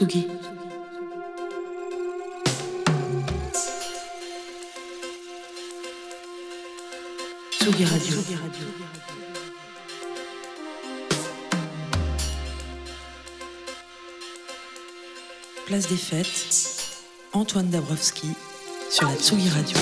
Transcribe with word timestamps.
Tsugi. 0.00 0.26
Tsugi 7.52 7.84
Radio. 7.84 8.16
Place 15.66 15.86
des 15.86 15.96
Fêtes, 15.96 17.04
Antoine 17.34 17.68
Dabrowski 17.68 18.28
sur 18.90 19.06
la 19.06 19.16
Tsugi 19.16 19.50
Radio. 19.50 19.76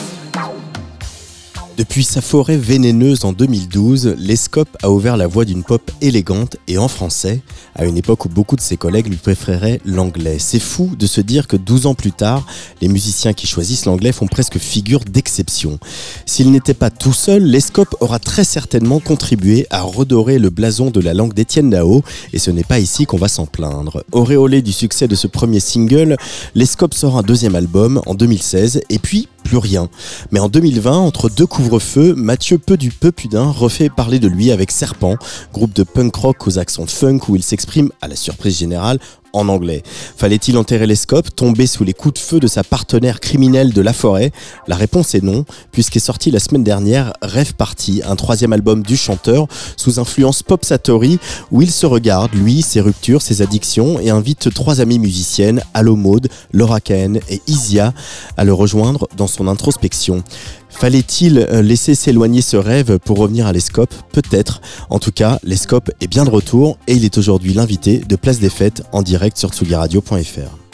Depuis 1.78 2.02
sa 2.02 2.20
forêt 2.20 2.56
vénéneuse 2.56 3.24
en 3.24 3.32
2012, 3.32 4.16
l'Escope 4.18 4.76
a 4.82 4.90
ouvert 4.90 5.16
la 5.16 5.28
voie 5.28 5.44
d'une 5.44 5.62
pop 5.62 5.92
élégante 6.00 6.56
et 6.66 6.76
en 6.76 6.88
français, 6.88 7.40
à 7.74 7.84
une 7.84 7.96
époque 7.96 8.24
où 8.24 8.28
beaucoup 8.28 8.56
de 8.56 8.60
ses 8.60 8.76
collègues 8.76 9.08
lui 9.08 9.16
préféraient 9.16 9.80
l'anglais. 9.84 10.38
C'est 10.38 10.58
fou 10.58 10.92
de 10.98 11.06
se 11.06 11.20
dire 11.20 11.46
que 11.46 11.56
12 11.56 11.86
ans 11.86 11.94
plus 11.94 12.12
tard, 12.12 12.46
les 12.80 12.88
musiciens 12.88 13.32
qui 13.32 13.46
choisissent 13.46 13.86
l'anglais 13.86 14.12
font 14.12 14.26
presque 14.26 14.58
figure 14.58 15.00
d'exception. 15.00 15.78
S'il 16.26 16.50
n'était 16.50 16.74
pas 16.74 16.90
tout 16.90 17.12
seul, 17.12 17.44
l'Escope 17.44 17.96
aura 18.00 18.18
très 18.18 18.44
certainement 18.44 19.00
contribué 19.00 19.66
à 19.70 19.82
redorer 19.82 20.38
le 20.38 20.50
blason 20.50 20.90
de 20.90 21.00
la 21.00 21.14
langue 21.14 21.34
d'Étienne 21.34 21.70
Dao, 21.70 22.02
et 22.32 22.38
ce 22.38 22.50
n'est 22.50 22.64
pas 22.64 22.78
ici 22.78 23.06
qu'on 23.06 23.18
va 23.18 23.28
s'en 23.28 23.46
plaindre. 23.46 24.04
Auréolé 24.12 24.62
du 24.62 24.72
succès 24.72 25.08
de 25.08 25.14
ce 25.14 25.26
premier 25.26 25.60
single, 25.60 26.16
l'Escope 26.54 26.94
sort 26.94 27.16
un 27.16 27.22
deuxième 27.22 27.54
album 27.54 28.02
en 28.06 28.14
2016, 28.14 28.82
et 28.88 28.98
puis 28.98 29.28
plus 29.44 29.56
rien. 29.56 29.88
Mais 30.30 30.40
en 30.40 30.48
2020, 30.48 30.92
entre 30.92 31.30
deux 31.30 31.46
couvre-feux, 31.46 32.14
Mathieu 32.14 32.58
Peu 32.58 32.76
du 32.76 32.90
Peu 32.90 33.12
Pudin 33.12 33.50
refait 33.50 33.88
parler 33.88 34.18
de 34.18 34.28
lui 34.28 34.50
avec 34.50 34.70
Serpent, 34.70 35.16
groupe 35.52 35.72
de 35.74 35.84
punk 35.84 36.14
rock 36.16 36.46
aux 36.46 36.58
accents 36.58 36.86
funk 36.86 37.20
où 37.28 37.36
il 37.36 37.42
s'exprime, 37.48 37.90
à 38.00 38.08
la 38.08 38.16
surprise 38.16 38.58
générale, 38.58 38.98
en 39.32 39.48
anglais. 39.48 39.82
Fallait-il 40.16 40.56
enterrer 40.56 40.86
les 40.86 40.96
scopes, 40.96 41.34
tomber 41.34 41.66
sous 41.66 41.84
les 41.84 41.92
coups 41.92 42.14
de 42.14 42.18
feu 42.18 42.40
de 42.40 42.46
sa 42.46 42.64
partenaire 42.64 43.20
criminelle 43.20 43.72
de 43.72 43.82
la 43.82 43.92
forêt? 43.92 44.32
La 44.66 44.76
réponse 44.76 45.14
est 45.14 45.22
non, 45.22 45.44
puisqu'est 45.70 46.00
sorti 46.00 46.30
la 46.30 46.40
semaine 46.40 46.64
dernière 46.64 47.12
Rêve 47.22 47.54
Party, 47.54 48.02
un 48.06 48.16
troisième 48.16 48.52
album 48.52 48.82
du 48.82 48.96
chanteur 48.96 49.46
sous 49.76 50.00
influence 50.00 50.42
pop 50.42 50.64
satori 50.64 51.18
où 51.50 51.62
il 51.62 51.70
se 51.70 51.86
regarde, 51.86 52.32
lui, 52.34 52.62
ses 52.62 52.80
ruptures, 52.80 53.22
ses 53.22 53.42
addictions 53.42 54.00
et 54.00 54.10
invite 54.10 54.52
trois 54.52 54.80
amies 54.80 54.98
musiciennes, 54.98 55.62
Allo 55.74 55.96
Maud, 55.96 56.28
Laura 56.52 56.80
Cahen 56.80 57.20
et 57.28 57.42
Isia, 57.46 57.92
à 58.36 58.44
le 58.44 58.52
rejoindre 58.52 59.08
dans 59.16 59.26
son 59.26 59.46
introspection. 59.46 60.22
Fallait-il 60.70 61.38
euh, 61.38 61.62
laisser 61.62 61.94
s'éloigner 61.94 62.42
ce 62.42 62.56
rêve 62.56 62.98
pour 62.98 63.18
revenir 63.18 63.46
à 63.46 63.52
l'Escope? 63.52 63.94
Peut-être. 64.12 64.60
En 64.90 64.98
tout 64.98 65.12
cas, 65.12 65.38
l'Escope 65.42 65.90
est 66.00 66.08
bien 66.08 66.24
de 66.24 66.30
retour 66.30 66.78
et 66.86 66.94
il 66.94 67.04
est 67.04 67.18
aujourd'hui 67.18 67.54
l'invité 67.54 67.98
de 67.98 68.16
Place 68.16 68.38
des 68.38 68.50
Fêtes 68.50 68.82
en 68.92 69.02
direct 69.02 69.36
sur 69.36 69.50
tsugiradio.fr. 69.50 70.67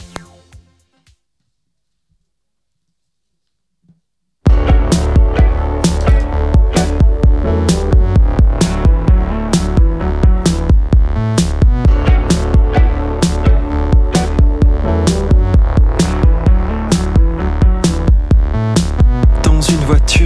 voiture. 19.94 20.23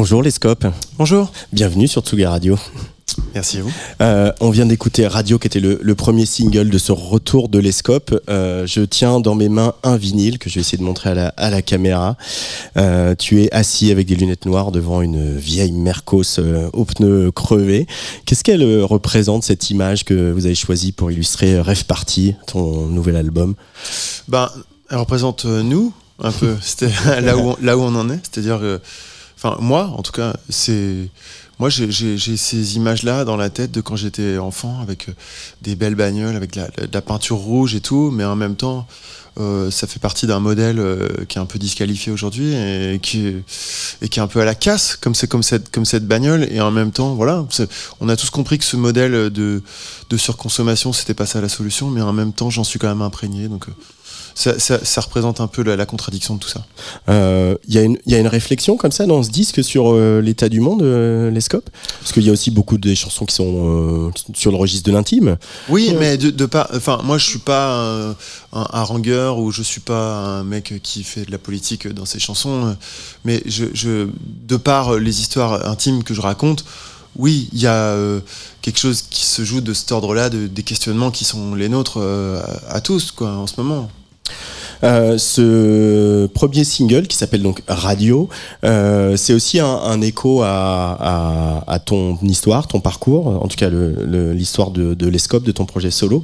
Bonjour 0.00 0.22
les 0.22 0.30
scopes. 0.30 0.64
Bonjour. 0.96 1.32
Bienvenue 1.52 1.88
sur 1.88 2.02
Tsuga 2.02 2.30
Radio. 2.30 2.56
Merci 3.34 3.58
à 3.58 3.62
vous. 3.62 3.72
Euh, 4.00 4.30
on 4.38 4.50
vient 4.50 4.64
d'écouter 4.64 5.04
Radio, 5.08 5.40
qui 5.40 5.48
était 5.48 5.58
le, 5.58 5.94
premier 5.96 6.24
single 6.24 6.70
de 6.70 6.78
ce 6.78 6.92
retour 6.92 7.48
de 7.48 7.58
l'Escope. 7.58 8.14
Euh, 8.30 8.64
je 8.64 8.82
tiens 8.82 9.18
dans 9.18 9.34
mes 9.34 9.48
mains 9.48 9.74
un 9.82 9.96
vinyle 9.96 10.38
que 10.38 10.48
je 10.48 10.54
vais 10.54 10.60
essayer 10.60 10.78
de 10.78 10.84
montrer 10.84 11.10
à 11.10 11.50
la, 11.50 11.62
caméra. 11.62 12.16
Euh, 12.76 13.16
tu 13.16 13.42
es 13.42 13.52
assis 13.52 13.90
avec 13.90 14.06
des 14.06 14.14
lunettes 14.14 14.46
noires 14.46 14.70
devant 14.70 15.02
une 15.02 15.36
vieille 15.36 15.72
Mercos 15.72 16.38
aux 16.72 16.84
pneus 16.84 17.32
crevés. 17.32 17.88
Qu'est-ce 18.24 18.44
qu'elle 18.44 18.84
représente, 18.84 19.42
cette 19.42 19.68
image 19.68 20.04
que 20.04 20.30
vous 20.30 20.46
avez 20.46 20.54
choisie 20.54 20.92
pour 20.92 21.10
illustrer 21.10 21.60
Rêve 21.60 21.86
Party, 21.86 22.36
ton 22.46 22.86
nouvel 22.86 23.16
album? 23.16 23.56
Ben, 24.28 24.48
Elle 24.90 24.98
représente 24.98 25.44
nous, 25.44 25.92
un 26.22 26.30
peu. 26.30 26.54
C'était 26.62 26.92
là, 27.20 27.36
où 27.36 27.40
on, 27.40 27.56
là 27.60 27.76
où 27.76 27.80
on 27.80 27.96
en 27.96 28.08
est. 28.10 28.20
C'est-à-dire 28.22 28.60
que 28.60 28.80
enfin 29.38 29.56
moi 29.60 29.94
en 29.96 30.02
tout 30.02 30.12
cas, 30.12 30.34
c'est 30.48 31.08
moi 31.58 31.70
j'ai 31.70 32.18
ces 32.18 32.76
images-là 32.76 33.24
dans 33.24 33.36
la 33.36 33.50
tête 33.50 33.70
de 33.70 33.80
quand 33.80 33.96
j'étais 33.96 34.38
enfant 34.38 34.80
avec 34.80 35.06
des 35.62 35.76
belles 35.76 35.94
bagnoles, 35.94 36.36
avec 36.36 36.52
de 36.52 36.62
la, 36.92 37.02
peinture 37.02 37.36
rouge 37.36 37.74
et 37.74 37.80
tout, 37.80 38.10
mais 38.12 38.24
en 38.24 38.36
même 38.36 38.56
temps 38.56 38.86
euh, 39.40 39.70
ça 39.70 39.86
fait 39.86 40.00
partie 40.00 40.26
d'un 40.26 40.40
modèle 40.40 40.80
euh, 40.80 41.06
qui 41.28 41.38
est 41.38 41.40
un 41.40 41.46
peu 41.46 41.60
disqualifié 41.60 42.10
aujourd'hui 42.10 42.54
et 42.54 42.98
qui, 43.00 43.34
et 44.02 44.08
qui 44.08 44.18
est 44.18 44.22
un 44.22 44.26
peu 44.26 44.40
à 44.40 44.44
la 44.44 44.56
casse, 44.56 44.96
comme 44.96 45.14
c'est 45.14 45.28
comme 45.28 45.44
cette, 45.44 45.70
comme 45.70 45.84
cette 45.84 46.06
bagnole. 46.06 46.48
Et 46.50 46.60
en 46.60 46.72
même 46.72 46.90
temps, 46.90 47.14
voilà, 47.14 47.46
on 48.00 48.08
a 48.08 48.16
tous 48.16 48.30
compris 48.30 48.58
que 48.58 48.64
ce 48.64 48.76
modèle 48.76 49.30
de, 49.30 49.62
de 50.10 50.16
surconsommation, 50.16 50.92
c'était 50.92 51.14
pas 51.14 51.26
ça 51.26 51.40
la 51.40 51.48
solution, 51.48 51.88
mais 51.88 52.00
en 52.00 52.12
même 52.12 52.32
temps, 52.32 52.50
j'en 52.50 52.64
suis 52.64 52.80
quand 52.80 52.88
même 52.88 53.02
imprégné. 53.02 53.46
Donc, 53.46 53.68
euh, 53.68 53.72
ça, 54.38 55.00
représente 55.00 55.40
un 55.40 55.48
peu 55.48 55.62
la, 55.62 55.86
contradiction 55.86 56.34
de 56.36 56.40
tout 56.40 56.48
ça. 56.48 56.64
Il 57.08 57.14
euh, 57.14 57.54
y, 57.68 57.78
y, 58.06 58.14
a 58.14 58.18
une 58.18 58.28
réflexion 58.28 58.76
comme 58.76 58.92
ça 58.92 59.06
dans 59.06 59.22
ce 59.22 59.30
disque 59.30 59.64
sur 59.64 59.92
euh, 59.92 60.20
l'état 60.20 60.48
du 60.48 60.60
monde, 60.60 60.82
euh, 60.82 61.30
les 61.30 61.40
scopes 61.40 61.68
Parce 62.00 62.12
qu'il 62.12 62.22
y 62.22 62.28
a 62.28 62.32
aussi 62.32 62.52
beaucoup 62.52 62.78
de 62.78 62.94
chansons 62.94 63.26
qui 63.26 63.34
sont 63.34 64.12
sur 64.34 64.52
le 64.52 64.56
registre 64.56 64.88
de 64.88 64.94
l'intime. 64.94 65.38
Oui, 65.68 65.92
mais 65.98 66.16
de, 66.16 66.46
pas. 66.46 66.68
Enfin, 66.72 67.00
moi, 67.02 67.18
je 67.18 67.26
suis 67.26 67.40
pas 67.40 68.14
un, 68.52 68.66
harangueur 68.72 69.38
ou 69.38 69.50
je 69.50 69.62
suis 69.62 69.80
pas 69.80 70.38
un 70.38 70.44
mec 70.44 70.74
qui 70.82 71.02
fait 71.02 71.24
de 71.24 71.32
la 71.32 71.38
politique 71.38 71.88
dans 71.88 72.06
ses 72.06 72.20
chansons. 72.20 72.76
Mais 73.24 73.42
je, 73.46 74.08
de 74.46 74.56
par 74.56 74.98
les 74.98 75.20
histoires 75.20 75.66
intimes 75.66 76.04
que 76.04 76.14
je 76.14 76.20
raconte, 76.20 76.64
oui, 77.16 77.48
il 77.52 77.60
y 77.60 77.66
a 77.66 77.96
quelque 78.62 78.78
chose 78.78 79.02
qui 79.02 79.24
se 79.24 79.42
joue 79.42 79.60
de 79.60 79.72
cet 79.72 79.90
ordre-là, 79.90 80.30
de, 80.30 80.46
des 80.46 80.62
questionnements 80.62 81.10
qui 81.10 81.24
sont 81.24 81.56
les 81.56 81.68
nôtres 81.68 81.98
à, 81.98 82.74
à 82.76 82.80
tous, 82.80 83.10
quoi, 83.10 83.30
en 83.30 83.48
ce 83.48 83.54
moment. 83.58 83.90
Euh, 84.84 85.18
ce 85.18 86.26
premier 86.26 86.64
single 86.64 87.06
qui 87.06 87.16
s'appelle 87.16 87.42
donc 87.42 87.62
Radio, 87.66 88.28
euh, 88.64 89.16
c'est 89.16 89.32
aussi 89.32 89.58
un, 89.58 90.00
écho 90.00 90.42
à, 90.44 91.80
ton 91.84 92.18
histoire, 92.22 92.68
ton 92.68 92.80
parcours, 92.80 93.26
en 93.26 93.48
tout 93.48 93.56
cas 93.56 93.70
l'histoire 93.70 94.70
de, 94.70 94.94
de 94.94 95.08
l'escope 95.08 95.42
de 95.44 95.52
ton 95.52 95.64
projet 95.64 95.90
solo, 95.90 96.22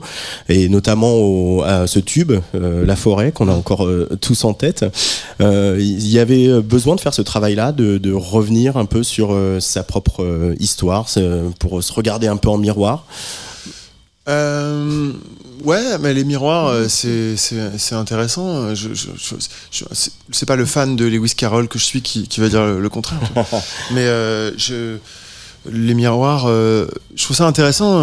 et 0.48 0.68
notamment 0.68 1.62
à 1.62 1.86
ce 1.86 1.98
tube, 1.98 2.32
euh, 2.54 2.86
La 2.86 2.96
Forêt, 2.96 3.32
qu'on 3.32 3.48
a 3.48 3.52
encore 3.52 3.88
tous 4.20 4.44
en 4.44 4.54
tête. 4.54 4.84
Il 5.40 6.08
y 6.08 6.18
avait 6.18 6.60
besoin 6.60 6.94
de 6.96 7.00
faire 7.00 7.14
ce 7.14 7.22
travail-là, 7.22 7.72
de, 7.72 8.12
revenir 8.14 8.76
un 8.76 8.84
peu 8.84 9.02
sur 9.02 9.36
sa 9.58 9.82
propre 9.82 10.54
histoire, 10.60 11.06
pour 11.58 11.82
se 11.82 11.92
regarder 11.92 12.28
un 12.28 12.36
peu 12.36 12.48
en 12.48 12.58
miroir. 12.58 13.06
Ouais, 15.64 15.98
mais 15.98 16.12
les 16.12 16.24
miroirs, 16.24 16.66
euh, 16.66 16.88
c'est 16.88 17.94
intéressant. 17.94 18.74
Je, 18.74 18.92
je, 18.92 19.34
c'est 20.30 20.46
pas 20.46 20.56
le 20.56 20.66
fan 20.66 20.94
de 20.94 21.06
Lewis 21.06 21.32
Carroll 21.34 21.68
que 21.68 21.78
je 21.78 21.84
suis 21.84 22.02
qui, 22.02 22.28
qui 22.28 22.40
va 22.40 22.48
dire 22.48 22.64
le, 22.64 22.88
contraire. 22.90 23.20
mais 23.92 24.02
euh, 24.02 24.52
je, 24.58 24.98
les 25.70 25.94
miroirs, 25.94 26.44
euh, 26.46 26.86
je 27.16 27.24
trouve 27.24 27.36
ça 27.36 27.46
intéressant. 27.46 28.00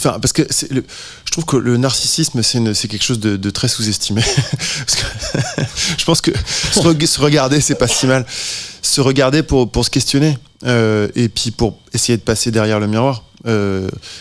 Enfin, 0.00 0.18
parce 0.18 0.32
que 0.32 0.42
le, 0.70 0.82
je 1.26 1.30
trouve 1.30 1.44
que 1.44 1.56
le 1.58 1.76
narcissisme, 1.76 2.42
c'est 2.42 2.88
quelque 2.88 3.04
chose 3.04 3.20
de, 3.20 3.36
de 3.36 3.50
très 3.50 3.68
sous-estimé. 3.68 4.22
je 5.98 6.04
pense 6.06 6.22
que 6.22 6.30
se, 6.72 7.06
se 7.06 7.20
regarder, 7.20 7.60
c'est 7.60 7.74
pas 7.74 7.88
si 7.88 8.06
mal. 8.06 8.24
Se 8.80 9.02
regarder 9.02 9.42
pour, 9.42 9.70
pour 9.70 9.84
se 9.84 9.90
questionner. 9.90 10.38
et 10.64 11.28
puis 11.28 11.50
pour 11.50 11.78
essayer 11.92 12.16
de 12.16 12.22
passer 12.22 12.50
derrière 12.50 12.80
le 12.80 12.86
miroir. 12.86 13.24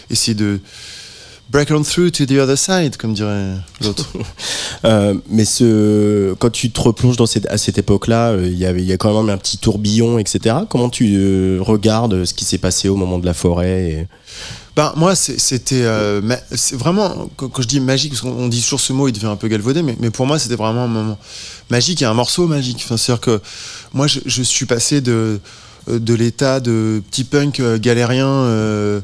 essayer 0.10 0.36
de 0.36 0.60
break 1.54 1.70
on 1.70 1.84
through 1.84 2.10
to 2.12 2.26
the 2.26 2.40
other 2.40 2.58
side, 2.58 2.98
comme 2.98 3.14
dirait 3.14 3.54
l'autre. 3.82 4.10
Euh, 4.86 5.14
mais 5.30 5.46
ce, 5.46 6.34
quand 6.34 6.50
tu 6.50 6.70
te 6.70 6.82
replonges 6.82 7.16
dans 7.16 7.26
cette, 7.26 7.46
à 7.46 7.58
cette 7.58 7.78
époque-là, 7.78 8.32
euh, 8.32 8.48
il 8.48 8.58
y 8.58 8.66
avait, 8.66 8.82
il 8.82 8.86
y 8.86 8.92
a 8.92 8.98
quand 8.98 9.18
même 9.18 9.34
un 9.34 9.38
petit 9.38 9.58
tourbillon, 9.58 10.20
etc. 10.20 10.58
Comment 10.70 10.90
tu 10.90 11.16
euh, 11.16 11.60
regardes 11.62 12.26
ce 12.26 12.34
qui 12.34 12.44
s'est 12.44 12.58
passé 12.58 12.90
au 12.90 12.98
moment 12.98 13.18
de 13.18 13.26
la 13.26 13.34
forêt 13.34 14.10
Ben, 14.76 14.92
moi, 14.98 15.16
c'était 15.16 15.86
c'est 16.52 16.76
vraiment, 16.76 17.30
quand, 17.38 17.62
je 17.62 17.68
dis 17.68 17.80
magique, 17.80 18.12
parce 18.12 18.24
qu'on 18.24 18.50
dit 18.50 18.62
toujours 18.62 18.82
ce 18.82 18.92
mot, 18.92 19.08
il 19.08 19.14
devient 19.14 19.28
un 19.28 19.38
peu 19.38 19.48
galvaudé, 19.48 19.84
mais, 19.84 19.96
mais 20.02 20.10
pour 20.10 20.26
moi, 20.26 20.38
c'était 20.38 20.58
vraiment 20.58 20.84
un 20.84 20.88
moment 20.88 21.18
magique 21.70 22.02
et 22.02 22.06
un 22.06 22.14
morceau 22.14 22.46
magique. 22.46 22.82
Enfin, 22.84 22.98
C'est-à-dire 22.98 23.22
que 23.22 23.42
moi, 23.94 24.08
je, 24.08 24.20
je, 24.26 24.44
suis 24.44 24.66
passé 24.66 25.00
de, 25.00 25.40
de 25.88 26.14
l'état 26.14 26.60
de 26.60 27.02
petit 27.10 27.24
punk 27.24 27.62
galérien 27.80 28.28
euh, 28.28 29.02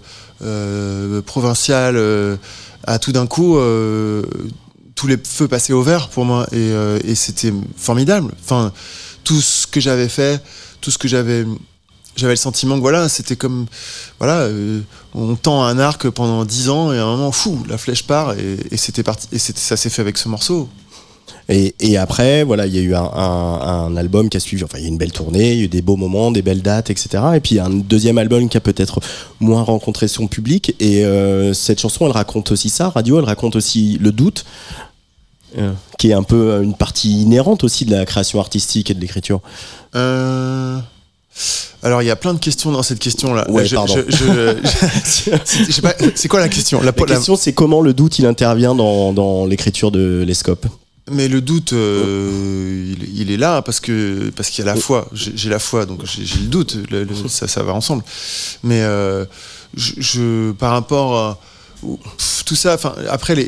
provincial 1.25 1.95
euh, 1.97 2.37
à 2.85 2.99
tout 2.99 3.11
d'un 3.11 3.27
coup 3.27 3.57
euh, 3.57 4.23
tous 4.95 5.07
les 5.07 5.17
feux 5.17 5.47
passaient 5.47 5.73
au 5.73 5.81
vert 5.81 6.09
pour 6.09 6.25
moi 6.25 6.47
et, 6.51 7.15
c'était 7.15 7.53
formidable. 7.77 8.33
Enfin, 8.43 8.71
tout 9.23 9.39
ce 9.41 9.67
que 9.67 9.79
j'avais 9.79 10.09
fait, 10.09 10.41
tout 10.81 10.91
ce 10.91 10.97
que 10.97 11.07
j'avais 11.07 11.45
j'avais 12.15 12.33
le 12.33 12.37
sentiment 12.37 12.75
que 12.75 12.81
voilà, 12.81 13.07
c'était 13.07 13.37
comme 13.37 13.65
voilà, 14.17 14.49
on 15.13 15.35
tend 15.35 15.63
un 15.63 15.79
arc 15.79 16.09
pendant 16.09 16.43
dix 16.43 16.69
ans 16.69 16.91
et 16.91 16.97
à 16.97 17.03
un 17.03 17.15
moment 17.15 17.31
fou, 17.31 17.63
la 17.69 17.77
flèche 17.77 18.03
part 18.03 18.33
et, 18.33 18.57
et 18.71 18.77
c'était 18.77 19.03
parti 19.03 19.27
et 19.31 19.39
ça 19.39 19.77
s'est 19.77 19.89
fait 19.89 20.01
avec 20.01 20.17
ce 20.17 20.27
morceau. 20.27 20.69
Et, 21.49 21.97
après, 21.97 22.43
voilà, 22.43 22.67
il 22.67 22.75
y 22.75 22.77
a 22.77 22.81
eu 22.81 22.93
un, 22.93 23.97
album 23.97 24.29
qui 24.29 24.37
a 24.37 24.39
suivi. 24.39 24.63
Enfin, 24.63 24.77
il 24.77 24.81
y 24.81 24.85
a 24.85 24.87
eu 24.87 24.91
une 24.91 24.97
belle 24.97 25.11
tournée, 25.11 25.53
il 25.53 25.57
y 25.57 25.61
a 25.61 25.65
eu 25.65 25.67
des 25.67 25.81
beaux 25.81 25.95
moments, 25.95 26.31
des 26.31 26.43
belles 26.43 26.61
dates, 26.61 26.91
etc. 26.91 27.23
Et 27.35 27.39
puis 27.39 27.59
un 27.59 27.69
deuxième 27.69 28.19
album 28.19 28.47
qui 28.49 28.57
a 28.57 28.61
peut-être 28.61 28.99
moins 29.39 29.63
rencontré 29.63 30.07
son 30.07 30.27
public. 30.27 30.75
Et 30.79 31.05
euh, 31.05 31.53
cette 31.53 31.79
chanson, 31.79 32.05
elle 32.05 32.11
raconte 32.11 32.51
aussi 32.51 32.69
ça. 32.69 32.89
Radio, 32.89 33.17
elle 33.17 33.25
raconte 33.25 33.55
aussi 33.55 33.97
le 33.99 34.11
doute, 34.11 34.45
euh, 35.57 35.71
qui 35.97 36.11
est 36.11 36.13
un 36.13 36.23
peu 36.23 36.61
une 36.61 36.75
partie 36.75 37.23
inhérente 37.23 37.63
aussi 37.63 37.85
de 37.85 37.91
la 37.91 38.05
création 38.05 38.39
artistique 38.39 38.91
et 38.91 38.93
de 38.93 39.01
l'écriture. 39.01 39.41
Euh, 39.95 40.77
alors 41.81 42.03
il 42.03 42.05
y 42.05 42.11
a 42.11 42.15
plein 42.15 42.33
de 42.33 42.39
questions 42.39 42.71
dans 42.71 42.83
cette 42.83 42.99
question-là. 42.99 43.47
c'est 46.15 46.27
quoi 46.27 46.39
la 46.39 46.49
question? 46.49 46.81
La, 46.81 46.91
question, 46.91 47.35
c'est 47.35 47.53
comment 47.53 47.81
le 47.81 47.93
doute 47.93 48.19
il 48.19 48.25
intervient 48.25 48.75
dans, 48.75 49.13
dans 49.13 49.45
l'écriture 49.45 49.89
de 49.89 50.23
l'Escope? 50.27 50.67
Mais 51.11 51.27
le 51.27 51.41
doute, 51.41 51.73
euh, 51.73 52.93
il, 53.13 53.31
est 53.31 53.37
là 53.37 53.61
parce 53.61 53.79
que 53.79 54.31
parce 54.35 54.49
qu'il 54.49 54.65
y 54.65 54.67
a 54.67 54.73
la 54.73 54.79
foi. 54.79 55.07
J'ai 55.13 55.49
la 55.49 55.59
foi, 55.59 55.85
donc 55.85 56.01
j'ai 56.05 56.39
le 56.39 56.47
doute. 56.47 56.77
ça, 57.27 57.47
ça 57.47 57.63
va 57.63 57.73
ensemble. 57.73 58.03
Mais 58.63 58.81
euh, 58.81 59.25
je, 59.75 60.51
par 60.51 60.71
rapport 60.71 61.17
à 61.17 61.39
tout 62.45 62.55
ça, 62.55 62.73
enfin 62.75 62.93
après 63.09 63.35
les, 63.35 63.47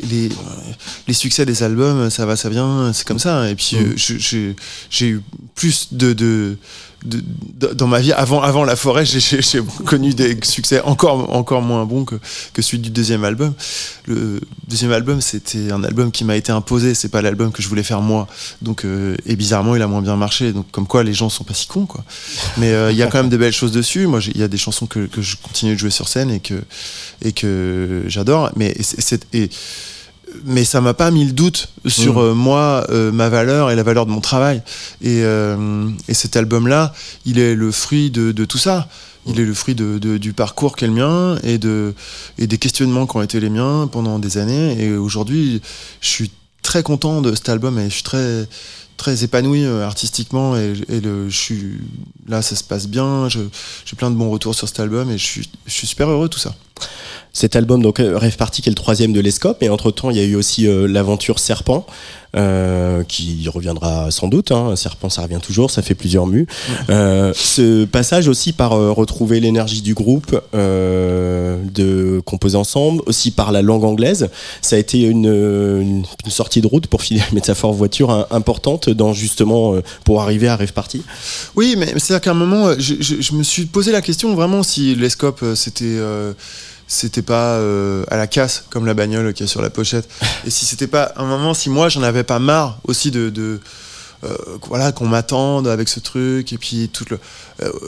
les, 1.06 1.14
succès 1.14 1.44
des 1.44 1.62
albums, 1.62 2.08
ça 2.08 2.24
va, 2.24 2.36
ça 2.36 2.48
vient, 2.48 2.92
c'est 2.92 3.06
comme 3.06 3.18
ça. 3.18 3.48
Et 3.50 3.54
puis 3.54 3.76
mm. 3.76 3.94
euh, 4.34 4.54
j'ai 4.90 5.08
eu 5.08 5.22
plus 5.54 5.88
de, 5.92 6.12
de 6.12 6.56
dans 7.04 7.86
ma 7.86 8.00
vie, 8.00 8.12
avant, 8.12 8.40
avant 8.42 8.64
La 8.64 8.76
Forêt, 8.76 9.04
j'ai 9.04 9.60
connu 9.84 10.14
des 10.14 10.38
succès 10.42 10.80
encore, 10.82 11.34
encore 11.34 11.62
moins 11.62 11.84
bons 11.84 12.04
que, 12.04 12.16
celui 12.62 12.78
du 12.78 12.90
deuxième 12.90 13.24
album. 13.24 13.54
Le 14.06 14.40
deuxième 14.68 14.92
album, 14.92 15.20
c'était 15.20 15.72
un 15.72 15.82
album 15.84 16.12
qui 16.12 16.24
m'a 16.24 16.36
été 16.36 16.52
imposé, 16.52 16.94
c'est 16.94 17.08
pas 17.08 17.22
l'album 17.22 17.50
que 17.50 17.62
je 17.62 17.68
voulais 17.68 17.82
faire 17.82 18.00
moi. 18.00 18.28
Donc, 18.62 18.84
euh, 18.84 19.16
et 19.26 19.36
bizarrement, 19.36 19.74
il 19.74 19.82
a 19.82 19.86
moins 19.86 20.02
bien 20.02 20.16
marché. 20.16 20.52
Donc, 20.52 20.70
comme 20.70 20.86
quoi, 20.86 21.02
les 21.02 21.14
gens 21.14 21.28
sont 21.28 21.44
pas 21.44 21.54
si 21.54 21.66
cons, 21.66 21.86
quoi. 21.86 22.04
Mais 22.58 22.72
euh, 22.72 22.92
il 22.92 22.96
y 22.96 23.02
a 23.02 23.06
quand 23.06 23.18
même 23.18 23.30
des 23.30 23.38
belles 23.38 23.52
choses 23.52 23.72
dessus. 23.72 24.06
Moi, 24.06 24.20
il 24.34 24.40
y 24.40 24.44
a 24.44 24.48
des 24.48 24.58
chansons 24.58 24.86
que, 24.86 25.06
que, 25.06 25.22
je 25.22 25.36
continue 25.36 25.74
de 25.74 25.78
jouer 25.78 25.90
sur 25.90 26.08
scène 26.08 26.30
et 26.30 26.40
que, 26.40 26.62
et 27.22 27.32
que 27.32 28.04
j'adore. 28.06 28.50
Mais 28.56 28.76
c'est 28.80 29.26
mais 30.44 30.64
ça 30.64 30.80
m'a 30.80 30.94
pas 30.94 31.10
mis 31.10 31.24
le 31.24 31.32
doute 31.32 31.68
sur 31.86 32.14
mmh. 32.14 32.18
euh, 32.18 32.34
moi, 32.34 32.86
euh, 32.90 33.12
ma 33.12 33.28
valeur 33.28 33.70
et 33.70 33.76
la 33.76 33.82
valeur 33.82 34.06
de 34.06 34.10
mon 34.10 34.20
travail. 34.20 34.62
Et, 35.00 35.22
euh, 35.24 35.88
et 36.08 36.14
cet 36.14 36.36
album-là, 36.36 36.92
il 37.24 37.38
est 37.38 37.54
le 37.54 37.70
fruit 37.70 38.10
de, 38.10 38.32
de 38.32 38.44
tout 38.44 38.58
ça. 38.58 38.88
Il 39.26 39.38
est 39.38 39.44
le 39.44 39.54
fruit 39.54 39.74
de, 39.74 39.98
de, 39.98 40.18
du 40.18 40.32
parcours 40.32 40.74
qu'est 40.74 40.88
le 40.88 40.94
mien 40.94 41.38
et, 41.44 41.58
de, 41.58 41.94
et 42.38 42.46
des 42.46 42.58
questionnements 42.58 43.06
qui 43.06 43.16
ont 43.16 43.22
été 43.22 43.38
les 43.38 43.50
miens 43.50 43.88
pendant 43.90 44.18
des 44.18 44.38
années. 44.38 44.82
Et 44.82 44.96
aujourd'hui, 44.96 45.62
je 46.00 46.08
suis 46.08 46.30
très 46.62 46.82
content 46.82 47.22
de 47.22 47.34
cet 47.34 47.48
album 47.48 47.78
et 47.78 47.88
je 47.88 47.94
suis 47.94 48.02
très 48.02 48.48
très 48.98 49.24
épanoui 49.24 49.66
artistiquement 49.66 50.54
et, 50.56 50.74
et 50.88 51.00
le, 51.00 51.28
je 51.28 51.36
suis 51.36 51.80
là 52.28 52.40
ça 52.40 52.54
se 52.54 52.62
passe 52.62 52.86
bien 52.86 53.28
j'ai 53.28 53.96
plein 53.96 54.12
de 54.12 54.16
bons 54.16 54.30
retours 54.30 54.54
sur 54.54 54.68
cet 54.68 54.78
album 54.78 55.10
et 55.10 55.18
je 55.18 55.24
suis, 55.24 55.50
je 55.66 55.72
suis 55.72 55.88
super 55.88 56.08
heureux 56.08 56.28
de 56.28 56.32
tout 56.32 56.38
ça 56.38 56.54
cet 57.32 57.56
album, 57.56 57.82
donc 57.82 57.98
euh, 57.98 58.18
Rêve 58.18 58.36
Party, 58.36 58.60
qui 58.60 58.68
est 58.68 58.72
le 58.72 58.76
troisième 58.76 59.12
de 59.12 59.20
l'Escope, 59.20 59.62
et 59.62 59.70
entre-temps, 59.70 60.10
il 60.10 60.18
y 60.18 60.20
a 60.20 60.24
eu 60.24 60.34
aussi 60.34 60.66
euh, 60.66 60.86
l'aventure 60.86 61.38
Serpent, 61.38 61.86
euh, 62.36 63.04
qui 63.04 63.46
reviendra 63.48 64.10
sans 64.10 64.28
doute. 64.28 64.52
Hein. 64.52 64.76
Serpent, 64.76 65.08
ça 65.08 65.22
revient 65.22 65.40
toujours, 65.42 65.70
ça 65.70 65.82
fait 65.82 65.94
plusieurs 65.94 66.26
mus. 66.26 66.46
ce 66.88 67.84
passage 67.86 68.28
aussi 68.28 68.52
par 68.52 68.70
retrouver 68.70 69.40
l'énergie 69.40 69.82
du 69.82 69.92
groupe, 69.92 70.40
de 70.54 72.20
composer 72.24 72.56
ensemble, 72.56 73.02
aussi 73.06 73.32
par 73.32 73.52
la 73.52 73.60
langue 73.60 73.84
anglaise, 73.84 74.30
ça 74.62 74.76
a 74.76 74.78
été 74.78 75.02
une, 75.02 75.26
une, 75.26 76.04
sortie 76.30 76.62
de 76.62 76.66
route, 76.66 76.86
pour 76.86 77.02
finir 77.02 77.24
métaphore 77.32 77.74
voiture, 77.74 78.26
importante 78.30 78.88
dans 78.88 79.12
justement 79.12 79.74
pour 80.04 80.22
arriver 80.22 80.48
à 80.48 80.56
Rêve 80.56 80.72
Party. 80.72 81.02
Oui, 81.54 81.74
mais 81.76 81.88
c'est-à-dire 81.98 82.22
qu'à 82.22 82.30
un 82.30 82.34
moment, 82.34 82.72
je, 82.78 82.94
je, 83.00 83.20
je, 83.20 83.34
me 83.34 83.42
suis 83.42 83.66
posé 83.66 83.92
la 83.92 84.00
question 84.00 84.34
vraiment 84.34 84.62
si 84.62 84.94
l'Escope, 84.94 85.44
c'était 85.54 85.98
c'était 86.92 87.22
pas 87.22 87.54
euh, 87.56 88.04
à 88.08 88.16
la 88.16 88.26
casse 88.26 88.64
comme 88.68 88.84
la 88.84 88.92
bagnole 88.94 89.32
qui 89.32 89.42
est 89.42 89.46
sur 89.46 89.62
la 89.62 89.70
pochette. 89.70 90.08
Et 90.46 90.50
si 90.50 90.66
c'était 90.66 90.86
pas 90.86 91.12
un 91.16 91.24
moment, 91.24 91.54
si 91.54 91.70
moi 91.70 91.88
j'en 91.88 92.02
avais 92.02 92.22
pas 92.22 92.38
marre 92.38 92.78
aussi 92.84 93.10
de, 93.10 93.30
de, 93.30 93.60
voilà, 94.68 94.92
qu'on 94.92 95.08
m'attende 95.08 95.66
avec 95.66 95.88
ce 95.88 95.98
truc, 95.98 96.52
et 96.52 96.58
puis 96.58 96.88
tout 96.92 97.04
le. 97.10 97.18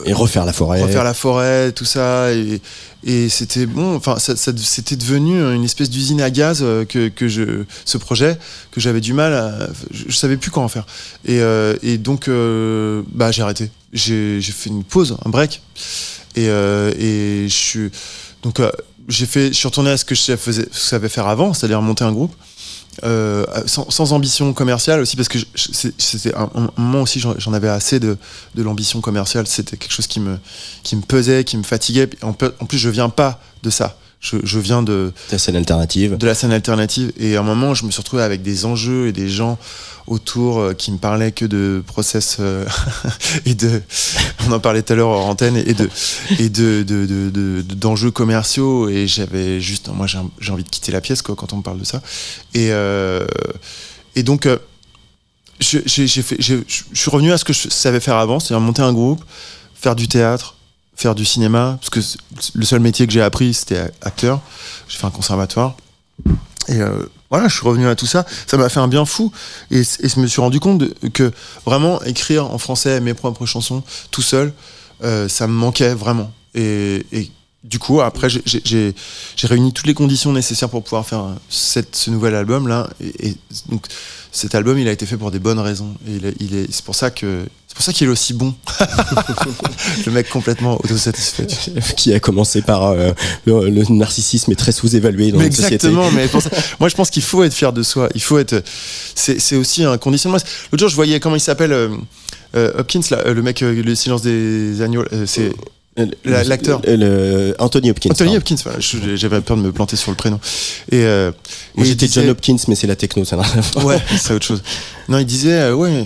et 0.05 0.11
refaire 0.11 0.43
la 0.43 0.51
forêt. 0.51 0.81
Refaire 0.81 1.03
la 1.03 1.13
forêt, 1.13 1.71
tout 1.71 1.85
ça. 1.85 2.33
Et, 2.33 2.61
et 3.03 3.29
c'était 3.29 3.67
bon, 3.67 3.95
enfin, 3.95 4.17
ça, 4.17 4.35
c'était 4.35 4.97
devenu 4.97 5.39
une 5.39 5.63
espèce 5.63 5.89
d'usine 5.89 6.19
à 6.21 6.29
gaz 6.31 6.59
que, 6.89 7.07
que, 7.07 7.27
je, 7.29 7.63
ce 7.85 7.97
projet, 7.97 8.37
que 8.71 8.81
j'avais 8.81 9.01
du 9.01 9.13
mal 9.13 9.33
à. 9.33 9.69
Je, 9.91 10.13
savais 10.13 10.35
plus 10.35 10.51
quoi 10.51 10.63
en 10.63 10.67
faire. 10.67 10.85
Et, 11.25 11.39
et 11.83 11.97
donc, 11.97 12.27
bah, 12.27 13.31
j'ai 13.31 13.43
arrêté. 13.43 13.69
J'ai 13.93 14.41
fait 14.41 14.71
une 14.71 14.83
pause, 14.83 15.15
un 15.23 15.29
break. 15.29 15.61
Et, 16.35 16.47
et 16.47 17.47
je 17.47 17.53
suis. 17.53 17.91
Donc, 18.45 18.59
j'ai 19.07 19.25
fait, 19.25 19.47
je 19.49 19.53
suis 19.53 19.67
retourné 19.67 19.91
à 19.91 19.97
ce 19.97 20.05
que 20.05 20.15
je 20.15 20.65
savais 20.71 21.09
faire 21.09 21.27
avant, 21.27 21.53
c'est-à-dire 21.53 21.81
monter 21.81 22.03
un 22.03 22.11
groupe. 22.11 22.33
Euh, 23.03 23.45
sans, 23.65 24.13
ambition 24.13 24.53
commerciale 24.53 25.01
aussi 25.01 25.17
parce 25.17 25.27
que 25.27 25.37
c'était 25.53 26.33
un, 26.33 26.49
moment 26.77 27.01
aussi 27.01 27.19
j'en 27.19 27.51
avais 27.51 27.67
assez 27.67 27.99
de, 27.99 28.17
l'ambition 28.55 29.01
commerciale 29.01 29.47
c'était 29.47 29.75
quelque 29.75 29.91
chose 29.91 30.07
qui 30.07 30.21
me 30.21 30.39
qui 30.81 30.95
me 30.95 31.01
pesait 31.01 31.43
qui 31.43 31.57
me 31.57 31.63
fatiguait 31.63 32.09
en, 32.21 32.29
en 32.29 32.65
plus 32.65 32.77
je 32.77 32.87
viens 32.87 33.09
pas 33.09 33.41
de 33.63 33.69
ça 33.69 33.97
je, 34.19 34.37
je, 34.43 34.59
viens 34.59 34.81
de 34.81 35.11
la 35.31 35.37
scène 35.37 35.55
alternative. 35.55 36.17
de 36.17 36.25
la 36.25 36.35
scène 36.35 36.51
alternative. 36.51 37.11
Et 37.19 37.35
à 37.35 37.41
un 37.41 37.43
moment 37.43 37.73
je 37.73 37.85
me 37.85 37.91
suis 37.91 38.01
retrouvé 38.01 38.23
avec 38.23 38.41
des 38.41 38.65
enjeux 38.65 39.07
et 39.07 39.11
des 39.11 39.29
gens 39.29 39.57
autour 40.07 40.59
euh, 40.59 40.73
qui 40.73 40.91
me 40.91 40.97
parlaient 40.97 41.31
que 41.31 41.45
de 41.45 41.83
process 41.85 42.37
euh, 42.39 42.65
et 43.45 43.55
de 43.55 43.81
on 44.47 44.51
en 44.51 44.59
parlait 44.59 44.81
tout 44.81 44.93
à 44.93 44.95
l'heure 44.95 45.09
en 45.09 45.29
antenne 45.29 45.57
et 45.57 45.73
de 45.73 45.89
et 46.39 46.49
de 46.49 46.83
d'enjeux 47.75 48.07
de, 48.07 48.11
de, 48.11 48.15
commerciaux. 48.15 48.89
Et 48.89 49.07
j'avais 49.07 49.59
juste 49.59 49.89
moi 49.89 50.07
j'ai 50.07 50.51
envie 50.51 50.63
de 50.63 50.69
quitter 50.69 50.91
la 50.91 51.01
pièce 51.01 51.21
quoi 51.21 51.35
quand 51.35 51.53
on 51.53 51.57
me 51.57 51.63
parle 51.63 51.79
de 51.79 51.85
ça. 51.85 52.01
Et 52.53 52.71
euh, 52.71 53.25
et 54.15 54.23
donc 54.23 54.47
j'ai 55.59 56.07
fait 56.07 56.37
je 56.39 56.57
suis 56.93 57.11
revenu 57.11 57.31
à 57.31 57.37
ce 57.37 57.45
que 57.45 57.53
je 57.53 57.69
savais 57.69 57.99
faire 57.99 58.17
avant 58.17 58.39
c'est-à-dire 58.39 58.65
monter 58.65 58.81
un 58.81 58.93
groupe 58.93 59.23
faire 59.75 59.95
du 59.95 60.07
théâtre 60.07 60.54
faire 60.95 61.15
du 61.15 61.25
cinéma 61.25 61.77
parce 61.79 61.89
que 61.89 61.99
le 62.55 62.65
seul 62.65 62.79
métier 62.79 63.05
que 63.05 63.13
j'ai 63.13 63.21
appris 63.21 63.53
c'était 63.53 63.91
acteur 64.01 64.41
j'ai 64.87 64.97
fait 64.97 65.05
un 65.05 65.11
conservatoire 65.11 65.75
et 66.67 66.79
voilà, 67.29 67.47
je 67.47 67.55
suis 67.55 67.65
revenu 67.65 67.87
à 67.87 67.95
tout 67.95 68.05
ça. 68.05 68.25
Ça 68.47 68.57
m'a 68.57 68.69
fait 68.69 68.79
un 68.79 68.87
bien 68.87 69.05
fou. 69.05 69.31
Et, 69.71 69.83
je 69.83 70.19
me 70.19 70.27
suis 70.27 70.41
rendu 70.41 70.59
compte 70.59 70.83
que 71.11 71.31
vraiment 71.65 72.01
écrire 72.03 72.45
en 72.51 72.57
français 72.57 73.01
mes 73.01 73.13
propres 73.13 73.45
chansons 73.45 73.83
tout 74.11 74.21
seul, 74.21 74.53
euh, 75.03 75.27
ça 75.27 75.47
me 75.47 75.53
manquait 75.53 75.93
vraiment. 75.93 76.31
Et, 76.53 77.03
du 77.63 77.79
coup, 77.79 77.99
après, 78.01 78.29
j'ai 78.29 78.93
réuni 79.43 79.73
toutes 79.73 79.87
les 79.87 79.95
conditions 79.95 80.31
nécessaires 80.31 80.69
pour 80.69 80.83
pouvoir 80.83 81.05
faire 81.05 81.25
cette, 81.49 81.95
ce 81.95 82.11
nouvel 82.11 82.35
album 82.35 82.67
là. 82.67 82.89
Et, 83.01 83.35
donc, 83.69 83.87
cet 84.31 84.53
album, 84.53 84.77
il 84.77 84.87
a 84.87 84.91
été 84.91 85.05
fait 85.05 85.17
pour 85.17 85.31
des 85.31 85.39
bonnes 85.39 85.59
raisons. 85.59 85.95
Et 86.07 86.67
c'est 86.69 86.85
pour 86.85 86.95
ça 86.95 87.09
que 87.09 87.45
c'est 87.75 87.79
pour 87.79 87.85
ça 87.87 87.91
qu'il 87.91 88.07
est 88.07 88.09
aussi 88.09 88.33
bon. 88.33 88.53
le 90.05 90.11
mec 90.13 90.29
complètement 90.29 90.79
autosatisfait. 90.81 91.45
Qui 91.97 92.13
a 92.13 92.21
commencé 92.21 92.61
par 92.61 92.85
euh, 92.85 93.11
le, 93.45 93.83
narcissisme 93.93 94.53
est 94.53 94.55
très 94.55 94.71
sous-évalué 94.71 95.33
dans 95.33 95.39
mais 95.39 95.47
exactement, 95.47 96.09
mais 96.11 96.29
moi 96.79 96.87
je 96.87 96.95
pense 96.95 97.09
qu'il 97.09 97.21
faut 97.21 97.43
être 97.43 97.53
fier 97.53 97.73
de 97.73 97.83
soi. 97.83 98.07
Il 98.15 98.21
faut 98.21 98.39
être. 98.39 98.63
C'est 99.15 99.57
aussi 99.57 99.83
un 99.83 99.97
conditionnement. 99.97 100.37
L'autre 100.71 100.79
jour, 100.79 100.89
je 100.89 100.95
voyais 100.95 101.19
comment 101.19 101.35
il 101.35 101.41
s'appelle 101.41 101.73
euh, 101.73 101.89
euh, 102.55 102.71
Hopkins, 102.77 103.01
là, 103.11 103.33
le 103.33 103.41
mec, 103.41 103.59
le 103.59 103.95
silence 103.95 104.21
des 104.21 104.81
agneaux. 104.81 105.03
c'est 105.25 105.51
L'acteur. 106.25 106.81
Anthony 107.59 107.91
Hopkins. 107.91 108.11
Anthony 108.11 108.37
Hopkins, 108.37 108.57
voilà. 108.63 108.79
J'avais 108.79 109.41
peur 109.41 109.57
de 109.57 109.61
me 109.61 109.71
planter 109.71 109.95
sur 109.95 110.11
le 110.11 110.17
prénom. 110.17 110.39
Et, 110.91 111.03
euh, 111.03 111.31
Moi 111.75 111.85
j'étais 111.85 112.07
John 112.07 112.29
Hopkins, 112.29 112.57
mais 112.67 112.75
c'est 112.75 112.87
la 112.87 112.95
techno, 112.95 113.23
ça 113.25 113.37
n'a 113.37 113.43
rien 113.43 113.61
à 113.75 113.83
Ouais, 113.83 113.97
c'est 114.17 114.33
autre 114.33 114.45
chose. 114.45 114.61
Non, 115.07 115.19
il 115.19 115.25
disait, 115.25 115.53
euh, 115.53 115.73
ouais. 115.73 116.03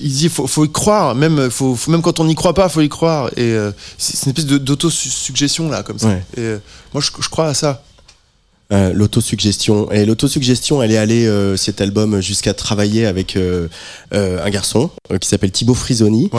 Il 0.00 0.12
dit, 0.12 0.28
faut, 0.28 0.46
faut 0.46 0.64
y 0.64 0.70
croire, 0.72 1.14
même, 1.14 1.50
faut, 1.50 1.78
même 1.88 2.02
quand 2.02 2.18
on 2.20 2.24
n'y 2.24 2.34
croit 2.34 2.54
pas, 2.54 2.68
faut 2.68 2.80
y 2.80 2.88
croire. 2.88 3.28
Et 3.36 3.52
euh, 3.52 3.70
c'est 3.96 4.24
une 4.26 4.30
espèce 4.30 4.46
d'autosuggestion, 4.46 5.68
là, 5.70 5.82
comme 5.82 5.98
ça. 5.98 6.10
Et 6.36 6.40
euh, 6.40 6.58
moi, 6.92 7.00
je, 7.00 7.10
je 7.20 7.28
crois 7.28 7.46
à 7.46 7.54
ça. 7.54 7.82
Euh, 8.70 8.92
l'autosuggestion. 8.92 9.90
Et 9.92 10.04
l'autosuggestion, 10.04 10.82
elle 10.82 10.92
est 10.92 10.98
allée, 10.98 11.26
euh, 11.26 11.56
cet 11.56 11.80
album, 11.80 12.20
jusqu'à 12.20 12.52
travailler 12.52 13.06
avec 13.06 13.34
euh, 13.34 13.68
un 14.12 14.50
garçon 14.50 14.90
qui 15.18 15.26
s'appelle 15.26 15.50
Thibaut 15.50 15.72
Frisoni, 15.72 16.30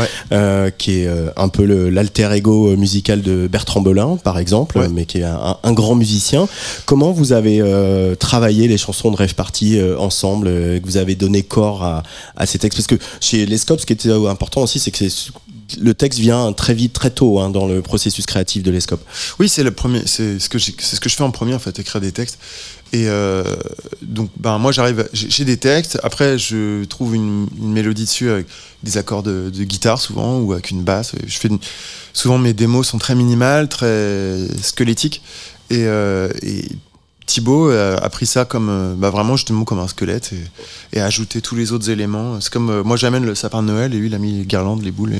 qui 0.77 0.99
est 0.99 1.09
un 1.35 1.49
peu 1.49 1.63
l'alter 1.89 2.31
ego 2.31 2.75
musical 2.77 3.23
de 3.23 3.47
Bertrand 3.47 3.81
Belin, 3.81 4.17
par 4.17 4.37
exemple, 4.37 4.87
mais 4.91 5.05
qui 5.05 5.19
est 5.19 5.23
un, 5.23 5.57
un, 5.63 5.73
grand 5.73 5.95
musicien. 5.95 6.47
Comment 6.85 7.11
vous 7.11 7.33
avez 7.33 7.63
travaillé 8.19 8.67
les 8.67 8.77
chansons 8.77 9.09
de 9.09 9.15
Rêve 9.15 9.33
Party 9.33 9.79
ensemble, 9.97 10.47
que 10.47 10.85
vous 10.85 10.97
avez 10.97 11.15
donné 11.15 11.41
corps 11.41 11.83
à, 11.83 12.03
à 12.35 12.45
ces 12.45 12.59
textes? 12.59 12.77
Parce 12.77 12.87
que 12.87 13.03
chez 13.19 13.47
Les 13.47 13.57
Scopes, 13.57 13.79
ce 13.79 13.85
qui 13.87 13.93
était 13.93 14.11
important 14.11 14.61
aussi, 14.61 14.77
c'est 14.79 14.91
que 14.91 14.97
c'est 14.97 15.31
le 15.79 15.93
texte 15.93 16.19
vient 16.19 16.51
très 16.53 16.73
vite, 16.73 16.93
très 16.93 17.11
tôt 17.11 17.39
hein, 17.39 17.49
dans 17.49 17.67
le 17.67 17.81
processus 17.81 18.25
créatif 18.25 18.63
de 18.63 18.71
l'ESCOP. 18.71 19.01
Oui, 19.39 19.49
c'est 19.49 19.63
le 19.63 19.71
premier, 19.71 20.01
c'est 20.05 20.39
ce 20.39 20.49
que 20.49 20.59
c'est 20.59 20.95
ce 20.95 20.99
que 20.99 21.09
je 21.09 21.15
fais 21.15 21.23
en 21.23 21.31
premier 21.31 21.53
en 21.53 21.59
fait, 21.59 21.77
écrire 21.79 22.01
des 22.01 22.11
textes. 22.11 22.39
Et 22.91 23.07
euh, 23.07 23.43
donc, 24.01 24.31
ben 24.37 24.57
moi 24.57 24.71
j'arrive, 24.71 25.07
j'ai 25.13 25.45
des 25.45 25.57
textes. 25.57 25.99
Après, 26.03 26.37
je 26.37 26.83
trouve 26.85 27.15
une, 27.15 27.47
mélodie 27.59 28.05
dessus 28.05 28.29
avec 28.29 28.47
des 28.83 28.97
accords 28.97 29.23
de, 29.23 29.49
guitare 29.49 29.99
souvent 30.01 30.39
ou 30.39 30.53
avec 30.53 30.71
une 30.71 30.83
basse. 30.83 31.13
Je 31.25 31.37
fais 31.37 31.49
souvent 32.13 32.37
mes 32.37 32.53
démos 32.53 32.87
sont 32.87 32.97
très 32.97 33.15
minimales, 33.15 33.69
très 33.69 34.37
squelettiques. 34.61 35.21
Et, 35.69 35.85
euh, 35.85 36.29
et 36.41 36.65
Thibaut 37.29 37.69
euh, 37.69 37.95
a 38.01 38.09
pris 38.09 38.25
ça 38.25 38.43
comme 38.43 38.69
euh, 38.69 38.95
bah 38.97 39.11
vraiment 39.11 39.35
justement 39.35 39.63
comme 39.63 39.77
un 39.77 39.87
squelette 39.87 40.31
et, 40.93 40.99
a 40.99 41.05
ajouté 41.05 41.41
tous 41.41 41.55
les 41.55 41.71
autres 41.71 41.91
éléments. 41.91 42.41
C'est 42.41 42.51
comme 42.51 42.71
euh, 42.71 42.83
moi 42.83 42.97
j'amène 42.97 43.23
le 43.23 43.35
sapin 43.35 43.61
de 43.61 43.67
Noël 43.67 43.93
et 43.93 43.97
lui 43.97 44.07
il 44.07 44.15
a 44.15 44.17
mis 44.17 44.31
les 44.31 44.45
guirlandes, 44.45 44.81
les 44.81 44.89
boules 44.89 45.13
et 45.13 45.19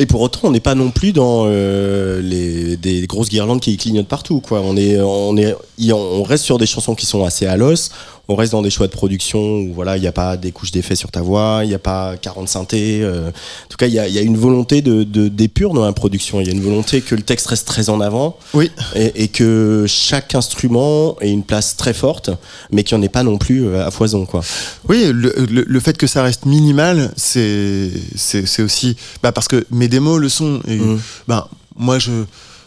Et 0.00 0.06
pour 0.06 0.20
autant, 0.22 0.40
on 0.44 0.50
n'est 0.50 0.60
pas 0.60 0.74
non 0.74 0.90
plus 0.90 1.12
dans 1.12 1.46
les, 1.46 2.76
des 2.76 3.06
grosses 3.06 3.28
guirlandes 3.28 3.60
qui 3.60 3.76
clignotent 3.76 4.08
partout. 4.08 4.40
Quoi. 4.40 4.60
On 4.60 6.22
reste 6.24 6.44
sur 6.44 6.58
des 6.58 6.66
chansons 6.66 6.96
qui 6.96 7.06
sont 7.06 7.24
assez 7.24 7.46
à 7.46 7.56
l'os 7.56 7.90
on 8.28 8.36
reste 8.36 8.52
dans 8.52 8.62
des 8.62 8.70
choix 8.70 8.86
de 8.86 8.92
production 8.92 9.58
où 9.58 9.72
voilà, 9.74 9.96
il 9.96 10.00
n'y 10.00 10.06
a 10.06 10.12
pas 10.12 10.36
des 10.36 10.52
couches 10.52 10.70
d'effets 10.70 10.94
sur 10.94 11.10
ta 11.10 11.22
voix, 11.22 11.60
il 11.64 11.68
n'y 11.68 11.74
a 11.74 11.78
pas 11.80 12.16
40 12.16 12.48
synthés. 12.48 13.00
Euh. 13.02 13.28
en 13.28 13.68
tout 13.68 13.76
cas, 13.76 13.86
il 13.86 13.92
y 13.94 13.98
a, 13.98 14.22
une 14.22 14.36
volonté 14.36 14.80
de, 14.80 15.02
d'épure 15.02 15.74
dans 15.74 15.84
la 15.84 15.92
production. 15.92 16.40
Il 16.40 16.46
y 16.46 16.50
a 16.50 16.52
une 16.52 16.62
volonté 16.62 17.00
que 17.00 17.14
le 17.14 17.22
texte 17.22 17.48
reste 17.48 17.66
très 17.66 17.90
en 17.90 18.00
avant. 18.00 18.38
Oui. 18.54 18.70
Et, 18.94 19.28
que 19.28 19.86
chaque 19.88 20.34
instrument 20.34 21.16
ait 21.20 21.30
une 21.30 21.42
place 21.42 21.76
très 21.76 21.94
forte, 21.94 22.30
mais 22.70 22.84
qu'il 22.84 22.96
n'y 22.96 23.02
en 23.02 23.06
ait 23.06 23.10
pas 23.10 23.22
non 23.22 23.38
plus 23.38 23.66
euh, 23.66 23.86
à 23.86 23.90
foison. 23.90 24.26
Quoi. 24.26 24.42
Oui, 24.88 25.10
le, 25.12 25.80
fait 25.80 25.96
que 25.96 26.06
ça 26.06 26.22
reste 26.22 26.46
minimal, 26.46 27.12
c'est, 27.16 27.90
c'est, 28.14 28.62
aussi. 28.62 28.96
Bah, 29.22 29.32
parce 29.32 29.48
que 29.48 29.66
mes 29.70 29.88
démos 29.88 30.20
le 30.20 30.28
sont. 30.28 30.60
Et, 30.68 30.76
mmh. 30.76 31.00
bah, 31.28 31.48
moi, 31.76 31.98
je, 31.98 32.12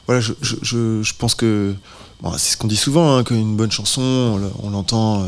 voilà, 0.08 0.22
je, 0.22 0.34
je, 0.42 1.02
je 1.02 1.14
pense 1.18 1.36
que 1.36 1.76
c'est 2.38 2.54
ce 2.54 2.58
qu'on 2.58 2.68
dit 2.68 2.76
souvent, 2.76 3.16
hein, 3.18 3.24
qu'une 3.24 3.56
bonne 3.56 3.72
chanson, 3.72 4.40
on 4.64 4.70
l'entend. 4.70 5.24
Euh, 5.24 5.28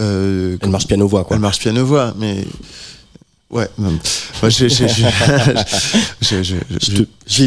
euh, 0.00 0.56
elle 0.60 0.70
marche 0.70 0.86
piano-voix, 0.86 1.24
quoi. 1.24 1.36
Elle 1.36 1.42
marche 1.42 1.58
piano-voix, 1.58 2.14
mais. 2.18 2.44
Ouais, 3.50 3.68
moi 3.78 4.48
j'ai 4.48 4.68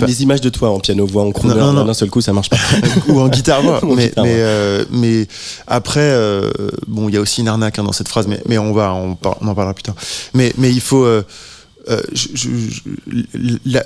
des 0.01 0.23
images 0.23 0.41
de 0.41 0.49
toi 0.49 0.71
en 0.71 0.81
piano 0.81 1.05
voix 1.05 1.23
en 1.23 1.31
crooner 1.31 1.53
d'un 1.55 1.93
seul 1.93 2.09
coup 2.09 2.19
ça 2.19 2.33
marche 2.33 2.49
pas 2.49 2.57
ou 3.07 3.21
en 3.21 3.29
guitare 3.29 3.61
voix 3.61 3.79
mais 3.87 4.11
mais, 4.17 4.35
euh, 4.35 4.83
mais 4.91 5.29
après 5.65 6.13
bon 6.87 7.07
il 7.07 7.15
y 7.15 7.17
a 7.17 7.21
aussi 7.21 7.39
une 7.39 7.47
arnaque 7.47 7.79
hein, 7.79 7.85
dans 7.85 7.93
cette 7.93 8.09
phrase 8.09 8.27
mais 8.27 8.43
mais 8.49 8.57
on 8.57 8.73
va 8.73 8.93
on, 8.93 9.17
on, 9.39 9.47
en 9.47 9.55
parlera 9.55 9.73
plus 9.73 9.83
tard 9.83 9.95
mais 10.33 10.53
mais 10.57 10.73
il 10.73 10.81
faut 10.81 11.07
euh, 11.89 12.01
je, 12.13 13.79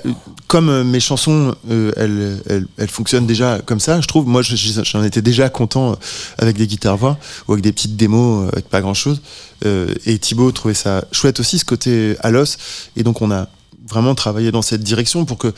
comme 0.46 0.84
mes 0.84 1.00
chansons, 1.00 1.54
euh, 1.70 1.92
elles, 1.96 2.66
elles, 2.76 2.88
fonctionnent 2.88 3.26
déjà 3.26 3.60
comme 3.64 3.80
ça, 3.80 4.00
je 4.00 4.06
trouve. 4.06 4.26
Moi, 4.26 4.42
j'en 4.42 5.02
étais 5.02 5.22
déjà 5.22 5.48
content 5.48 5.98
avec 6.38 6.56
des 6.56 6.66
guitares-voix 6.66 7.18
ou 7.46 7.52
avec 7.52 7.64
des 7.64 7.72
petites 7.72 7.96
démos 7.96 8.44
euh, 8.44 8.50
avec 8.52 8.68
pas 8.68 8.80
grand-chose. 8.80 9.20
et 9.64 10.18
Thibaut 10.18 10.52
trouvait 10.52 10.74
ça 10.74 11.04
chouette 11.12 11.40
aussi, 11.40 11.58
ce 11.58 11.64
côté 11.64 12.16
à 12.20 12.30
l'os. 12.30 12.56
Et 12.96 13.02
donc, 13.02 13.20
on 13.20 13.30
a 13.30 13.48
vraiment 13.88 14.14
travaillé 14.14 14.52
dans 14.52 14.62
cette 14.62 14.82
direction 14.82 15.24
pour 15.24 15.38
que 15.38 15.52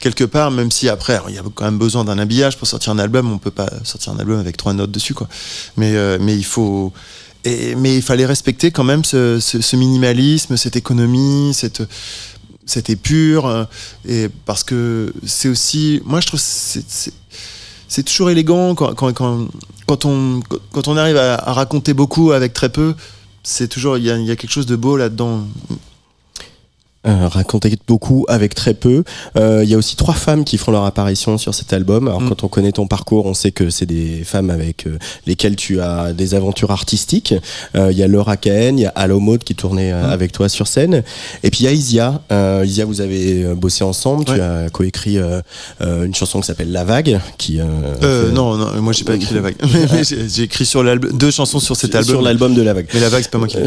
quelque 0.00 0.24
part, 0.24 0.50
même 0.50 0.70
si 0.70 0.88
après, 0.88 1.20
il 1.28 1.34
y 1.34 1.38
a 1.38 1.42
quand 1.54 1.64
même 1.64 1.78
besoin 1.78 2.04
d'un 2.04 2.18
habillage 2.18 2.56
pour 2.56 2.66
sortir 2.66 2.92
un 2.92 2.98
album, 2.98 3.30
on 3.30 3.38
peut 3.38 3.50
pas 3.50 3.70
sortir 3.84 4.12
un 4.12 4.18
album 4.18 4.40
avec 4.40 4.56
trois 4.56 4.72
notes 4.72 4.90
dessus, 4.90 5.14
quoi. 5.14 5.28
Mais, 5.76 5.92
mais 6.18 6.34
il 6.34 6.44
faut 6.46 6.92
mais 7.76 7.96
il 7.96 8.02
fallait 8.02 8.26
respecter 8.26 8.70
quand 8.70 8.84
même 8.84 9.04
ce, 9.04 9.76
minimalisme, 9.76 10.56
cette 10.56 10.76
économie, 10.76 11.52
cette, 11.54 12.90
épure. 12.90 13.66
Euh, 14.08 14.28
parce 14.46 14.64
que 14.64 15.12
c'est 15.26 15.48
aussi. 15.48 16.00
Moi, 16.04 16.20
je 16.20 16.26
trouve 16.26 16.40
c'est 16.40 18.02
toujours 18.02 18.30
élégant 18.30 18.74
quand, 18.74 20.04
on, 20.04 20.96
arrive 20.96 21.16
à, 21.16 21.36
raconter 21.52 21.94
beaucoup 21.94 22.32
avec 22.32 22.52
très 22.52 22.70
peu. 22.70 22.94
C'est 23.42 23.68
toujours. 23.68 23.98
Il 23.98 24.04
y 24.04 24.06
y 24.06 24.30
a, 24.30 24.36
quelque 24.36 24.50
chose 24.50 24.66
de 24.66 24.76
beau 24.76 24.96
là-dedans. 24.96 25.46
Euh, 27.06 27.28
raconter 27.28 27.76
beaucoup 27.86 28.24
avec 28.28 28.54
très 28.54 28.74
peu. 28.74 29.04
Euh, 29.36 29.62
Il 29.64 29.70
y 29.70 29.74
a 29.74 29.78
aussi 29.78 29.96
trois 29.96 30.14
femmes 30.14 30.44
qui 30.44 30.58
font 30.58 30.72
leur 30.72 30.84
apparition 30.84 31.38
sur 31.38 31.54
cet 31.54 31.72
album. 31.72 32.08
Alors 32.08 32.20
Mm. 32.20 32.28
quand 32.28 32.44
on 32.44 32.48
connaît 32.48 32.72
ton 32.72 32.86
parcours, 32.86 33.26
on 33.26 33.34
sait 33.34 33.50
que 33.52 33.70
c'est 33.70 33.86
des 33.86 34.22
femmes 34.24 34.50
avec 34.50 34.86
euh, 34.86 34.98
lesquelles 35.26 35.56
tu 35.56 35.80
as 35.80 36.12
des 36.12 36.34
aventures 36.34 36.70
artistiques. 36.70 37.34
Euh, 37.76 37.90
Il 37.92 37.98
y 37.98 38.02
a 38.02 38.08
Laura 38.08 38.36
Cahen, 38.36 38.78
il 38.78 38.82
y 38.82 38.86
a 38.86 38.92
Allo 38.94 39.20
Maud 39.20 39.42
qui 39.44 39.54
tournait 39.54 39.92
Mm. 39.92 40.04
avec 40.10 40.32
toi 40.32 40.48
sur 40.48 40.66
scène. 40.66 41.02
Et 41.42 41.50
puis 41.50 41.60
il 41.60 41.64
y 41.64 41.68
a 41.68 41.72
Isia. 41.72 42.20
Euh, 42.32 42.62
Isia, 42.66 42.84
vous 42.84 43.00
avez 43.00 43.44
bossé 43.54 43.84
ensemble. 43.84 44.24
Tu 44.24 44.40
as 44.40 44.68
coécrit 44.70 45.18
une 45.80 46.14
chanson 46.14 46.40
qui 46.40 46.46
s'appelle 46.46 46.72
La 46.72 46.84
Vague. 46.84 47.20
Qui, 47.38 47.60
euh, 47.60 47.64
Euh, 48.02 48.28
fait- 48.28 48.32
non, 48.34 48.56
non, 48.56 48.80
moi 48.80 48.92
j'ai 48.92 49.04
pas 49.04 49.14
écrit 49.14 49.34
la 49.34 49.40
vague. 49.42 49.56
J'ai 50.34 50.42
écrit 50.42 50.66
sur 50.66 50.82
l'album 50.82 51.12
deux 51.16 51.30
chansons 51.30 51.60
sur 51.60 51.76
cet 51.76 51.94
album. 51.94 52.14
Sur 52.14 52.22
l'album 52.22 52.54
de 52.54 52.62
La 52.62 52.72
Vague. 52.74 52.86
Mais 52.94 53.00
la 53.00 53.08
vague, 53.08 53.22
c'est 53.22 53.30
pas 53.30 53.38
moi 53.38 53.48
qui 53.48 53.56
l'ai. 53.58 53.64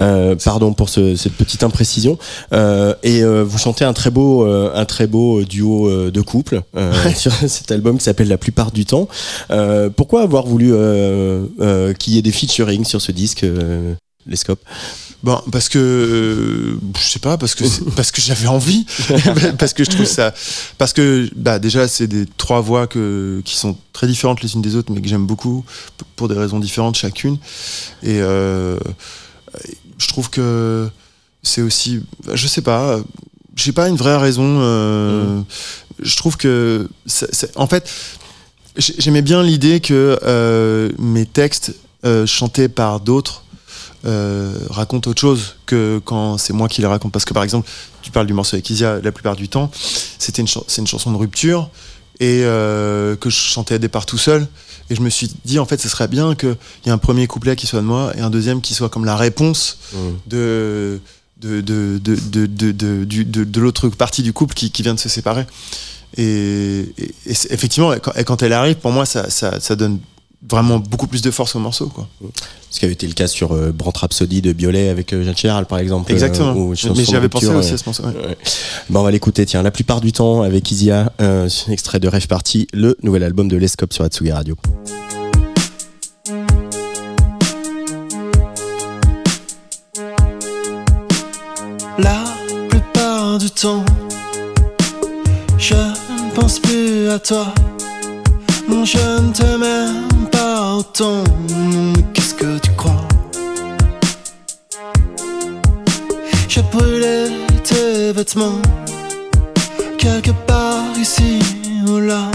Euh, 0.00 0.34
pardon 0.44 0.72
pour 0.72 0.88
ce- 0.88 1.16
cette 1.16 1.34
petite 1.34 1.62
imprécision. 1.62 2.18
Euh, 2.52 2.69
et 3.02 3.22
euh, 3.22 3.42
vous 3.44 3.58
chantez 3.58 3.84
un 3.84 3.92
très 3.92 4.10
beau, 4.10 4.44
euh, 4.46 4.70
un 4.74 4.84
très 4.84 5.06
beau 5.06 5.42
duo 5.44 5.88
euh, 5.88 6.10
de 6.10 6.20
couple 6.20 6.62
euh, 6.76 6.92
sur 7.14 7.32
cet 7.32 7.70
album 7.72 7.98
qui 7.98 8.04
s'appelle 8.04 8.28
La 8.28 8.38
plupart 8.38 8.70
du 8.72 8.84
temps. 8.84 9.08
Euh, 9.50 9.90
pourquoi 9.90 10.22
avoir 10.22 10.46
voulu 10.46 10.72
euh, 10.72 11.46
euh, 11.60 11.92
qu'il 11.94 12.14
y 12.14 12.18
ait 12.18 12.22
des 12.22 12.32
featuring 12.32 12.84
sur 12.84 13.00
ce 13.00 13.12
disque, 13.12 13.44
euh, 13.44 13.94
les 14.26 14.36
scopes 14.36 14.60
Bon, 15.22 15.38
parce 15.52 15.68
que 15.68 15.78
euh, 15.78 16.78
je 16.98 17.02
sais 17.02 17.18
pas, 17.18 17.36
parce 17.36 17.54
que 17.54 17.64
parce 17.96 18.10
que 18.10 18.22
j'avais 18.22 18.46
envie, 18.46 18.86
parce 19.58 19.74
que 19.74 19.84
je 19.84 19.90
trouve 19.90 20.06
ça, 20.06 20.32
parce 20.78 20.94
que 20.94 21.28
bah 21.36 21.58
déjà 21.58 21.88
c'est 21.88 22.06
des 22.06 22.24
trois 22.38 22.62
voix 22.62 22.86
que 22.86 23.42
qui 23.44 23.54
sont 23.56 23.76
très 23.92 24.06
différentes 24.06 24.40
les 24.42 24.54
unes 24.54 24.62
des 24.62 24.76
autres, 24.76 24.90
mais 24.92 25.02
que 25.02 25.08
j'aime 25.08 25.26
beaucoup 25.26 25.64
pour 26.16 26.28
des 26.28 26.36
raisons 26.36 26.58
différentes 26.58 26.96
chacune, 26.96 27.36
et 28.02 28.18
euh, 28.20 28.78
je 29.98 30.08
trouve 30.08 30.30
que 30.30 30.88
c'est 31.42 31.62
aussi, 31.62 32.00
je 32.32 32.46
sais 32.46 32.62
pas, 32.62 33.00
j'ai 33.56 33.72
pas 33.72 33.88
une 33.88 33.96
vraie 33.96 34.16
raison. 34.16 34.58
euh, 34.60 35.40
Je 36.02 36.16
trouve 36.16 36.36
que, 36.38 36.88
en 37.56 37.66
fait, 37.66 37.90
j'ai- 38.76 38.94
j'aimais 38.98 39.20
bien 39.22 39.42
l'idée 39.42 39.80
que 39.80 40.18
euh, 40.22 40.90
mes 40.98 41.26
textes 41.26 41.74
euh, 42.06 42.24
chantés 42.26 42.68
par 42.68 43.00
d'autres 43.00 43.44
euh, 44.06 44.54
racontent 44.70 45.10
autre 45.10 45.20
chose 45.20 45.56
que 45.66 46.00
quand 46.02 46.38
c'est 46.38 46.54
moi 46.54 46.68
qui 46.68 46.80
les 46.80 46.86
raconte. 46.86 47.12
Parce 47.12 47.26
que 47.26 47.34
par 47.34 47.42
exemple, 47.42 47.68
tu 48.00 48.10
parles 48.10 48.26
du 48.26 48.32
morceau 48.32 48.54
avec 48.56 48.70
Isia, 48.70 48.98
la 49.02 49.12
plupart 49.12 49.36
du 49.36 49.48
temps, 49.50 49.70
c'était 50.18 50.40
une, 50.40 50.48
c'est 50.48 50.80
une 50.80 50.86
chanson 50.86 51.12
de 51.12 51.18
rupture 51.18 51.68
et 52.18 52.40
euh, 52.44 53.14
que 53.16 53.28
je 53.28 53.36
chantais 53.36 53.74
au 53.74 53.78
départ 53.78 54.06
tout 54.06 54.16
seul. 54.16 54.48
Et 54.88 54.94
je 54.94 55.02
me 55.02 55.10
suis 55.10 55.30
dit, 55.44 55.58
en 55.58 55.66
fait, 55.66 55.78
ce 55.80 55.88
serait 55.90 56.08
bien 56.08 56.34
qu'il 56.34 56.56
y 56.86 56.88
ait 56.88 56.92
un 56.92 56.98
premier 56.98 57.26
couplet 57.26 57.54
qui 57.56 57.66
soit 57.66 57.80
de 57.80 57.84
moi 57.84 58.12
et 58.16 58.20
un 58.20 58.30
deuxième 58.30 58.62
qui 58.62 58.72
soit 58.72 58.88
comme 58.88 59.04
la 59.04 59.16
réponse 59.16 59.78
de, 60.26 60.38
de, 60.38 61.00
de, 61.40 61.60
de, 61.60 61.98
de, 61.98 62.16
de, 62.46 63.44
de, 63.44 63.60
l'autre 63.60 63.88
partie 63.88 64.22
du 64.22 64.32
couple 64.32 64.54
qui, 64.54 64.70
qui 64.70 64.82
vient 64.82 64.94
de 64.94 64.98
se 65.00 65.08
séparer. 65.08 65.46
Et, 66.16 66.86
et- 66.98 67.14
et 67.26 67.34
c'est- 67.34 67.52
effectivement, 67.52 67.92
quand, 68.02 68.12
et 68.16 68.24
quand 68.24 68.42
elle 68.42 68.52
arrive, 68.52 68.76
pour 68.76 68.90
moi, 68.92 69.06
ça, 69.06 69.30
ça, 69.30 69.60
ça 69.60 69.76
donne 69.76 69.98
vraiment 70.48 70.78
beaucoup 70.78 71.06
plus 71.06 71.20
de 71.22 71.30
force 71.30 71.54
au 71.54 71.58
morceau. 71.58 71.88
Quoi. 71.88 72.08
Ce 72.70 72.78
qui 72.78 72.84
avait 72.86 72.94
été 72.94 73.06
le 73.06 73.12
cas 73.12 73.26
sur 73.28 73.52
euh, 73.52 73.72
Brand 73.72 73.94
Rhapsody 73.96 74.40
de 74.42 74.52
Biolay 74.52 74.88
avec 74.88 75.12
euh, 75.12 75.22
Jeanne 75.22 75.36
Chéral, 75.36 75.66
par 75.66 75.78
exemple. 75.78 76.10
Exactement. 76.10 76.50
euh, 76.52 76.54
ou 76.54 76.70
Mais- 76.70 76.76
chanson 76.76 76.94
Mais 76.96 77.02
de 77.02 77.06
j'y 77.08 77.16
avais 77.16 77.28
pensé 77.28 77.46
aussi 77.48 77.72
à 77.74 77.76
ce 77.78 77.84
morceau. 77.84 78.04
ouais. 78.04 78.14
Ouais. 78.26 78.36
Bon, 78.88 79.00
on 79.00 79.02
va 79.04 79.10
l'écouter, 79.10 79.44
tiens, 79.46 79.62
la 79.62 79.70
plupart 79.70 80.00
du 80.00 80.12
temps 80.12 80.42
avec 80.42 80.70
Isia, 80.70 81.12
euh, 81.20 81.48
extrait 81.68 82.00
de 82.00 82.08
Rêve 82.08 82.26
Party, 82.26 82.66
le 82.72 82.96
nouvel 83.02 83.22
album 83.22 83.48
de 83.48 83.56
Lescope 83.56 83.92
sur 83.92 84.04
Atsugi 84.04 84.32
Radio. 84.32 84.56
Je 95.58 95.74
ne 95.74 96.30
pense 96.34 96.58
plus 96.60 97.10
à 97.10 97.18
toi. 97.18 97.46
Je 98.84 98.96
ne 98.96 99.32
te 99.32 99.56
m'aime 99.56 100.28
pas 100.32 100.76
autant. 100.76 101.22
Qu'est-ce 102.14 102.34
que 102.34 102.58
tu 102.58 102.70
crois? 102.78 103.06
J'ai 106.48 106.62
brûlé 106.72 107.28
tes 107.62 108.12
vêtements 108.12 108.62
quelque 109.98 110.32
part 110.46 110.96
ici 110.98 111.40
ou 111.86 111.98
là. 111.98 112.30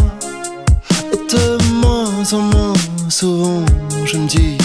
Et 1.11 1.17
de 1.17 1.57
moins 1.81 2.33
en 2.33 2.41
moins 2.41 2.73
souvent, 3.09 3.65
je 4.05 4.17
me 4.17 4.27
dis 4.27 4.57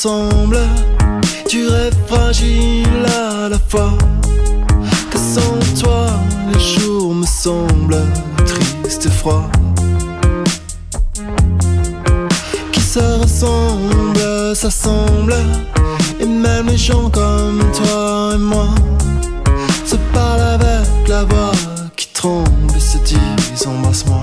ressemble. 0.00 0.58
Tu 1.46 1.68
rêves 1.68 1.96
fragile 2.06 3.04
à 3.06 3.48
la 3.50 3.58
fois. 3.68 3.92
Que 5.10 5.18
sans 5.18 5.82
toi, 5.82 6.06
les 6.52 6.60
jours 6.60 7.14
me 7.14 7.26
semblent 7.26 8.06
tristes 8.46 9.06
et 9.06 9.10
froids. 9.10 9.50
Qui 12.72 12.80
se 12.80 13.20
ressemblent, 13.20 14.56
s'assemblent. 14.56 15.44
Et 16.18 16.26
même 16.26 16.68
les 16.68 16.78
gens 16.78 17.10
comme 17.10 17.62
toi 17.74 18.32
et 18.34 18.38
moi 18.38 18.68
se 19.84 19.96
parlent 20.14 20.40
avec 20.40 21.08
la 21.08 21.24
voix 21.24 21.52
qui 21.96 22.08
tremble 22.14 22.74
et 22.74 22.80
se 22.80 22.96
disent. 22.98 23.66
Embrasse-moi. 23.66 24.19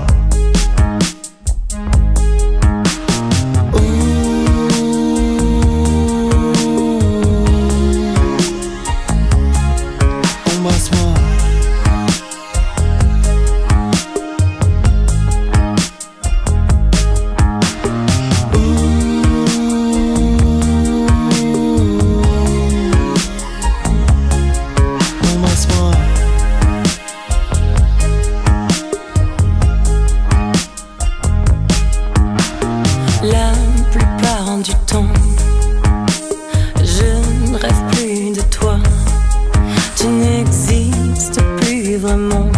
Vraiment, 42.08 42.50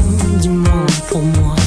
moins 0.48 0.86
pour 1.08 1.22
moi. 1.22 1.59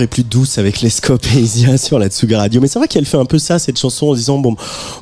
Est 0.00 0.06
plus 0.06 0.24
douce 0.24 0.58
avec 0.58 0.80
les 0.80 0.90
scopes 0.90 1.26
et 1.34 1.40
Isia 1.40 1.76
sur 1.76 1.98
la 1.98 2.08
Tsuga 2.08 2.38
Radio. 2.38 2.60
Mais 2.60 2.68
c'est 2.68 2.78
vrai 2.78 2.88
qu'elle 2.88 3.04
fait 3.04 3.18
un 3.18 3.24
peu 3.24 3.38
ça, 3.38 3.58
cette 3.58 3.78
chanson, 3.78 4.08
en 4.08 4.14
disant 4.14 4.38
bon, 4.38 4.56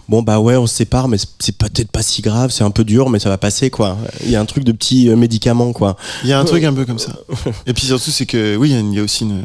bon 0.08 0.22
bah 0.22 0.40
ouais, 0.40 0.56
on 0.56 0.66
se 0.66 0.74
sépare, 0.74 1.08
mais 1.08 1.18
c'est 1.38 1.56
peut-être 1.56 1.90
pas 1.90 2.02
si 2.02 2.22
grave, 2.22 2.50
c'est 2.50 2.64
un 2.64 2.70
peu 2.70 2.84
dur, 2.84 3.10
mais 3.10 3.18
ça 3.18 3.28
va 3.28 3.38
passer 3.38 3.70
quoi. 3.70 3.96
Il 4.24 4.30
y 4.30 4.36
a 4.36 4.40
un 4.40 4.46
truc 4.46 4.64
de 4.64 4.72
petit 4.72 5.08
euh, 5.08 5.16
médicament 5.16 5.72
quoi. 5.72 5.96
Il 6.24 6.30
y 6.30 6.32
a 6.32 6.40
un 6.40 6.44
truc 6.44 6.64
un 6.64 6.72
peu 6.72 6.84
comme 6.84 6.98
ça. 6.98 7.12
Et 7.66 7.74
puis 7.74 7.86
surtout, 7.86 8.10
c'est 8.10 8.26
que 8.26 8.56
oui, 8.56 8.70
il 8.70 8.94
y 8.94 8.98
a 8.98 9.02
aussi 9.02 9.24
une. 9.24 9.44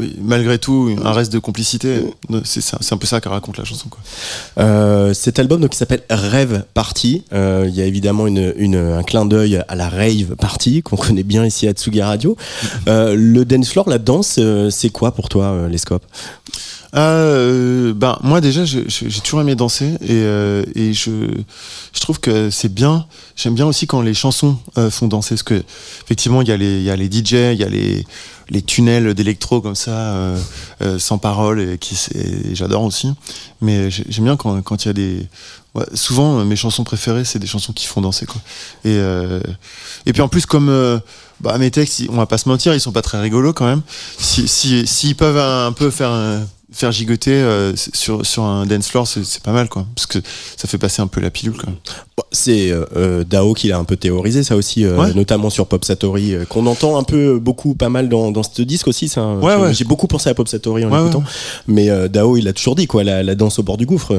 Oui, 0.00 0.16
malgré 0.22 0.58
tout, 0.58 0.90
un 1.04 1.12
reste 1.12 1.30
de 1.30 1.38
complicité. 1.38 2.02
C'est 2.44 2.92
un 2.92 2.96
peu 2.96 3.06
ça 3.06 3.20
que 3.20 3.28
raconte 3.28 3.58
la 3.58 3.64
chanson. 3.64 3.88
Quoi. 3.90 4.00
Euh, 4.58 5.12
cet 5.12 5.38
album 5.38 5.60
donc, 5.60 5.70
qui 5.72 5.76
s'appelle 5.76 6.02
Rêve 6.08 6.64
Party, 6.72 7.22
euh, 7.34 7.66
il 7.68 7.74
y 7.74 7.82
a 7.82 7.84
évidemment 7.84 8.26
une, 8.26 8.54
une- 8.56 8.76
un 8.76 9.02
clin 9.02 9.26
d'œil 9.26 9.62
à 9.68 9.74
la 9.74 9.90
Rave 9.90 10.36
Party 10.38 10.82
qu'on 10.82 10.96
connaît 10.96 11.22
bien 11.22 11.44
ici 11.44 11.68
à 11.68 11.72
Tsugi 11.72 12.00
Radio. 12.00 12.34
Euh, 12.88 13.14
le 13.14 13.44
dance 13.44 13.68
floor, 13.68 13.90
la 13.90 13.98
danse, 13.98 14.40
c'est 14.70 14.90
quoi 14.90 15.12
pour 15.12 15.28
toi, 15.28 15.68
les 15.68 15.78
scopes 15.78 16.04
Euh, 16.96 17.92
ben 17.94 18.18
moi 18.22 18.40
déjà 18.40 18.64
j'ai 18.64 18.84
toujours 19.22 19.40
aimé 19.40 19.54
danser 19.54 19.92
et, 20.00 20.08
euh, 20.10 20.64
et 20.74 20.92
je, 20.92 21.10
je 21.92 22.00
trouve 22.00 22.18
que 22.18 22.50
c'est 22.50 22.72
bien. 22.72 23.06
J'aime 23.36 23.54
bien 23.54 23.66
aussi 23.66 23.86
quand 23.86 24.02
les 24.02 24.14
chansons 24.14 24.58
euh, 24.76 24.90
font 24.90 25.06
danser 25.06 25.36
parce 25.36 25.44
que 25.44 25.62
effectivement 26.04 26.42
il 26.42 26.48
y 26.48 26.52
a 26.52 26.56
les 26.56 26.82
y 26.82 26.90
a 26.90 26.96
les 26.96 27.06
DJ 27.06 27.32
il 27.52 27.60
y 27.60 27.64
a 27.64 27.68
les 27.68 28.04
les 28.48 28.62
tunnels 28.62 29.14
d'électro 29.14 29.60
comme 29.60 29.76
ça 29.76 29.90
euh, 29.92 30.38
euh, 30.82 30.98
sans 30.98 31.18
parole 31.18 31.60
et 31.60 31.78
qui 31.78 31.96
j'adore 32.54 32.82
aussi. 32.82 33.12
Mais 33.60 33.88
j'ai- 33.90 34.06
j'aime 34.08 34.24
bien 34.24 34.36
quand 34.36 34.60
quand 34.62 34.84
il 34.84 34.88
y 34.88 34.90
a 34.90 34.94
des 34.94 35.26
ouais, 35.76 35.86
souvent 35.94 36.44
mes 36.44 36.56
chansons 36.56 36.82
préférées 36.82 37.24
c'est 37.24 37.38
des 37.38 37.46
chansons 37.46 37.72
qui 37.72 37.86
font 37.86 38.00
danser 38.00 38.26
quoi. 38.26 38.40
Et 38.84 38.96
euh, 38.96 39.40
et 40.06 40.12
puis 40.12 40.22
en 40.22 40.28
plus 40.28 40.44
comme 40.44 41.00
bah, 41.40 41.56
mes 41.58 41.70
textes, 41.70 42.02
on 42.10 42.16
va 42.16 42.26
pas 42.26 42.36
se 42.38 42.48
mentir, 42.48 42.74
ils 42.74 42.80
sont 42.80 42.90
pas 42.92 43.00
très 43.02 43.20
rigolos 43.20 43.52
quand 43.52 43.64
même. 43.66 43.82
Si, 44.18 44.46
si, 44.48 44.86
s'ils 44.86 45.14
peuvent 45.16 45.38
un, 45.38 45.72
peu 45.72 45.90
faire, 45.90 46.10
faire 46.72 46.92
gigoter 46.92 47.32
euh, 47.32 47.74
sur, 47.76 48.24
sur 48.24 48.44
un 48.44 48.64
dance 48.64 48.88
floor, 48.88 49.06
c'est, 49.06 49.40
pas 49.42 49.52
mal 49.52 49.68
quoi. 49.68 49.86
Parce 49.94 50.06
que 50.06 50.18
ça 50.56 50.68
fait 50.68 50.78
passer 50.78 51.02
un 51.02 51.06
peu 51.08 51.20
la 51.20 51.30
pilule 51.30 51.56
quand. 51.56 51.70
Bon, 52.16 52.22
C'est 52.30 52.70
euh, 52.70 52.84
euh, 52.96 53.24
Dao 53.24 53.54
qui 53.54 53.68
l'a 53.68 53.78
un 53.78 53.84
peu 53.84 53.96
théorisé, 53.96 54.42
ça 54.44 54.54
aussi, 54.56 54.84
euh, 54.84 54.96
Ouais. 54.96 55.12
notamment 55.14 55.50
sur 55.50 55.66
Pop 55.66 55.84
Satori, 55.84 56.34
qu'on 56.48 56.66
entend 56.66 56.96
un 56.96 57.02
peu, 57.02 57.38
beaucoup, 57.40 57.74
pas 57.74 57.88
mal 57.88 58.08
dans, 58.08 58.30
dans 58.30 58.42
ce 58.44 58.62
disque 58.62 58.86
aussi. 58.88 59.08
ça. 59.08 59.34
Ouais, 59.34 59.54
J'ai- 59.56 59.62
ouais. 59.62 59.74
J'ai 59.74 59.84
beaucoup 59.84 60.06
pensé 60.06 60.28
à 60.30 60.34
Pop 60.34 60.46
Satori 60.48 60.84
en 60.84 60.90
l'écoutant. 60.96 61.18
ouais. 61.20 61.24
Mais 61.66 62.08
Dao, 62.08 62.36
il 62.36 62.46
a 62.46 62.52
toujours 62.52 62.76
dit, 62.76 62.86
quoi, 62.86 63.02
la, 63.04 63.22
la 63.22 63.34
danse 63.34 63.58
au 63.58 63.62
bord 63.62 63.76
du 63.76 63.86
gouffre, 63.86 64.12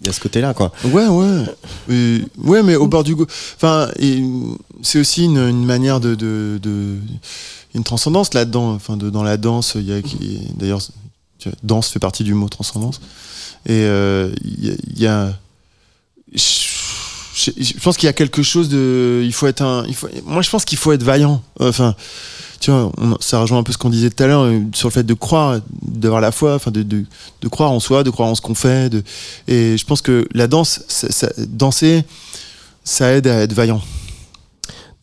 il 0.00 0.06
y 0.06 0.10
a 0.10 0.12
ce 0.12 0.20
côté-là, 0.20 0.52
quoi. 0.54 0.72
Ouais, 0.84 1.06
ouais. 1.06 1.42
Et- 1.90 2.22
ouais, 2.42 2.62
mais 2.64 2.74
au 2.76 2.88
bord 2.88 3.04
du 3.04 3.14
goût. 3.14 3.26
Enfin, 3.56 3.88
c'est 4.82 4.98
aussi 4.98 5.24
une, 5.24 5.38
une 5.38 5.64
manière 5.64 6.00
de, 6.00 6.14
de, 6.14 6.58
de- 6.62 6.96
une 7.74 7.84
transcendance 7.84 8.34
là-dedans. 8.34 8.72
Enfin, 8.72 8.96
de, 8.96 9.10
dans 9.10 9.22
la 9.22 9.36
danse, 9.36 9.74
il 9.76 9.88
y 9.88 9.92
a 9.92 10.00
d'ailleurs, 10.58 10.80
tu 11.50 11.56
danse 11.62 11.88
fait 11.88 11.98
partie 11.98 12.24
du 12.24 12.34
mot 12.34 12.48
transcendance. 12.48 13.00
Et 13.66 13.84
euh, 13.84 14.30
il 14.44 14.76
il 14.94 15.00
y 15.00 15.06
a, 15.06 15.32
je, 16.34 17.78
pense 17.82 17.96
qu'il 17.96 18.06
y 18.06 18.10
a 18.10 18.12
quelque 18.12 18.42
chose 18.42 18.68
de, 18.68 19.22
il 19.24 19.32
faut 19.32 19.46
être 19.46 19.62
un, 19.62 19.84
il 19.86 19.94
faut, 19.94 20.08
moi 20.24 20.42
je 20.42 20.50
pense 20.50 20.64
qu'il 20.64 20.78
faut 20.78 20.92
être 20.92 21.02
vaillant. 21.02 21.42
Enfin, 21.60 21.94
tu 22.60 22.70
vois, 22.70 22.92
ça 23.20 23.40
rejoint 23.40 23.58
un 23.58 23.62
peu 23.62 23.72
ce 23.72 23.78
qu'on 23.78 23.90
disait 23.90 24.10
tout 24.10 24.22
à 24.22 24.26
l'heure 24.26 24.42
euh, 24.42 24.60
sur 24.74 24.88
le 24.88 24.92
fait 24.92 25.02
de 25.02 25.14
croire, 25.14 25.60
d'avoir 25.82 26.20
la 26.20 26.32
foi, 26.32 26.54
enfin 26.54 26.70
de, 26.70 26.82
de, 26.82 27.48
croire 27.48 27.70
en 27.70 27.80
soi, 27.80 28.04
de 28.04 28.10
croire 28.10 28.28
en 28.28 28.34
ce 28.34 28.40
qu'on 28.40 28.54
fait. 28.54 28.94
Et 29.48 29.76
je 29.76 29.84
pense 29.84 30.00
que 30.00 30.26
la 30.32 30.46
danse, 30.46 30.80
danser, 31.48 32.04
ça 32.84 33.12
aide 33.12 33.26
à 33.26 33.40
être 33.42 33.52
vaillant. 33.52 33.82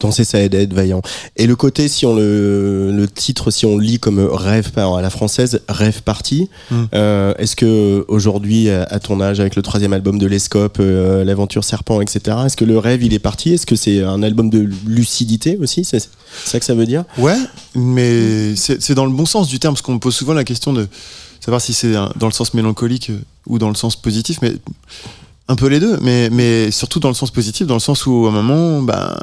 Danser, 0.02 0.24
ça 0.26 0.40
aide 0.42 0.56
à 0.56 0.60
être 0.60 0.74
vaillant. 0.74 1.02
Et 1.38 1.48
le 1.48 1.56
côté, 1.56 1.88
si 1.88 2.06
on 2.06 2.16
le, 2.16 2.92
le 2.92 3.08
titre, 3.08 3.52
si 3.52 3.66
on 3.66 3.78
le 3.78 3.84
lit 3.84 4.00
comme 4.00 4.20
rêve 4.20 4.72
par- 4.72 4.96
à 4.96 5.02
la 5.02 5.10
française, 5.10 5.62
rêve 5.70 6.02
parti, 6.04 6.50
Mm. 6.72 6.76
euh, 6.94 7.34
est-ce 7.38 7.56
que 7.56 8.04
aujourd'hui, 8.08 8.70
à 8.70 9.00
ton 9.00 9.22
âge, 9.22 9.40
avec 9.40 9.56
le 9.56 9.62
troisième 9.62 9.94
album 9.94 10.18
de 10.20 10.26
l'Escope, 10.28 10.78
euh, 10.80 11.24
l'aventure 11.24 11.64
serpent, 11.64 12.02
etc., 12.02 12.38
est-ce 12.46 12.58
que 12.58 12.66
le 12.66 12.78
rêve 12.78 13.04
il 13.04 13.14
est 13.14 13.20
parti? 13.20 13.54
Est-ce 13.54 13.66
que 13.66 13.76
c'est 13.76 14.02
un 14.04 14.24
album 14.24 14.50
de 14.50 14.68
lucidité 14.88 15.58
aussi? 15.62 15.84
C'est 15.84 16.00
ça 16.46 16.60
que 16.60 16.66
ça 16.66 16.74
veut 16.74 16.86
dire? 16.86 17.04
Ouais, 17.18 17.38
mais 17.76 18.56
c'est 18.56 18.94
dans 18.94 19.06
le 19.06 19.12
bon 19.12 19.26
sens 19.26 19.48
du 19.48 19.60
terme, 19.60 19.74
parce 19.74 19.82
qu'on 19.82 19.94
me 19.94 20.00
pose 20.00 20.16
souvent 20.16 20.34
la 20.34 20.44
question 20.44 20.74
de 20.74 20.88
savoir 21.40 21.62
si 21.62 21.74
c'est 21.74 21.92
dans 21.94 22.28
le 22.28 22.32
sens 22.32 22.54
mélancolique 22.54 23.10
euh, 23.10 23.18
ou 23.48 23.58
dans 23.60 23.70
le 23.70 23.76
sens 23.76 23.96
positif, 23.96 24.40
mais 24.42 24.54
un 25.48 25.56
peu 25.56 25.68
les 25.68 25.80
deux, 25.80 25.98
mais, 26.02 26.30
mais 26.30 26.72
surtout 26.72 27.00
dans 27.00 27.10
le 27.10 27.14
sens 27.14 27.32
positif, 27.32 27.68
dans 27.68 27.74
le 27.76 27.80
sens 27.82 28.06
où 28.06 28.26
à 28.26 28.30
un 28.30 28.32
moment, 28.32 28.82
ben, 28.82 29.16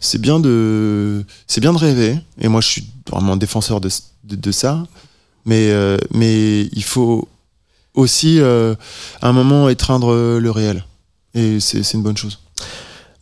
c'est 0.00 0.20
bien 0.20 0.40
de, 0.40 1.24
c'est 1.46 1.60
bien 1.60 1.72
de 1.72 1.78
rêver, 1.78 2.18
et 2.40 2.48
moi 2.48 2.60
je 2.60 2.68
suis 2.68 2.86
vraiment 3.10 3.36
défenseur 3.36 3.80
de, 3.80 3.88
de, 4.24 4.52
ça, 4.52 4.84
mais, 5.44 5.70
euh, 5.70 5.96
mais 6.12 6.62
il 6.62 6.84
faut 6.84 7.28
aussi 7.94 8.40
euh, 8.40 8.74
à 9.20 9.28
un 9.28 9.32
moment 9.32 9.68
étreindre 9.68 10.38
le 10.38 10.50
réel, 10.50 10.84
et 11.34 11.60
c'est 11.60 11.92
une 11.92 12.02
bonne 12.02 12.16
chose. 12.16 12.40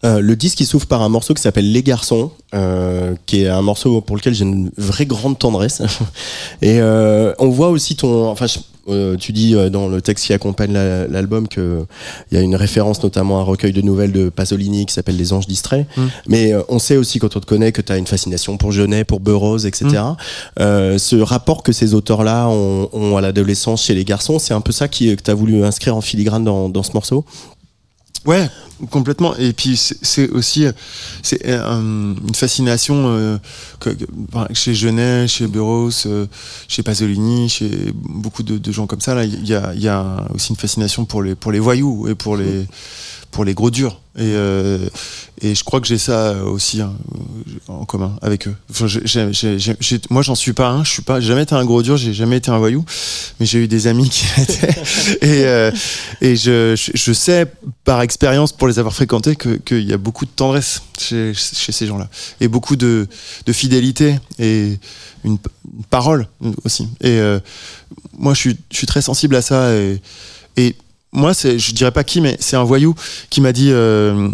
Euh, 0.03 0.21
le 0.21 0.35
disque 0.35 0.61
il 0.61 0.67
s'ouvre 0.67 0.87
par 0.87 1.03
un 1.03 1.11
morceau 1.11 1.35
qui 1.35 1.43
s'appelle 1.43 1.71
Les 1.71 1.83
Garçons, 1.83 2.33
qui 3.27 3.43
est 3.43 3.49
un 3.49 3.61
morceau 3.61 4.01
pour 4.01 4.17
lequel 4.17 4.33
j'ai 4.33 4.45
une 4.45 4.71
vraie 4.79 5.05
grande 5.05 5.39
tendresse. 5.39 5.83
Et 6.63 6.81
on 6.81 7.51
voit 7.51 7.69
aussi 7.69 7.97
ton, 7.97 8.35
euh, 8.89 9.17
tu 9.17 9.33
dis 9.33 9.55
euh, 9.55 9.69
dans 9.71 9.89
le 9.89 10.01
texte 10.01 10.27
qui 10.27 10.33
accompagne 10.33 10.73
la- 10.73 11.07
l'album 11.07 11.49
que 11.49 11.85
il 12.31 12.37
y 12.37 12.41
a 12.41 12.43
une 12.43 12.57
référence 12.57 13.03
notamment 13.03 13.39
à 13.39 13.43
un 13.43 13.45
recueil 13.45 13.73
de 13.73 13.83
nouvelles 13.83 14.13
de 14.13 14.29
Pasolini 14.29 14.87
qui 14.87 14.95
s'appelle 14.95 15.17
Les 15.17 15.33
Anges 15.33 15.47
distraits. 15.47 15.87
Mm. 15.97 16.03
Mais 16.29 16.53
euh, 16.53 16.63
on 16.69 16.79
sait 16.79 16.97
aussi 16.97 17.19
quand 17.19 17.37
on 17.37 17.41
te 17.41 17.47
connaît 17.47 17.73
que 17.73 17.83
tu 17.83 17.93
as 17.93 17.97
une 17.97 18.07
fascination 18.07 18.57
pour 18.57 18.73
Genet, 18.73 19.05
pour 19.05 19.21
Burroughs, 19.21 19.67
etc. 19.67 19.87
Mm. 19.87 20.17
Euh, 20.61 20.99
ce 20.99 21.17
rapport 21.17 21.63
que 21.63 21.73
ces 21.73 21.95
auteurs-là 21.95 22.49
ont, 22.49 22.89
ont 22.93 23.17
à 23.17 23.21
l'adolescence 23.21 23.85
chez 23.85 23.95
les 23.95 24.05
garçons, 24.05 24.39
c'est 24.39 24.55
un 24.55 24.61
peu 24.61 24.73
ça 24.73 24.89
qui, 24.89 25.15
que 25.17 25.23
tu 25.23 25.31
as 25.31 25.35
voulu 25.35 25.63
inscrire 25.65 25.97
en 25.97 26.01
filigrane 26.01 26.45
dans, 26.45 26.69
dans 26.69 26.83
ce 26.83 26.93
morceau? 26.95 27.25
Ouais, 28.27 28.49
complètement. 28.91 29.35
Et 29.37 29.53
puis 29.53 29.77
c'est 29.77 30.29
aussi 30.31 30.67
euh, 30.67 30.73
une 31.43 32.35
fascination 32.35 33.05
euh, 33.07 33.39
chez 34.53 34.75
Genet, 34.75 35.27
chez 35.27 35.47
Burroughs, 35.47 36.07
euh, 36.07 36.27
chez 36.69 36.83
Pasolini, 36.83 37.49
chez 37.49 37.93
beaucoup 37.95 38.43
de, 38.43 38.73
gens 38.73 38.87
comme 38.87 39.01
ça. 39.01 39.15
Là, 39.15 39.25
il 39.25 39.47
y 39.47 39.89
a, 39.89 40.25
aussi 40.35 40.51
une 40.51 40.57
fascination 40.57 41.07
pour 41.07 41.23
les 41.23 41.35
pour 41.35 41.51
les 41.51 41.61
voyous 41.61 42.09
et 42.09 42.15
pour 42.15 42.37
les 42.37 42.67
pour 43.31 43.45
les 43.45 43.55
gros 43.55 43.71
durs. 43.71 44.01
Et, 44.19 44.35
je 45.55 45.65
crois 45.65 45.81
que 45.81 45.87
j'ai 45.87 45.97
ça 45.97 46.45
aussi 46.45 46.83
hein, 46.83 46.93
en 47.69 47.87
commun 47.87 48.17
avec 48.21 48.49
eux. 48.49 48.57
Moi, 50.11 50.23
j'en 50.23 50.35
suis 50.35 50.53
pas 50.53 50.69
un. 50.69 50.85
Je 50.85 50.91
suis 50.91 51.03
pas. 51.03 51.21
Jamais 51.21 51.45
été 51.45 51.55
un 51.55 51.65
gros 51.65 51.83
dur. 51.83 51.97
J'ai 51.97 52.13
jamais 52.13 52.37
été 52.37 52.51
un 52.51 52.59
voyou. 52.59 52.85
Mais 53.41 53.47
j'ai 53.47 53.59
eu 53.65 53.69
des 53.69 53.87
amis 53.87 54.09
qui 54.11 54.27
l'étaient. 54.37 54.69
et 55.23 55.45
euh, 55.47 55.71
et 56.21 56.37
je, 56.37 56.75
je, 56.77 57.13
sais 57.13 57.47
par 57.85 58.03
expérience, 58.03 58.53
pour 58.53 58.69
les 58.69 58.79
avoir 58.79 58.95
fréquentés, 58.95 59.35
que- 59.35 59.57
qu'il 59.57 59.89
y 59.89 59.93
a 59.95 59.97
beaucoup 59.99 60.27
de 60.27 60.31
tendresse 60.31 60.83
chez, 60.99 61.33
chez 61.35 61.73
ces 61.73 61.87
gens-là. 61.87 62.09
Et 62.41 62.49
beaucoup 62.49 62.77
de, 62.77 63.09
de 63.47 63.53
fidélité 63.53 64.17
et 64.39 64.79
une, 65.25 65.39
parole 65.89 66.29
aussi. 66.65 66.85
Et 67.01 67.19
euh, 67.19 67.41
moi, 68.17 68.35
je 68.35 68.41
suis, 68.41 68.57
je 68.71 68.77
suis 68.77 68.87
très 68.87 69.03
sensible 69.03 69.35
à 69.37 69.43
ça. 69.43 69.73
Et, 69.75 70.01
et 70.57 70.77
moi, 71.13 71.33
je 71.33 71.73
dirais 71.73 71.93
pas 71.93 72.05
qui, 72.05 72.21
mais 72.21 72.37
c'est 72.41 72.57
un 72.57 72.65
voyou 72.65 72.95
qui 73.31 73.41
m'a 73.41 73.53
dit. 73.53 73.71
euh, 73.71 74.29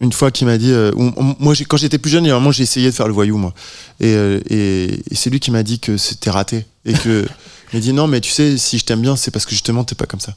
une 0.00 0.12
fois 0.12 0.30
qui 0.30 0.44
m'a 0.44 0.58
dit 0.58 0.72
euh, 0.72 0.90
moi 1.38 1.54
quand 1.68 1.76
j'étais 1.78 1.98
plus 1.98 2.10
jeune 2.10 2.28
j'ai 2.52 2.62
essayé 2.64 2.86
de 2.90 2.94
faire 2.94 3.06
le 3.06 3.14
voyou 3.14 3.38
moi 3.38 3.54
et, 4.00 4.12
et, 4.50 4.84
et 5.10 5.14
c'est 5.14 5.30
lui 5.30 5.38
qui 5.40 5.50
m'a 5.52 5.62
dit 5.62 5.78
que 5.78 5.96
c'était 5.96 6.30
raté 6.30 6.66
et 6.84 6.92
que 6.92 7.24
il 7.74 7.80
dit 7.80 7.92
non 7.92 8.06
mais 8.06 8.20
tu 8.20 8.30
sais 8.30 8.56
si 8.58 8.78
je 8.78 8.84
t'aime 8.84 9.00
bien 9.02 9.16
c'est 9.16 9.30
parce 9.30 9.44
que 9.44 9.52
justement 9.52 9.84
t'es 9.84 9.94
pas 9.94 10.06
comme 10.06 10.20
ça. 10.20 10.34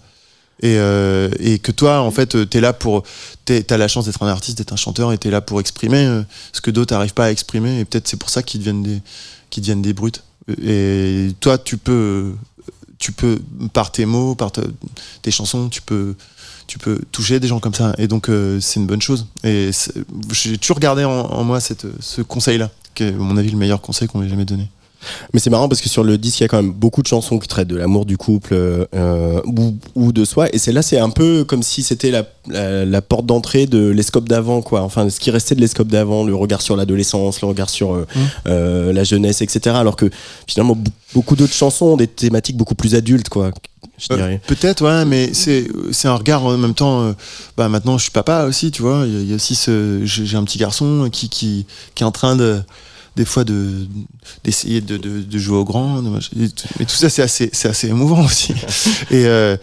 Et, 0.64 0.76
euh, 0.78 1.30
que 1.62 1.72
toi 1.72 2.00
en 2.02 2.10
fait 2.12 2.50
t'es 2.50 2.60
là 2.62 2.74
pour 2.74 3.04
t'as 3.46 3.78
la 3.78 3.88
chance 3.88 4.06
d'être 4.06 4.24
un 4.24 4.28
artiste 4.28 4.58
d'être 4.58 4.74
un 4.74 4.78
chanteur 4.78 5.12
et 5.14 5.18
t'es 5.18 5.30
là 5.30 5.40
pour 5.42 5.60
exprimer 5.60 6.04
euh, 6.06 6.24
ce 6.52 6.62
que 6.62 6.72
d'autres 6.72 6.96
n'arrivent 6.96 7.14
pas 7.14 7.26
à 7.26 7.32
exprimer 7.32 7.80
et 7.80 7.86
peut-être 7.86 8.08
c'est 8.08 8.18
pour 8.18 8.30
ça 8.30 8.42
qu'ils 8.42 8.62
deviennent 8.62 8.84
des 8.84 9.02
qu'ils 9.50 9.62
deviennent 9.62 9.82
des 9.84 9.94
brutes. 9.94 10.24
Et 10.64 11.30
toi 11.40 11.58
tu 11.58 11.78
peux 11.78 12.34
tu 12.98 13.12
peux 13.12 13.40
par 13.74 13.92
tes 13.92 14.06
mots 14.06 14.34
par 14.34 14.52
te- 14.52 14.62
tes 15.22 15.30
chansons 15.32 15.70
tu 15.70 15.82
peux 15.82 16.16
tu 16.68 16.80
peux 16.80 17.00
toucher 17.12 17.40
des 17.40 17.48
gens 17.48 17.60
comme 17.60 17.74
ça. 17.74 17.94
Et 17.98 18.08
donc 18.08 18.30
euh, 18.30 18.60
c'est 18.60 18.80
une 18.80 18.88
bonne 18.88 19.02
chose. 19.02 19.28
Et 19.44 19.72
j'ai 20.32 20.58
toujours 20.58 20.80
gardé 20.80 21.04
en, 21.06 21.44
moi 21.44 21.60
cette, 21.60 21.88
ce 22.02 22.22
conseil 22.22 22.58
là 22.58 22.70
qui 22.94 23.04
est 23.04 23.08
à 23.10 23.12
mon 23.12 23.38
avis 23.38 23.52
le 23.52 23.58
meilleur 23.58 23.82
conseil 23.82 24.08
qu'on 24.08 24.20
m'ait 24.20 24.30
jamais 24.30 24.46
donné 24.46 24.70
Mais 25.34 25.40
c'est 25.40 25.50
marrant 25.50 25.70
parce 25.70 25.82
que 25.82 25.90
sur 25.90 26.04
le 26.04 26.18
disque, 26.18 26.40
il 26.40 26.44
y 26.44 26.46
a 26.46 26.48
quand 26.48 26.62
même 26.62 26.72
beaucoup 26.72 27.02
de 27.02 27.08
chansons 27.08 27.40
qui 27.40 27.48
traitent 27.48 27.68
de 27.68 27.76
l'amour 27.76 28.06
du 28.06 28.18
couple 28.18 28.54
euh, 28.54 29.42
ou, 29.46 29.76
ou 29.96 30.12
de 30.12 30.26
soi. 30.26 30.48
Et 30.54 30.58
celle-là, 30.58 30.82
c'est 30.82 30.98
un 31.00 31.10
peu 31.10 31.44
comme 31.44 31.64
si 31.64 31.84
c'était 31.84 32.12
la, 32.12 32.24
la, 32.50 32.86
la 32.86 33.02
porte 33.02 33.26
d'entrée 33.26 33.66
de 33.68 33.88
l'escope 33.90 34.28
d'avant, 34.28 34.62
quoi. 34.62 34.82
Enfin, 34.82 35.10
ce 35.10 35.20
qui 35.20 35.32
restait 35.32 35.56
de 35.56 35.62
l'escope 35.62 35.88
d'avant, 35.88 36.24
le 36.24 36.36
regard 36.36 36.62
sur 36.62 36.76
l'adolescence, 36.76 37.42
le 37.42 37.48
regard 37.48 37.70
sur 37.70 37.94
euh, 37.94 38.06
Mmh. 38.16 38.20
euh, 38.48 38.94
la 38.94 39.04
jeunesse, 39.04 39.42
etc. 39.42 39.76
Alors 39.76 39.96
que 39.96 40.10
finalement, 40.48 40.78
beaucoup 41.14 41.36
d'autres 41.36 41.54
chansons 41.54 41.88
ont 41.88 41.98
des 41.98 42.08
thématiques 42.08 42.58
beaucoup 42.58 42.76
plus 42.76 42.96
adultes, 42.96 43.30
quoi. 43.30 43.52
Je 43.98 44.08
Euh, 44.12 44.16
dirais. 44.16 44.42
Peut-être, 44.48 44.84
ouais, 44.86 45.06
mais 45.06 45.32
c'est 45.34 45.68
un 46.06 46.16
regard 46.16 46.46
en 46.46 46.58
même 46.58 46.74
temps. 46.76 47.02
euh, 47.02 47.14
bah 47.58 47.68
maintenant, 47.70 47.98
je 47.98 48.04
suis 48.04 48.12
papa 48.12 48.46
aussi, 48.46 48.72
tu 48.72 48.82
vois. 48.82 49.06
Il 49.08 49.28
y, 49.28 49.32
a- 49.34 49.36
aussi 49.36 49.56
ce, 49.56 50.02
j'ai 50.04 50.26
j'ai 50.26 50.38
un 50.38 50.44
petit 50.44 50.58
garçon 50.60 51.10
qui 51.12 51.30
qui 51.30 51.66
qui 51.96 52.04
est 52.04 52.06
en 52.06 52.12
train 52.12 52.36
de 52.36 52.60
des 53.18 53.26
fois 53.26 53.44
de 53.44 53.86
d'essayer 54.46 54.80
de, 54.80 54.96
de, 54.96 55.22
de 55.22 55.38
jouer 55.38 55.58
au 55.58 55.66
grand. 55.66 56.02
Mais 56.02 56.86
tout 56.86 56.96
ça, 56.96 57.10
c'est 57.10 57.22
assez, 57.24 57.50
c'est 57.52 57.68
assez 57.68 57.88
émouvant 57.90 58.24
aussi. 58.24 58.54
Et 59.12 59.26
euh, 59.26 59.58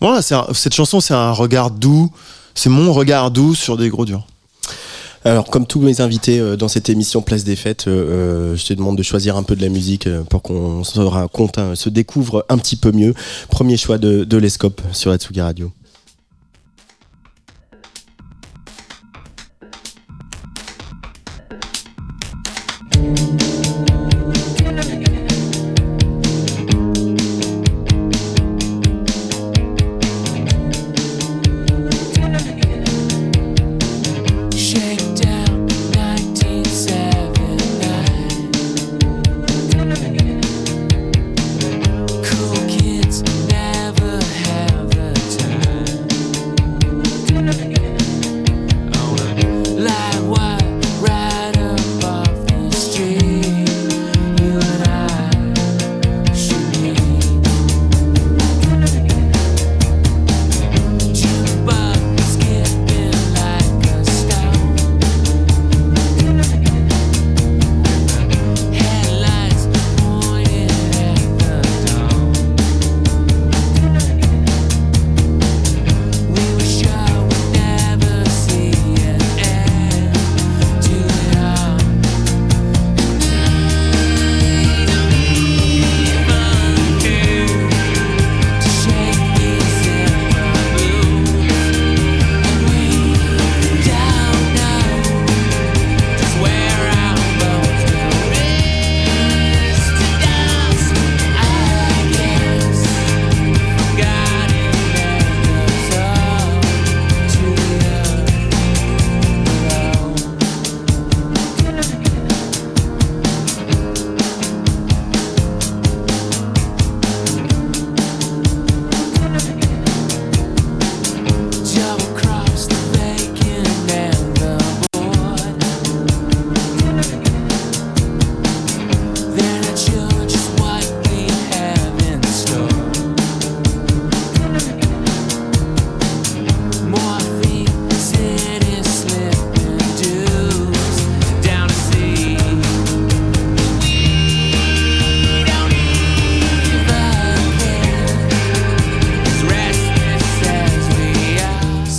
voilà, 0.00 0.20
un- 0.30 0.54
cette 0.54 0.74
chanson, 0.74 1.00
c'est 1.00 1.12
un 1.14 1.32
regard 1.32 1.70
doux. 1.70 2.10
C'est 2.54 2.70
mon 2.70 2.92
regard 2.92 3.30
doux 3.30 3.54
sur 3.54 3.76
des 3.76 3.88
gros 3.90 4.06
durs. 4.06 4.26
Alors, 5.24 5.44
comme 5.50 5.66
tous 5.66 5.80
mes 5.80 6.00
invités 6.00 6.38
euh, 6.40 6.56
dans 6.56 6.68
cette 6.68 6.88
émission 6.88 7.20
Place 7.20 7.44
des 7.44 7.54
Fêtes, 7.56 7.84
euh, 7.88 7.90
euh, 7.90 8.56
je 8.56 8.64
te 8.64 8.72
demande 8.72 8.96
de 8.96 9.02
choisir 9.02 9.36
un 9.36 9.42
peu 9.42 9.54
de 9.54 9.60
la 9.60 9.68
musique 9.68 10.06
euh, 10.06 10.22
pour 10.22 10.40
qu'on 10.40 10.82
se 10.82 10.98
raconte, 10.98 11.58
hein, 11.58 11.74
se 11.74 11.90
découvre 11.90 12.46
un 12.48 12.56
petit 12.56 12.76
peu 12.76 12.90
mieux. 12.90 13.12
Premier 13.50 13.76
choix 13.76 13.98
de, 13.98 14.24
de 14.24 14.36
l'Escope 14.38 14.80
sur 14.92 15.10
Atsugi 15.10 15.42
Radio. 15.42 15.70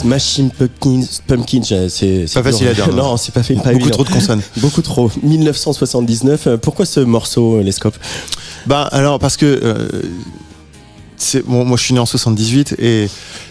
Smashing 0.02 0.50
Pumpkins, 0.52 1.06
Pumpkins 1.28 1.62
euh, 1.72 1.88
c'est 1.90 2.26
Pas 2.34 2.44
facile 2.44 2.68
à 2.68 2.74
dire, 2.74 2.88
non. 2.90 2.96
non, 3.12 3.18
c'est 3.18 3.34
pas 3.34 3.44
fait. 3.44 3.54
pas 3.56 3.72
Beaucoup 3.72 3.76
évident. 3.76 3.90
trop 3.92 4.04
de 4.04 4.10
consonnes. 4.10 4.42
Beaucoup 4.58 4.82
trop. 4.82 5.12
1979. 5.24 6.48
euh, 6.48 6.58
Pourquoi 6.58 6.86
ce 6.86 7.00
morceau, 7.00 7.58
euh, 7.58 7.64
l'Escope 7.64 7.98
Bah 8.66 8.84
alors 8.92 9.20
parce 9.20 9.38
que 9.38 9.46
euh, 9.46 9.88
c'est 11.18 11.46
bon, 11.46 11.66
moi 11.66 11.78
je 11.78 11.84
suis 11.84 11.94
né 11.94 12.00
en 12.00 12.06
78 12.08 12.76
et, 12.80 13.04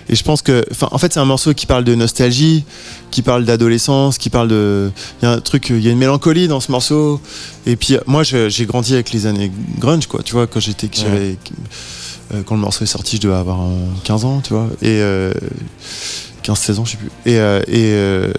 et 0.08 0.14
je 0.16 0.22
pense 0.24 0.42
que 0.42 0.64
en 0.90 0.98
fait 0.98 1.12
c'est 1.12 1.20
un 1.20 1.24
morceau 1.24 1.54
qui 1.54 1.66
parle 1.66 1.84
de 1.84 1.94
nostalgie, 1.94 2.64
qui 3.12 3.22
parle 3.22 3.44
d'adolescence, 3.44 4.18
qui 4.18 4.28
parle 4.28 4.48
de 4.48 4.90
il 5.22 5.26
y 5.26 5.28
a 5.28 5.32
un 5.32 5.40
truc 5.40 5.68
il 5.70 5.80
y 5.80 5.88
a 5.88 5.92
une 5.92 5.98
mélancolie 5.98 6.48
dans 6.48 6.58
ce 6.58 6.72
morceau 6.72 7.20
et 7.66 7.76
puis 7.76 7.96
moi 8.06 8.24
j'ai 8.24 8.66
grandi 8.66 8.94
avec 8.94 9.12
les 9.12 9.26
années 9.26 9.52
grunge 9.78 10.06
quoi, 10.08 10.22
tu 10.24 10.32
vois 10.32 10.48
quand 10.48 10.58
j'étais 10.58 10.88
j'avais 10.92 11.36
quand 12.46 12.54
le 12.54 12.60
morceau 12.60 12.84
est 12.84 12.88
sorti, 12.88 13.16
je 13.16 13.22
devais 13.22 13.34
avoir 13.34 13.60
euh, 13.62 13.72
15 14.04 14.24
ans, 14.24 14.40
tu 14.40 14.52
vois 14.52 14.68
et 14.82 15.00
euh, 15.00 15.32
15-16 16.44 16.78
ans, 16.78 16.84
je 16.84 16.92
sais 16.92 16.96
plus. 16.96 17.10
Et, 17.26 17.38
euh, 17.38 17.60
et, 17.68 17.92
euh, 17.92 18.32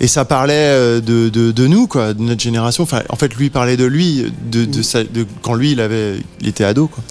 et 0.00 0.06
ça 0.06 0.24
parlait 0.24 0.54
euh, 0.54 1.00
de, 1.00 1.28
de, 1.28 1.50
de 1.52 1.66
nous, 1.66 1.86
quoi, 1.86 2.14
de 2.14 2.22
notre 2.22 2.40
génération. 2.40 2.82
Enfin, 2.82 3.02
en 3.08 3.16
fait, 3.16 3.34
lui 3.34 3.50
parlait 3.50 3.76
de 3.76 3.84
lui, 3.84 4.32
de, 4.50 4.64
de, 4.64 4.82
sa- 4.82 5.04
de 5.04 5.26
quand 5.42 5.54
lui, 5.54 5.72
il, 5.72 5.80
avait, 5.80 6.16
il 6.40 6.48
était 6.48 6.64
ado, 6.64 6.86
quoi. 6.88 7.02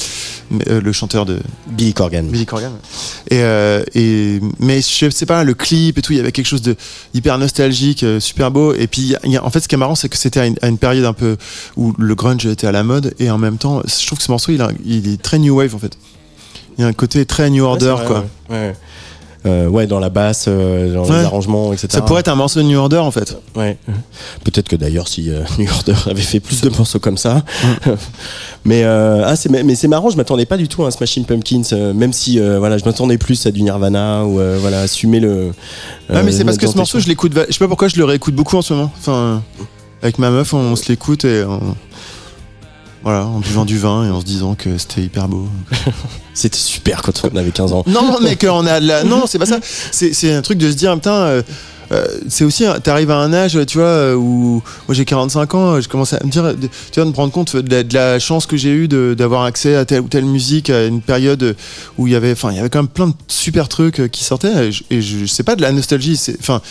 Mais, 0.51 0.67
euh, 0.67 0.81
le 0.81 0.91
chanteur 0.91 1.25
de 1.27 1.39
Billy 1.67 1.93
Corgan. 1.93 2.23
Billy 2.23 2.45
Corgan. 2.47 2.71
Et, 3.29 3.37
et, 3.93 4.39
mais 4.59 4.81
je 4.81 5.09
sais 5.11 5.25
pas, 5.27 5.43
le 5.43 5.53
clip 5.53 5.97
et 5.97 6.01
tout, 6.01 6.13
il 6.13 6.17
y 6.17 6.19
avait 6.19 6.31
quelque 6.31 6.47
chose 6.47 6.63
de 6.63 6.75
hyper 7.13 7.37
nostalgique, 7.37 8.03
super 8.19 8.49
beau. 8.49 8.73
Et 8.73 8.87
puis, 8.87 9.15
y 9.23 9.37
a- 9.37 9.45
en 9.45 9.49
fait, 9.51 9.59
ce 9.59 9.67
qui 9.67 9.75
est 9.75 9.77
marrant, 9.77 9.95
c'est 9.95 10.09
que 10.09 10.17
c'était 10.17 10.39
à 10.39 10.45
une, 10.47 10.55
à 10.61 10.67
une 10.67 10.77
période 10.79 11.05
un 11.05 11.13
peu 11.13 11.37
où 11.77 11.93
le 11.99 12.15
grunge 12.15 12.45
était 12.47 12.65
à 12.67 12.71
la 12.71 12.83
mode. 12.83 13.13
Et 13.19 13.29
en 13.29 13.37
même 13.37 13.57
temps, 13.57 13.81
je 13.85 14.05
trouve 14.07 14.17
que 14.17 14.23
ce 14.23 14.31
morceau, 14.31 14.51
il, 14.51 14.61
a- 14.61 14.71
il 14.85 15.07
est 15.13 15.21
très 15.21 15.37
new 15.37 15.55
wave, 15.55 15.75
en 15.75 15.79
fait. 15.79 15.97
Il 16.77 16.81
y 16.81 16.83
a 16.85 16.87
un 16.87 16.93
côté 16.93 17.25
très 17.25 17.49
new 17.49 17.63
order, 17.65 17.85
Ouais, 17.91 17.97
c'est 17.97 18.03
vrai, 18.05 18.07
quoi. 18.07 18.25
Ouais, 18.49 18.67
ouais. 18.69 18.75
Euh, 19.45 19.67
ouais, 19.67 19.87
dans 19.87 19.99
la 20.01 20.09
basse, 20.09 20.45
euh, 20.49 20.93
dans 20.93 21.05
Ouais. 21.09 21.19
les 21.19 21.23
arrangements, 21.23 21.71
etc. 21.71 21.87
Ça 21.91 22.01
pourrait 22.01 22.19
être 22.19 22.27
un 22.27 22.35
morceau 22.35 22.59
de 22.59 22.65
new 22.65 22.77
order, 22.77 22.97
en 22.97 23.09
fait. 23.11 23.37
Ouais. 23.55 23.77
Peut-être 24.43 24.67
que 24.67 24.75
d'ailleurs, 24.75 25.07
si 25.07 25.29
euh, 25.29 25.43
New 25.57 25.69
Order 25.71 25.93
avait 26.09 26.21
fait 26.21 26.41
plus 26.41 26.59
de 26.59 26.69
morceaux 26.69 26.99
comme 26.99 27.17
ça. 27.17 27.35
Mm. 27.85 27.89
mais 28.65 28.83
ah, 28.83 29.35
c'est 29.37 29.49
mais 29.49 29.75
c'est 29.75 29.87
marrant, 29.87 30.09
je 30.09 30.17
m'attendais 30.17 30.45
pas 30.45 30.57
du 30.57 30.67
tout 30.67 30.83
à 30.83 30.87
un 30.87 30.91
Smashing 30.91 31.23
Pumpkins, 31.23 31.93
même 31.95 32.11
si 32.11 32.37
voilà, 32.39 32.77
je 32.77 32.83
m'attendais 32.83 33.17
plus 33.17 33.45
à 33.45 33.51
du 33.51 33.61
Nirvana 33.61 34.25
ou 34.25 34.41
voilà, 34.59 34.81
assumer 34.81 35.21
le. 35.21 35.51
Ouais, 36.09 36.23
mais 36.23 36.31
c'est 36.33 36.43
parce 36.43 36.57
que 36.57 36.67
ce 36.67 36.75
morceau, 36.75 36.99
je 36.99 37.07
l'écoute. 37.07 37.31
Je 37.47 37.53
sais 37.53 37.59
pas 37.59 37.67
pourquoi 37.69 37.87
je 37.87 37.95
le 37.95 38.03
réécoute 38.03 38.35
beaucoup 38.35 38.57
en 38.57 38.61
ce 38.61 38.73
moment. 38.73 38.91
Enfin, 38.99 39.41
avec 40.01 40.19
ma 40.19 40.31
meuf, 40.31 40.53
on 40.53 40.75
se 40.75 40.89
l'écoute 40.89 41.23
et 41.23 41.43
on- 41.45 41.75
voilà, 43.03 43.25
en 43.25 43.39
buvant 43.39 43.65
du 43.65 43.77
vin 43.77 44.07
et 44.07 44.11
en 44.11 44.19
se 44.19 44.25
disant 44.25 44.55
que 44.55 44.77
c'était 44.77 45.01
hyper 45.01 45.27
beau. 45.27 45.47
C'était 46.33 46.57
super 46.57 47.01
quand 47.01 47.21
on 47.31 47.35
avait 47.35 47.51
15 47.51 47.73
ans. 47.73 47.83
Non, 47.85 48.17
mais 48.21 48.37
qu'on 48.37 48.65
a 48.65 48.79
de 48.79 48.87
la. 48.87 49.03
Non, 49.03 49.25
c'est 49.27 49.39
pas 49.39 49.45
ça. 49.45 49.59
C'est 49.91 50.31
un 50.33 50.41
truc 50.41 50.57
de 50.57 50.71
se 50.71 50.75
dire, 50.75 50.93
putain. 50.95 51.11
euh, 51.11 51.41
euh, 51.91 52.05
c'est 52.27 52.45
aussi, 52.45 52.65
t'arrives 52.83 53.09
à 53.09 53.17
un 53.17 53.33
âge, 53.33 53.57
tu 53.65 53.79
vois, 53.79 53.87
euh, 53.87 54.15
où 54.15 54.61
moi 54.87 54.93
j'ai 54.95 55.05
45 55.05 55.55
ans, 55.55 55.81
je 55.81 55.89
commence 55.89 56.13
à 56.13 56.23
me 56.23 56.29
dire, 56.29 56.53
tu 56.61 56.69
vois, 56.95 57.05
de 57.05 57.09
me 57.09 57.15
rendre 57.15 57.33
compte 57.33 57.55
de 57.55 57.71
la, 57.71 57.83
de 57.83 57.93
la 57.93 58.19
chance 58.19 58.45
que 58.45 58.57
j'ai 58.57 58.69
eue 58.69 58.87
d'avoir 58.87 59.43
accès 59.43 59.75
à 59.75 59.85
telle 59.85 60.01
ou 60.01 60.07
telle 60.07 60.25
musique 60.25 60.69
à 60.69 60.85
une 60.85 61.01
période 61.01 61.55
où 61.97 62.05
il 62.05 62.13
y 62.13 62.15
avait, 62.15 62.31
enfin, 62.31 62.51
il 62.51 62.57
y 62.57 62.59
avait 62.59 62.69
quand 62.69 62.79
même 62.79 62.87
plein 62.87 63.07
de 63.07 63.13
super 63.27 63.67
trucs 63.67 64.09
qui 64.11 64.23
sortaient. 64.23 64.67
Et 64.67 64.71
je, 64.71 64.83
et 64.91 65.01
je 65.01 65.25
sais 65.25 65.43
pas 65.43 65.55
de 65.55 65.61
la 65.61 65.71
nostalgie, 65.71 66.15
c'est, 66.15 66.37
enfin, 66.39 66.61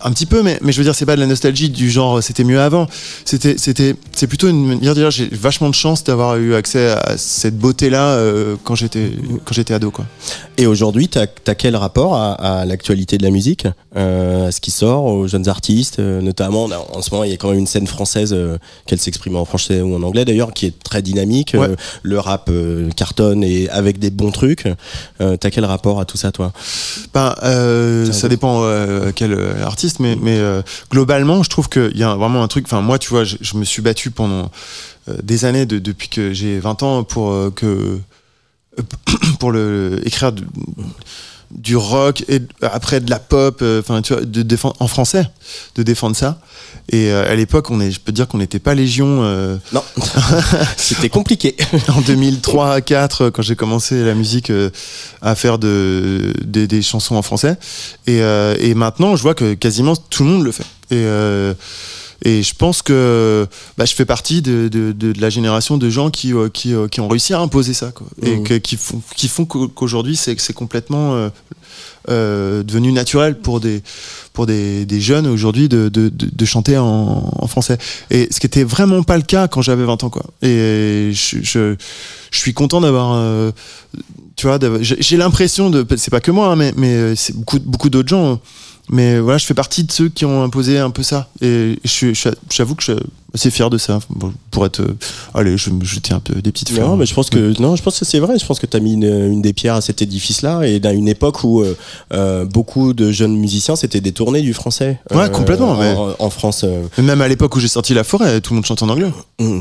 un 0.00 0.10
petit 0.12 0.26
peu, 0.26 0.42
mais, 0.42 0.58
mais 0.62 0.72
je 0.72 0.78
veux 0.78 0.84
dire, 0.84 0.94
c'est 0.94 1.06
pas 1.06 1.14
de 1.16 1.20
la 1.20 1.26
nostalgie 1.26 1.70
du 1.70 1.90
genre 1.90 2.18
euh, 2.18 2.20
c'était 2.20 2.44
mieux 2.44 2.60
avant. 2.60 2.86
C'était, 3.24 3.56
c'était, 3.58 3.94
c'est 4.14 4.26
plutôt 4.26 4.48
une 4.48 4.66
manière 4.66 4.94
de 4.94 5.00
dire 5.00 5.10
j'ai 5.10 5.28
vachement 5.30 5.68
de 5.70 5.74
chance 5.74 6.02
d'avoir 6.04 6.36
eu 6.36 6.54
accès 6.54 6.90
à 6.90 7.16
cette 7.16 7.56
beauté-là 7.58 8.08
euh, 8.10 8.56
quand 8.64 8.74
j'étais, 8.74 9.12
quand 9.44 9.54
j'étais 9.54 9.74
ado, 9.74 9.90
quoi. 9.90 10.04
Et 10.56 10.66
aujourd'hui, 10.66 11.08
t'as 11.08 11.26
as 11.46 11.54
quel 11.54 11.76
rapport 11.76 12.14
à, 12.16 12.32
à 12.32 12.64
l'actualité 12.64 13.18
de 13.18 13.22
la 13.22 13.30
musique, 13.30 13.66
euh, 13.96 14.48
à 14.48 14.52
ce 14.52 14.60
qui 14.60 14.70
sort, 14.70 15.04
aux 15.04 15.28
jeunes 15.28 15.48
artistes, 15.48 15.98
euh, 16.00 16.20
notamment 16.20 16.64
on 16.64 16.70
a- 16.72 16.78
en 16.92 17.00
ce 17.02 17.10
moment 17.10 17.24
il 17.24 17.30
y 17.30 17.34
a 17.34 17.36
quand 17.36 17.50
même 17.50 17.60
une 17.60 17.66
scène 17.66 17.86
française, 17.86 18.32
euh, 18.32 18.58
qu'elle 18.86 18.98
s'exprime 18.98 19.36
en 19.36 19.44
français 19.44 19.80
ou 19.80 19.94
en 19.94 20.02
anglais 20.02 20.24
d'ailleurs, 20.24 20.52
qui 20.52 20.66
est 20.66 20.78
très 20.82 21.02
dynamique. 21.02 21.52
Ouais. 21.54 21.68
Euh, 21.68 21.76
le 22.02 22.18
rap 22.18 22.50
cartonne 22.96 23.44
et 23.44 23.68
avec 23.70 23.98
des 23.98 24.10
bons 24.10 24.30
trucs. 24.32 24.64
Euh, 25.20 25.36
t'as 25.36 25.50
quel 25.50 25.64
rapport 25.64 26.00
à 26.00 26.04
tout 26.04 26.16
ça, 26.16 26.32
toi? 26.32 26.52
Ben, 27.14 27.34
euh, 27.44 28.10
ça 28.12 28.22
bon. 28.22 28.28
dépend 28.28 28.60
euh, 28.64 29.12
quel 29.14 29.32
artiste, 29.68 30.00
mais, 30.00 30.16
mais 30.16 30.38
euh, 30.38 30.62
globalement, 30.90 31.42
je 31.42 31.50
trouve 31.50 31.68
qu'il 31.68 31.96
y 31.96 32.02
a 32.02 32.14
vraiment 32.16 32.42
un 32.42 32.48
truc. 32.48 32.64
Enfin, 32.66 32.80
moi, 32.80 32.98
tu 32.98 33.10
vois, 33.10 33.24
je, 33.24 33.56
me 33.56 33.64
suis 33.64 33.82
battu 33.82 34.10
pendant 34.10 34.50
euh, 35.08 35.16
des 35.22 35.44
années, 35.44 35.64
de- 35.66 35.78
depuis 35.78 36.08
que 36.08 36.32
j'ai 36.32 36.58
20 36.58 36.82
ans, 36.82 37.04
pour 37.04 37.30
euh, 37.30 37.50
que 37.54 37.98
pour 39.40 39.52
le 39.52 40.00
écrire 40.04 40.32
du 41.50 41.76
rock 41.76 42.24
et 42.28 42.40
après 42.62 43.00
de 43.00 43.08
la 43.10 43.18
pop, 43.18 43.60
euh, 43.62 43.80
enfin, 43.80 44.02
tu 44.02 44.12
vois, 44.12 44.22
de 44.24 44.42
défendre 44.42 44.76
en 44.80 44.88
français, 44.88 45.26
de 45.76 45.82
défendre 45.82 46.14
ça. 46.16 46.38
Et 46.90 47.10
euh, 47.10 47.30
à 47.30 47.34
l'époque, 47.34 47.70
on 47.70 47.80
est, 47.80 47.90
je 47.90 48.00
peux 48.00 48.12
te 48.12 48.16
dire 48.16 48.28
qu'on 48.28 48.38
n'était 48.38 48.58
pas 48.58 48.74
légion. 48.74 49.22
euh, 49.22 49.56
Non, 49.72 49.82
c'était 50.76 51.08
compliqué. 51.08 51.56
en 51.88 52.00
2003 52.00 52.80
4 52.82 53.30
quand 53.30 53.42
j'ai 53.42 53.56
commencé 53.56 54.04
la 54.04 54.14
musique 54.14 54.50
euh, 54.50 54.70
à 55.22 55.34
faire 55.34 55.58
de, 55.58 56.32
des, 56.44 56.66
des 56.66 56.82
chansons 56.82 57.16
en 57.16 57.22
français 57.22 57.56
et, 58.06 58.20
euh, 58.22 58.54
et 58.60 58.74
maintenant 58.74 59.16
je 59.16 59.22
vois 59.22 59.34
que 59.34 59.54
quasiment 59.54 59.96
tout 59.96 60.24
le 60.24 60.30
monde 60.30 60.44
le 60.44 60.52
fait 60.52 60.64
et, 60.90 61.04
et 62.24 62.42
je 62.42 62.54
pense 62.54 62.82
que 62.82 63.46
bah, 63.76 63.84
je 63.84 63.94
fais 63.94 64.04
partie 64.04 64.42
de, 64.42 64.68
de, 64.68 64.92
de- 64.92 65.12
de 65.12 65.20
la 65.20 65.30
génération 65.30 65.76
de 65.78 65.88
gens 65.90 66.10
qui, 66.10 66.32
euh, 66.34 66.48
qui, 66.48 66.74
euh, 66.74 66.88
qui 66.88 67.00
ont 67.00 67.08
réussi 67.08 67.32
à 67.34 67.40
imposer 67.40 67.74
ça 67.74 67.92
quoi. 67.92 68.06
et 68.22 68.42
que- 68.42 68.54
qui 68.58 68.76
font, 68.76 69.00
qui 69.16 69.28
font 69.28 69.44
qu'au- 69.44 69.68
qu'aujourd'hui 69.68 70.16
c'est 70.16 70.38
c'est 70.40 70.52
complètement 70.52 71.30
euh, 72.08 72.62
devenu 72.62 72.90
naturel 72.92 73.38
pour 73.38 73.60
des, 73.60 73.82
pour 74.32 74.46
des, 74.46 74.86
des 74.86 75.00
jeunes 75.00 75.26
aujourd'hui 75.26 75.68
de, 75.68 75.90
chanter 76.44 76.78
en, 76.78 77.30
en 77.38 77.46
français. 77.46 77.76
Et 78.10 78.28
ce 78.30 78.40
qui 78.40 78.46
était 78.46 78.64
vraiment 78.64 79.02
pas 79.02 79.16
le 79.16 79.22
cas 79.22 79.46
quand 79.48 79.60
j'avais 79.62 79.84
20 79.84 80.04
ans, 80.04 80.10
quoi. 80.10 80.24
Et 80.42 81.10
je, 81.12 81.36
je, 81.42 81.74
je 82.30 82.38
suis 82.38 82.54
content 82.54 82.80
d'avoir, 82.80 83.52
tu 84.36 84.46
vois, 84.46 84.58
d'avoir- 84.58 84.80
j'ai 84.82 85.16
l'impression 85.18 85.68
de, 85.68 85.86
c'est 85.96 86.10
pas 86.10 86.20
que 86.20 86.30
moi, 86.30 86.48
hein, 86.52 86.56
mais, 86.56 86.72
mais 86.76 87.14
c'est 87.14 87.36
beaucoup, 87.36 87.58
beaucoup 87.60 87.90
d'autres 87.90 88.08
gens. 88.08 88.40
Mais 88.90 89.18
voilà, 89.18 89.38
je 89.38 89.46
fais 89.46 89.54
partie 89.54 89.84
de 89.84 89.92
ceux 89.92 90.08
qui 90.08 90.24
ont 90.24 90.42
imposé 90.42 90.78
un 90.78 90.90
peu 90.90 91.02
ça. 91.02 91.28
Et 91.40 91.78
j'avoue 92.50 92.74
que 92.74 92.82
je 92.82 92.92
assez 93.34 93.50
fier 93.50 93.68
de 93.70 93.78
ça. 93.78 93.98
Pour 94.50 94.64
être, 94.66 94.80
euh, 94.80 94.96
allez, 95.34 95.56
je 95.56 95.70
vais 95.70 95.76
me 95.76 95.84
jeter 95.84 96.14
un 96.14 96.20
peu 96.20 96.40
des 96.40 96.50
petites 96.52 96.70
fleurs. 96.70 96.88
Non, 96.88 96.96
mais 96.96 97.06
je 97.06 97.14
pense 97.14 97.30
que 97.30 97.60
non, 97.60 97.76
je 97.76 97.82
pense 97.82 97.98
que 97.98 98.04
c'est 98.04 98.18
vrai. 98.18 98.38
Je 98.38 98.46
pense 98.46 98.58
que 98.58 98.66
tu 98.66 98.76
as 98.76 98.80
mis 98.80 98.94
une, 98.94 99.04
une 99.04 99.42
des 99.42 99.52
pierres 99.52 99.74
à 99.74 99.80
cet 99.80 100.00
édifice-là 100.02 100.62
et 100.66 100.80
à 100.84 100.92
une 100.92 101.08
époque 101.08 101.44
où 101.44 101.60
euh, 101.60 101.76
euh, 102.12 102.44
beaucoup 102.44 102.92
de 102.94 103.10
jeunes 103.12 103.36
musiciens 103.36 103.76
s'étaient 103.76 104.00
détournés 104.00 104.40
du 104.42 104.54
français. 104.54 104.98
euh, 105.12 105.18
Ouais, 105.18 105.30
complètement, 105.30 105.72
En, 105.72 105.76
mais- 105.78 105.94
en 106.18 106.30
France. 106.30 106.62
euh, 106.64 106.82
Même 107.02 107.20
à 107.20 107.28
l'époque 107.28 107.54
où 107.56 107.60
j'ai 107.60 107.68
sorti 107.68 107.94
La 107.94 108.04
Forêt, 108.04 108.40
tout 108.40 108.52
le 108.52 108.56
monde 108.56 108.66
chante 108.66 108.82
en 108.82 108.88
anglais. 108.88 109.10
mm. 109.40 109.60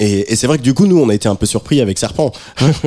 Et, 0.00 0.32
et 0.32 0.36
c'est 0.36 0.48
vrai 0.48 0.58
que 0.58 0.62
du 0.64 0.74
coup, 0.74 0.86
nous, 0.86 0.98
on 0.98 1.08
a 1.08 1.14
été 1.14 1.28
un 1.28 1.36
peu 1.36 1.46
surpris 1.46 1.80
avec 1.80 1.98
Serpent 1.98 2.32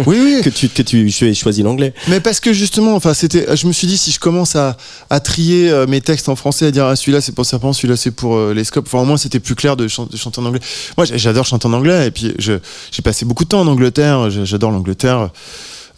Oui, 0.05 0.17
oui. 0.21 0.41
que 0.43 0.49
tu 0.49 0.67
que 0.67 0.81
tu 0.81 1.09
aies 1.27 1.33
choisi 1.33 1.63
l'anglais. 1.63 1.93
Mais 2.09 2.19
parce 2.19 2.39
que 2.41 2.51
justement, 2.51 2.95
enfin, 2.95 3.13
c'était, 3.13 3.55
je 3.55 3.65
me 3.65 3.71
suis 3.71 3.87
dit 3.87 3.97
si 3.97 4.11
je 4.11 4.19
commence 4.19 4.55
à, 4.57 4.75
à 5.09 5.19
trier 5.21 5.73
mes 5.87 6.01
textes 6.01 6.27
en 6.29 6.35
français, 6.35 6.65
à 6.67 6.71
dire 6.71 6.85
ah, 6.85 6.95
celui-là 6.97 7.21
c'est 7.21 7.31
pour 7.31 7.45
Serpent, 7.45 7.71
celui-là 7.73 7.95
c'est 7.95 8.11
pour 8.11 8.37
les 8.49 8.63
scopes. 8.65 8.85
Enfin, 8.87 8.99
au 9.01 9.05
moins 9.05 9.17
c'était 9.17 9.39
plus 9.39 9.55
clair 9.55 9.77
de, 9.77 9.87
chan- 9.87 10.07
de 10.17 10.21
chanter 10.21 10.41
en 10.41 10.45
anglais. 10.45 10.61
Moi, 10.97 11.05
j'adore 11.05 11.45
chanter 11.45 11.67
en 11.67 11.73
anglais 11.73 12.07
et 12.07 12.11
puis 12.11 12.33
j'ai 12.39 13.01
passé 13.03 13.25
beaucoup 13.25 13.43
de 13.43 13.49
temps 13.49 13.61
en 13.61 13.67
Angleterre. 13.67 14.29
J'adore 14.29 14.71
l'Angleterre. 14.71 15.29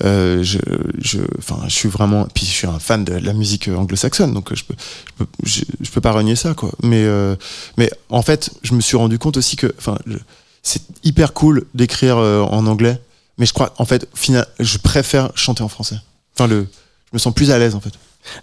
Euh, 0.03 0.43
je, 0.43 1.19
enfin, 1.38 1.60
je 1.67 1.73
suis 1.73 1.89
vraiment, 1.89 2.25
puis 2.34 2.45
je 2.45 2.51
suis 2.51 2.67
un 2.67 2.79
fan 2.79 3.03
de 3.03 3.13
la 3.13 3.34
musique 3.34 3.67
anglo-saxonne, 3.67 4.34
donc 4.34 4.53
je 4.53 4.63
peux, 4.63 4.75
je 5.43 5.89
peux, 5.91 5.99
pas 5.99 6.12
renier 6.12 6.36
ça, 6.36 6.55
euh, 6.86 7.36
mais 7.77 7.91
en 8.10 8.21
fait, 8.21 8.51
je 8.63 8.73
me 8.73 8.82
suis 8.82 8.95
rendu 8.95 9.19
compte 9.19 9.36
aussi 9.36 9.55
que, 9.58 9.73
c'est 10.63 10.82
hyper 11.03 11.34
cool 11.34 11.65
d'écrire 11.73 12.17
euh, 12.17 12.41
en 12.43 12.65
anglais, 12.67 12.99
mais 13.38 13.45
je 13.45 13.53
crois, 13.53 13.73
en 13.77 13.86
fait, 13.86 14.08
final, 14.13 14.45
je 14.60 14.77
préfère 14.77 15.32
chanter 15.36 15.63
en 15.63 15.69
français. 15.69 15.99
Enfin, 16.38 16.47
je 16.49 16.65
me 17.13 17.19
sens 17.19 17.34
plus 17.34 17.51
à 17.51 17.60
l'aise, 17.60 17.75
en 17.75 17.82
fait. 17.82 17.93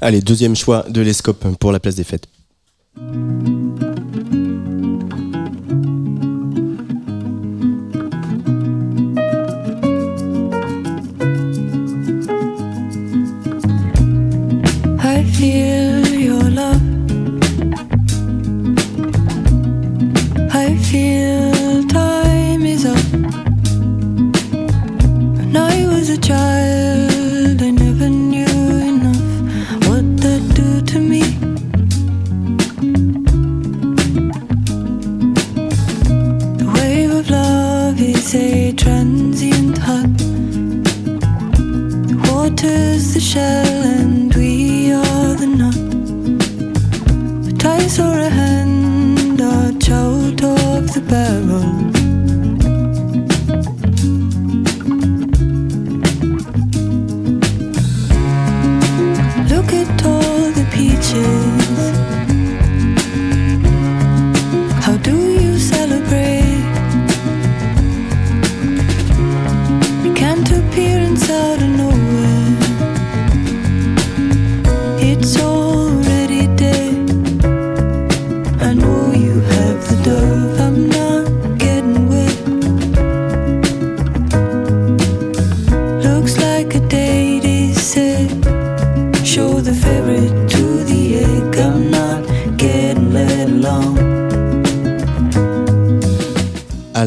Allez, 0.01 0.21
deuxième 0.21 0.57
choix 0.57 0.85
de 0.89 1.01
l'Escope 1.01 1.47
pour 1.59 1.73
la 1.73 1.81
place 1.81 1.95
des 1.95 2.05
fêtes. 2.05 2.27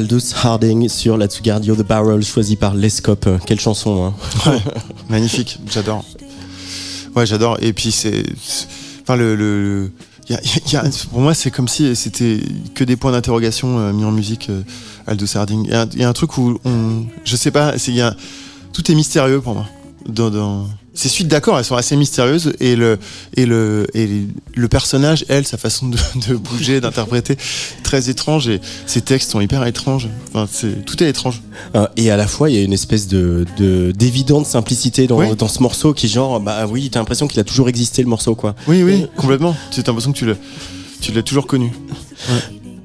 Aldous 0.09 0.33
Harding 0.43 0.89
sur 0.89 1.17
la 1.17 1.27
Tsugardio 1.27 1.75
The 1.75 1.83
Barrel, 1.85 2.23
choisi 2.23 2.55
par 2.55 2.73
l'Escope. 2.73 3.29
Quelle 3.45 3.59
chanson, 3.59 4.11
hein 4.47 4.59
Magnifique, 5.07 5.59
j'adore. 5.71 6.03
Ouais, 7.15 7.27
j'adore. 7.27 7.59
Et 7.61 7.73
puis 7.73 7.91
c'est, 7.91 8.23
enfin 9.03 9.15
le, 9.15 9.91
pour 11.11 11.21
moi 11.21 11.35
c'est 11.35 11.51
comme 11.51 11.67
si 11.67 11.95
c'était 11.95 12.39
que 12.73 12.83
des 12.83 12.95
points 12.95 13.11
d'interrogation 13.11 13.77
euh, 13.77 13.93
mis 13.93 14.03
en 14.03 14.11
musique. 14.11 14.49
euh, 14.49 14.63
Aldous 15.05 15.27
Harding. 15.37 15.65
Il 15.65 15.99
y, 15.99 16.03
a 16.03 16.09
un- 16.09 16.13
truc 16.13 16.39
où 16.39 16.57
je 17.23 17.35
sais 17.35 17.51
pas, 17.51 17.77
c'est 17.77 17.91
y 17.91 18.01
a, 18.01 18.15
tout 18.73 18.91
est 18.91 18.95
mystérieux 18.95 19.41
pour 19.41 19.53
moi. 19.53 19.67
Dans- 20.07 20.67
ces 20.99 21.07
suites 21.09 21.27
d'accords, 21.29 21.57
elles 21.57 21.65
sont 21.65 21.75
assez 21.77 21.95
mystérieuses 21.95 22.53
et 22.59 22.75
le 22.75 22.99
et 23.37 23.45
le 23.45 23.87
et 23.93 24.07
le 24.55 24.67
personnage, 24.67 25.23
elle, 25.29 25.45
sa 25.47 25.57
façon 25.57 25.87
de, 25.87 25.97
de 26.27 26.35
bouger, 26.35 26.81
d'interpréter, 26.81 27.37
très 27.83 28.09
étrange 28.09 28.49
et 28.49 28.59
ses 28.85 29.01
textes 29.01 29.31
sont 29.31 29.39
hyper 29.41 29.65
étranges. 29.65 30.09
Enfin, 30.33 30.47
c'est 30.51 30.85
tout 30.85 31.01
est 31.03 31.09
étrange. 31.09 31.41
Euh, 31.75 31.87
Et 31.95 32.11
à 32.11 32.17
la 32.17 32.27
fois, 32.27 32.49
il 32.49 32.55
y 32.57 32.59
a 32.59 32.63
une 32.63 32.73
espèce 32.73 33.07
de 33.07 33.45
de- 33.57 33.91
d'évidente 33.91 34.45
simplicité 34.45 35.07
dans, 35.07 35.17
Oui. 35.19 35.35
dans 35.37 35.47
ce 35.47 35.61
morceau 35.63 35.93
qui, 35.93 36.07
genre, 36.07 36.39
bah 36.39 36.65
oui, 36.69 36.89
t'as 36.91 36.99
l'impression 36.99 37.27
qu'il 37.27 37.39
a 37.39 37.43
toujours 37.43 37.69
existé 37.69 38.01
le 38.01 38.09
morceau, 38.09 38.35
quoi. 38.35 38.55
Oui, 38.67 38.83
oui, 38.83 39.05
complètement. 39.15 39.55
Tu 39.71 39.79
as 39.79 39.83
l'impression 39.87 40.11
que 40.11 40.17
tu 40.17 40.25
l'as, 40.25 40.35
tu 41.01 41.11
l'as 41.13 41.23
toujours 41.23 41.47
connu. 41.47 41.71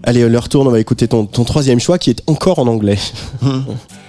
Allez, 0.05 0.21
euh, 0.23 0.29
leur 0.29 0.49
tourne, 0.49 0.69
on 0.69 0.71
va 0.71 0.81
écouter 0.81 1.09
ton, 1.09 1.27
ton 1.27 1.45
troisième 1.45 1.81
choix 1.81 1.99
qui 1.99 2.11
est 2.11 2.23
encore 2.27 2.59
en 2.59 2.67
anglais. 2.69 2.99
Ziggy 3.43 3.65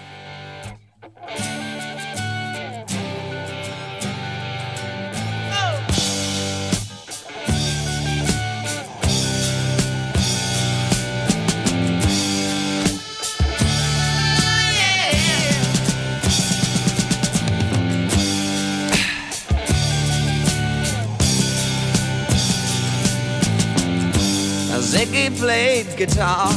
played 25.46 25.96
guitar, 25.96 26.50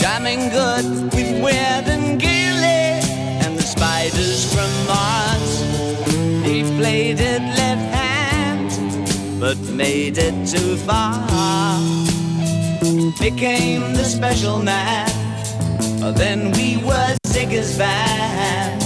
jamming 0.00 0.48
good 0.48 0.86
with 1.12 1.30
Weird 1.44 1.86
and 1.94 2.18
Gilly 2.18 2.86
and 3.44 3.58
the 3.58 3.62
spiders 3.62 4.50
from 4.54 4.70
Mars. 4.86 5.52
He 6.46 6.62
played 6.78 7.20
it 7.20 7.42
left 7.42 7.86
hand, 8.00 8.70
but 9.38 9.58
made 9.68 10.16
it 10.16 10.34
too 10.48 10.78
far. 10.88 11.20
Became 13.20 13.92
the 13.92 14.04
special 14.04 14.62
man. 14.62 15.10
Then 16.14 16.50
we 16.52 16.78
were 16.78 17.14
Ziggy's 17.26 17.76
band. 17.76 18.80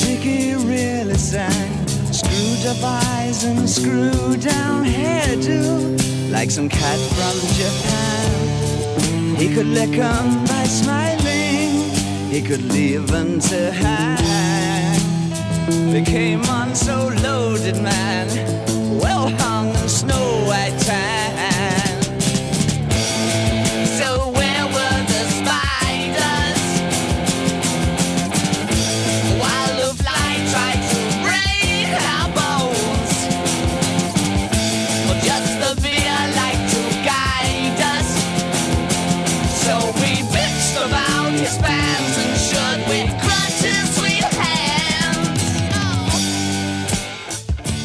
Ziggy 0.00 0.56
really 0.56 1.18
sang. 1.18 1.86
Screwed 2.12 2.66
up 2.66 2.82
eyes 2.82 3.44
and 3.44 3.70
screwed 3.70 4.40
down 4.40 4.84
hairdo. 4.84 6.21
Like 6.32 6.50
some 6.50 6.68
cat 6.68 6.98
from 6.98 7.36
Japan. 7.60 9.36
He 9.36 9.54
could 9.54 9.66
lick 9.66 9.96
'em 9.98 10.44
by 10.46 10.64
smiling. 10.64 11.90
He 12.30 12.40
could 12.40 12.64
leave 12.72 13.06
them 13.08 13.38
to 13.50 13.70
hang. 13.70 15.00
Became 15.92 16.42
on 16.48 16.74
so 16.74 17.12
loaded 17.22 17.76
man. 17.82 18.26
Well 18.98 19.28
hung 19.42 19.68
in 19.80 19.88
snow 19.88 20.26
white 20.48 20.78
tan. 20.80 21.31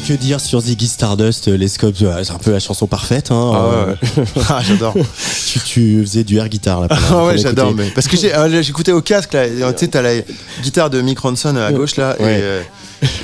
Que 0.08 0.14
dire 0.14 0.40
sur 0.40 0.60
Ziggy 0.60 0.86
Stardust, 0.88 1.48
les 1.48 1.68
scopes, 1.68 1.96
euh, 2.00 2.24
c'est 2.24 2.32
un 2.32 2.38
peu 2.38 2.50
la 2.50 2.60
chanson 2.60 2.86
parfaite. 2.86 3.30
Hein, 3.30 3.52
Ah 3.54 3.58
euh, 3.58 3.86
ouais, 3.86 3.96
ouais. 4.16 4.42
Ah, 4.48 4.62
j'adore. 4.66 4.94
tu, 5.52 5.60
tu 5.60 6.00
faisais 6.00 6.24
du 6.24 6.38
air 6.38 6.48
guitar 6.48 6.80
là. 6.80 6.88
Ah 7.10 7.26
ouais, 7.26 7.36
j'adore. 7.36 7.74
Mais... 7.74 7.90
Parce 7.90 8.08
que 8.08 8.16
euh, 8.24 8.62
j'écoutais 8.62 8.92
au 8.92 9.02
casque, 9.02 9.34
là. 9.34 9.46
Tu 9.46 9.60
sais, 9.76 9.88
t'as 9.88 10.00
la 10.00 10.14
guitare 10.62 10.88
de 10.88 11.02
Mick 11.02 11.18
Ronson 11.18 11.54
à 11.56 11.70
gauche, 11.72 11.96
là. 11.96 12.16
Ouais. 12.20 12.38
Et, 12.38 12.42
euh, 12.42 12.62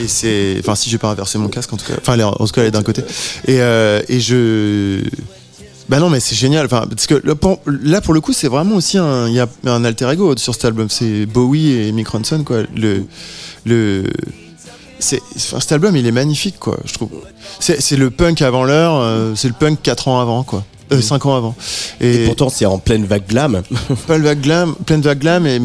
et 0.02 0.08
c'est. 0.08 0.56
Enfin, 0.60 0.74
si 0.74 0.90
j'ai 0.90 0.98
pas 0.98 1.08
inversé 1.08 1.38
mon 1.38 1.48
casque, 1.48 1.72
en 1.72 1.78
tout 1.78 1.86
cas. 1.86 1.94
Enfin, 1.98 2.20
en 2.20 2.32
tout 2.32 2.52
cas, 2.52 2.60
elle 2.60 2.66
est 2.66 2.70
d'un 2.72 2.82
côté. 2.82 3.02
Et, 3.46 3.60
euh, 3.62 4.02
et 4.08 4.20
je. 4.20 5.00
Bah 5.88 5.98
non, 5.98 6.08
mais 6.08 6.20
c'est 6.20 6.34
génial. 6.34 6.66
Enfin, 6.66 6.86
parce 6.88 7.06
que 7.06 7.20
là 7.24 7.34
pour, 8.00 8.14
le 8.14 8.20
coup, 8.20 8.32
c'est 8.32 8.48
vraiment 8.48 8.76
aussi 8.76 8.98
un. 8.98 9.28
Y 9.28 9.40
a 9.40 9.48
un 9.66 9.84
alter 9.84 10.10
ego 10.10 10.36
sur 10.36 10.54
cet 10.54 10.64
album. 10.64 10.88
C'est 10.88 11.26
Bowie 11.26 11.72
et 11.72 11.92
Mick 11.92 12.08
Ronson, 12.08 12.42
quoi. 12.44 12.62
Le. 12.74 13.04
le 13.66 14.04
c'est, 14.98 15.20
enfin, 15.36 15.60
cet 15.60 15.72
album, 15.72 15.96
il 15.96 16.06
est 16.06 16.12
magnifique, 16.12 16.58
quoi, 16.58 16.78
je 16.86 16.94
trouve. 16.94 17.10
C'est, 17.60 17.82
c'est 17.82 17.96
le 17.96 18.10
punk 18.10 18.40
avant 18.40 18.64
l'heure, 18.64 18.96
euh, 18.96 19.34
c'est 19.34 19.48
le 19.48 19.54
punk 19.54 19.82
4 19.82 20.08
ans 20.08 20.20
avant, 20.20 20.44
quoi. 20.44 20.64
Euh, 20.98 21.00
5 21.02 21.26
ans 21.26 21.36
avant. 21.36 21.54
Et 22.00 22.24
pourtant, 22.26 22.48
c'est 22.48 22.66
en 22.66 22.78
pleine 22.78 23.04
vague 23.04 23.26
glam. 23.26 23.62
plein 24.06 24.18
de 24.18 24.24
vagues 24.24 24.40
glam, 24.40 24.74
plein 24.86 24.98
de 24.98 25.04
vagues 25.04 25.18
glam 25.18 25.46
et, 25.46 25.60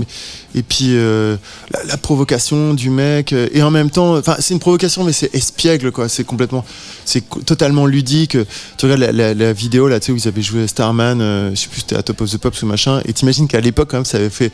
et 0.55 0.63
puis 0.63 0.89
euh, 0.95 1.35
la, 1.71 1.83
la 1.83 1.97
provocation 1.97 2.73
du 2.73 2.89
mec 2.89 3.33
euh, 3.33 3.47
et 3.53 3.61
en 3.63 3.71
même 3.71 3.89
temps, 3.89 4.17
enfin 4.17 4.35
c'est 4.39 4.53
une 4.53 4.59
provocation 4.59 5.03
mais 5.03 5.13
c'est 5.13 5.33
espiègle 5.35 5.91
quoi, 5.91 6.09
c'est 6.09 6.23
complètement, 6.23 6.65
c'est 7.05 7.23
totalement 7.45 7.85
ludique. 7.85 8.37
Tu 8.77 8.85
regardes 8.85 9.01
la, 9.01 9.11
la- 9.11 9.33
la 9.33 9.53
vidéo 9.53 9.87
là, 9.87 9.99
tu 9.99 10.07
sais 10.07 10.11
où 10.11 10.15
ils 10.17 10.27
avaient 10.27 10.41
joué 10.41 10.67
Starman, 10.67 11.19
euh, 11.21 11.51
je 11.51 11.55
sais 11.55 11.67
plus 11.67 11.81
c'était 11.81 11.95
à 11.95 12.03
Top 12.03 12.21
of 12.21 12.29
the 12.31 12.37
Pops 12.37 12.61
ou 12.63 12.65
machin, 12.65 13.01
et 13.05 13.13
t'imagines 13.13 13.47
qu'à 13.47 13.61
l'époque 13.61 13.89
quand 13.91 13.97
même 13.97 14.05
ça 14.05 14.17
avait 14.17 14.29
fait, 14.29 14.51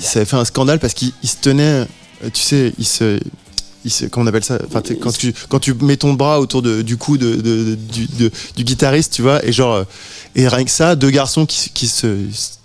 ça 0.00 0.20
avait 0.20 0.26
fait 0.26 0.36
un 0.36 0.44
scandale 0.44 0.78
parce 0.78 0.94
qu'ils 0.94 1.12
ils 1.22 1.28
se 1.28 1.36
tenaient, 1.36 1.62
euh, 2.24 2.30
tu 2.32 2.40
sais, 2.42 2.72
ils 2.78 2.86
se 2.86 3.18
il 3.86 3.90
se- 3.90 4.04
comment 4.06 4.24
on 4.24 4.28
appelle 4.28 4.44
ça 4.44 4.58
enfin, 4.66 4.82
quand 5.00 5.16
tu 5.16 5.32
quand 5.48 5.58
tu 5.60 5.72
mets 5.74 5.96
ton 5.96 6.12
bras 6.12 6.40
autour 6.40 6.60
de- 6.60 6.82
du 6.82 6.96
cou 6.96 7.16
de, 7.16 7.36
de- 7.36 7.40
de- 7.64 7.74
du, 7.74 8.06
de- 8.06 8.30
du 8.56 8.64
guitariste 8.64 9.12
tu 9.14 9.22
vois 9.22 9.44
et 9.46 9.52
genre 9.52 9.74
euh, 9.74 9.84
et 10.34 10.46
rien 10.48 10.64
que 10.64 10.70
ça 10.70 10.94
deux 10.96 11.10
garçons 11.10 11.46
qui, 11.46 11.70
qui 11.70 11.86
se 11.86 12.18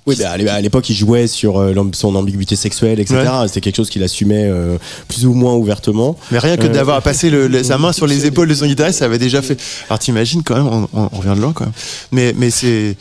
Oui, 0.07 0.15
bah, 0.19 0.31
à 0.31 0.37
l'é- 0.37 0.49
à 0.49 0.59
l'époque, 0.59 0.89
il 0.89 0.95
jouait 0.95 1.27
sur 1.27 1.59
euh, 1.59 1.73
son 1.93 2.15
ambiguïté 2.15 2.55
sexuelle, 2.55 2.99
etc. 2.99 3.19
Ouais. 3.21 3.47
C'était 3.47 3.61
quelque 3.61 3.75
chose 3.77 3.89
qu'il 3.91 4.01
assumait 4.03 4.49
euh, 4.49 4.77
plus 5.07 5.25
ou 5.27 5.33
moins 5.33 5.53
ouvertement. 5.53 6.17
Mais 6.31 6.39
rien 6.39 6.57
que 6.57 6.65
d'avoir 6.67 7.01
passé 7.09 7.29
le- 7.29 7.47
le- 7.47 7.63
sa 7.63 7.77
main 7.77 7.93
sur 7.93 8.07
les 8.07 8.25
épaules 8.25 8.49
de 8.49 8.55
son 8.55 8.65
guitariste, 8.65 8.97
ça 8.99 9.05
avait 9.05 9.19
déjà 9.19 9.41
fait. 9.43 9.57
Alors 9.89 9.99
t'imagines 9.99 10.41
quand 10.43 10.55
même, 10.55 10.67
on, 10.67 10.89
on- 10.99 11.09
on 11.13 11.17
revient 11.19 11.35
de 11.35 11.41
loin 11.41 11.53
quand 11.53 11.65
même. 11.65 11.73
Mais, 12.11 12.33
mais 12.35 12.49
c'est. 12.49 12.97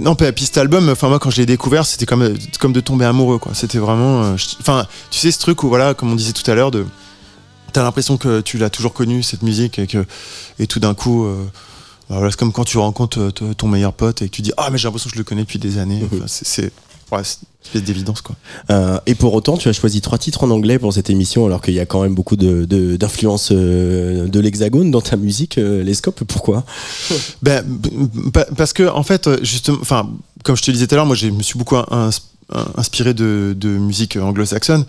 Non, 0.00 0.16
cet 0.36 0.58
album, 0.58 0.88
enfin 0.90 1.08
moi 1.08 1.18
quand 1.20 1.30
je 1.30 1.36
l'ai 1.38 1.46
découvert, 1.46 1.86
c'était 1.86 2.06
comme, 2.06 2.34
comme 2.58 2.72
de 2.72 2.80
tomber 2.80 3.04
amoureux 3.06 3.38
quoi. 3.38 3.52
C'était 3.54 3.78
vraiment. 3.78 4.24
euh, 4.24 4.34
Enfin, 4.60 4.84
tu 5.10 5.20
sais 5.20 5.30
ce 5.30 5.38
truc 5.38 5.62
où 5.62 5.68
voilà, 5.68 5.94
comme 5.94 6.10
on 6.12 6.16
disait 6.16 6.32
tout 6.32 6.50
à 6.50 6.54
l'heure, 6.54 6.70
de. 6.72 6.84
T'as 7.76 7.82
l'impression 7.82 8.16
que 8.16 8.40
tu 8.40 8.56
l'as 8.56 8.70
toujours 8.70 8.94
connu 8.94 9.22
cette 9.22 9.42
musique 9.42 9.78
et 9.78 9.86
que 9.86 10.06
et 10.58 10.66
tout 10.66 10.80
d'un 10.80 10.94
coup. 10.94 11.26
euh, 11.26 11.44
bah 12.08 12.16
voilà, 12.16 12.30
c'est 12.30 12.38
comme 12.38 12.50
quand 12.52 12.64
tu 12.64 12.78
rencontres 12.78 13.18
euh, 13.20 13.52
ton 13.54 13.68
meilleur 13.68 13.92
pote 13.92 14.22
et 14.22 14.30
que 14.30 14.34
tu 14.34 14.40
dis 14.40 14.52
ah 14.56 14.70
mais 14.72 14.78
j'ai 14.78 14.88
l'impression 14.88 15.10
que 15.10 15.14
je 15.14 15.18
le 15.20 15.24
connais 15.24 15.42
depuis 15.42 15.58
des 15.58 15.76
années. 15.76 16.00
Enfin, 16.10 16.24
c'est 16.26 16.46
c'est 16.46 16.62
ouais, 17.12 17.20
c'est 17.22 17.38
une 17.42 17.66
espèce 17.66 17.82
d'évidence 17.82 18.22
quoi. 18.22 18.34
Euh, 18.70 18.98
et 19.04 19.14
pour 19.14 19.34
autant, 19.34 19.58
tu 19.58 19.68
as 19.68 19.74
choisi 19.74 20.00
trois 20.00 20.16
titres 20.16 20.44
en 20.44 20.50
anglais 20.50 20.78
pour 20.78 20.90
cette 20.94 21.10
émission, 21.10 21.44
alors 21.44 21.60
qu'il 21.60 21.74
y 21.74 21.80
a 21.80 21.84
quand 21.84 22.00
même 22.00 22.14
beaucoup 22.14 22.36
de- 22.36 22.64
de- 22.64 22.96
d'influence 22.96 23.52
de 23.52 24.40
l'hexagone 24.40 24.90
dans 24.90 25.02
ta 25.02 25.16
musique, 25.16 25.58
euh, 25.58 25.82
les 25.82 25.92
scopes. 25.92 26.24
Pourquoi? 26.24 26.64
Ben, 27.42 27.62
parce 28.56 28.72
que 28.72 28.88
en 28.88 29.02
fait, 29.02 29.28
justement, 29.44 29.78
enfin, 29.82 30.08
comme 30.44 30.56
je 30.56 30.62
te 30.62 30.70
disais 30.70 30.86
tout 30.86 30.94
à 30.94 30.96
l'heure, 30.96 31.06
moi, 31.06 31.16
je 31.16 31.26
me 31.28 31.42
suis 31.42 31.58
beaucoup 31.58 31.76
inspiré 32.76 33.14
de, 33.14 33.54
musique 33.62 34.16
anglo-saxonne. 34.16 34.84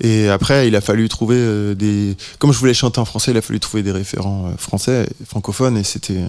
Et 0.00 0.28
après, 0.28 0.68
il 0.68 0.76
a 0.76 0.80
fallu 0.80 1.08
trouver 1.08 1.36
euh, 1.38 1.74
des. 1.74 2.16
Comme 2.38 2.52
je 2.52 2.58
voulais 2.58 2.74
chanter 2.74 3.00
en 3.00 3.04
français, 3.04 3.32
il 3.32 3.36
a 3.36 3.42
fallu 3.42 3.60
trouver 3.60 3.82
des 3.82 3.92
référents 3.92 4.46
euh, 4.46 4.56
français, 4.56 5.08
francophones, 5.26 5.76
et 5.76 5.84
c'était. 5.84 6.18
euh, 6.18 6.28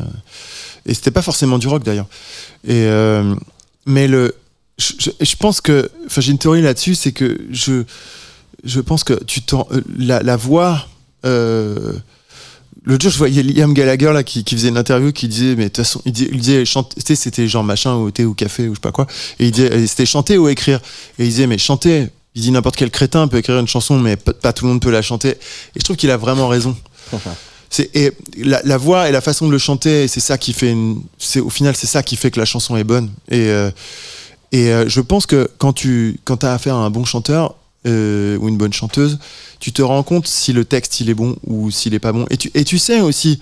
et 0.85 0.93
c'était 0.93 1.11
pas 1.11 1.21
forcément 1.21 1.57
du 1.57 1.67
rock 1.67 1.83
d'ailleurs. 1.83 2.07
Et 2.65 2.85
euh, 2.87 3.35
mais 3.85 4.07
le, 4.07 4.35
je, 4.77 5.35
pense 5.37 5.61
que, 5.61 5.89
enfin, 6.05 6.21
j'ai 6.21 6.31
une 6.31 6.37
théorie 6.37 6.61
là-dessus, 6.61 6.95
c'est 6.95 7.11
que 7.11 7.39
je, 7.51 7.83
je 8.63 8.79
pense 8.79 9.03
que 9.03 9.13
tu 9.23 9.41
euh, 9.53 9.81
la, 9.97 10.21
la 10.21 10.35
voix. 10.35 10.87
Euh, 11.25 11.93
L'autre 12.85 13.03
jour, 13.03 13.11
je 13.11 13.17
voyais 13.17 13.43
Liam 13.43 13.73
Gallagher 13.73 14.11
là, 14.11 14.23
qui, 14.23 14.43
qui 14.43 14.55
faisait 14.55 14.69
une 14.69 14.77
interview 14.77 15.11
qui 15.11 15.27
disait, 15.27 15.55
mais 15.55 15.63
de 15.63 15.67
toute 15.69 15.77
façon, 15.77 16.01
il 16.05 16.11
disait, 16.11 16.29
il 16.33 16.39
disait 16.39 17.15
c'était 17.15 17.47
genre 17.47 17.63
machin 17.63 17.93
au 17.93 18.11
thé 18.11 18.25
ou 18.25 18.33
café 18.33 18.67
ou 18.67 18.71
je 18.71 18.75
sais 18.75 18.81
pas 18.81 18.91
quoi. 18.91 19.07
Et 19.39 19.45
il 19.45 19.51
disait, 19.51 19.87
c'était 19.87 20.05
chanter 20.05 20.37
ou 20.37 20.49
écrire. 20.49 20.79
Et 21.17 21.23
il 21.23 21.29
disait, 21.29 21.47
mais 21.47 21.57
chanter, 21.57 22.07
il 22.35 22.41
dit 22.41 22.51
n'importe 22.51 22.75
quel 22.75 22.91
crétin 22.91 23.27
peut 23.27 23.37
écrire 23.37 23.57
une 23.57 23.67
chanson, 23.67 23.99
mais 23.99 24.17
pas, 24.17 24.51
tout 24.51 24.65
le 24.65 24.71
monde 24.71 24.81
peut 24.81 24.91
la 24.91 25.01
chanter. 25.01 25.29
Et 25.29 25.79
je 25.79 25.83
trouve 25.83 25.95
qu'il 25.95 26.11
a 26.11 26.17
vraiment 26.17 26.47
raison. 26.47 26.75
C'est, 27.69 27.89
et 27.95 28.11
la, 28.37 28.61
la 28.63 28.77
voix 28.77 29.09
et 29.09 29.11
la 29.11 29.21
façon 29.21 29.47
de 29.47 29.51
le 29.51 29.57
chanter, 29.57 30.07
c'est 30.07 30.19
ça 30.19 30.37
qui 30.37 30.53
fait 30.53 30.69
une, 30.69 31.01
c'est, 31.17 31.39
au 31.39 31.49
final, 31.49 31.75
c'est 31.75 31.87
ça 31.87 32.03
qui 32.03 32.17
fait 32.17 32.29
que 32.29 32.39
la 32.39 32.45
chanson 32.45 32.77
est 32.77 32.83
bonne. 32.83 33.09
Et, 33.31 33.47
euh, 33.49 33.71
et 34.51 34.71
euh, 34.71 34.87
je 34.87 35.01
pense 35.01 35.25
que 35.25 35.49
quand 35.57 35.73
tu 35.73 36.19
quand 36.23 36.43
as 36.43 36.53
affaire 36.53 36.75
à 36.75 36.85
un 36.85 36.91
bon 36.91 37.03
chanteur 37.03 37.55
euh, 37.85 38.37
ou 38.37 38.47
une 38.47 38.57
bonne 38.57 38.73
chanteuse, 38.73 39.19
tu 39.59 39.71
te 39.71 39.81
rends 39.81 40.03
compte 40.03 40.27
si 40.27 40.53
le 40.53 40.65
texte 40.65 40.99
il 40.99 41.09
est 41.09 41.13
bon 41.13 41.35
ou 41.45 41.71
s'il 41.71 41.93
est 41.93 41.99
pas 41.99 42.11
bon. 42.11 42.25
Et 42.29 42.37
tu, 42.37 42.77
sais 42.77 43.01
aussi, 43.01 43.39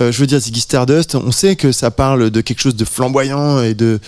euh, 0.00 0.12
je 0.12 0.18
veux 0.18 0.26
dire, 0.26 0.38
Ziggy 0.38 0.60
Stardust, 0.60 1.14
on 1.14 1.32
sait 1.32 1.56
que 1.56 1.72
ça 1.72 1.90
parle 1.90 2.30
de 2.30 2.40
quelque 2.40 2.60
chose 2.60 2.76
de 2.76 2.84
flamboyant 2.84 3.62
et 3.62 3.74
de 3.74 3.98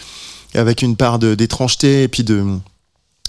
avec 0.54 0.82
une 0.82 0.96
part 0.96 1.18
d'étrangeté 1.18 2.02
et 2.02 2.08
puis 2.08 2.24
de 2.24 2.44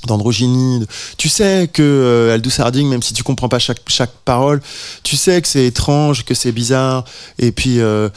d'androgynie. 0.06 0.86
Tu 1.18 1.30
sais 1.30 1.70
que 1.72 1.82
euh, 1.82 2.34
Aldous 2.34 2.60
Harding, 2.60 2.90
même 2.90 3.02
si 3.02 3.14
tu 3.14 3.24
comprends 3.24 3.50
pas 3.50 3.60
chaque, 3.60 3.80
chaque 3.88 4.12
parole, 4.26 4.62
tu 5.04 5.16
sais 5.16 5.42
que 5.42 5.48
c'est 5.48 5.66
étrange, 5.66 6.26
que 6.26 6.34
c'est 6.34 6.52
bizarre. 6.52 7.06
Et 7.40 7.52
puis 7.52 7.80
euh, 7.80 8.10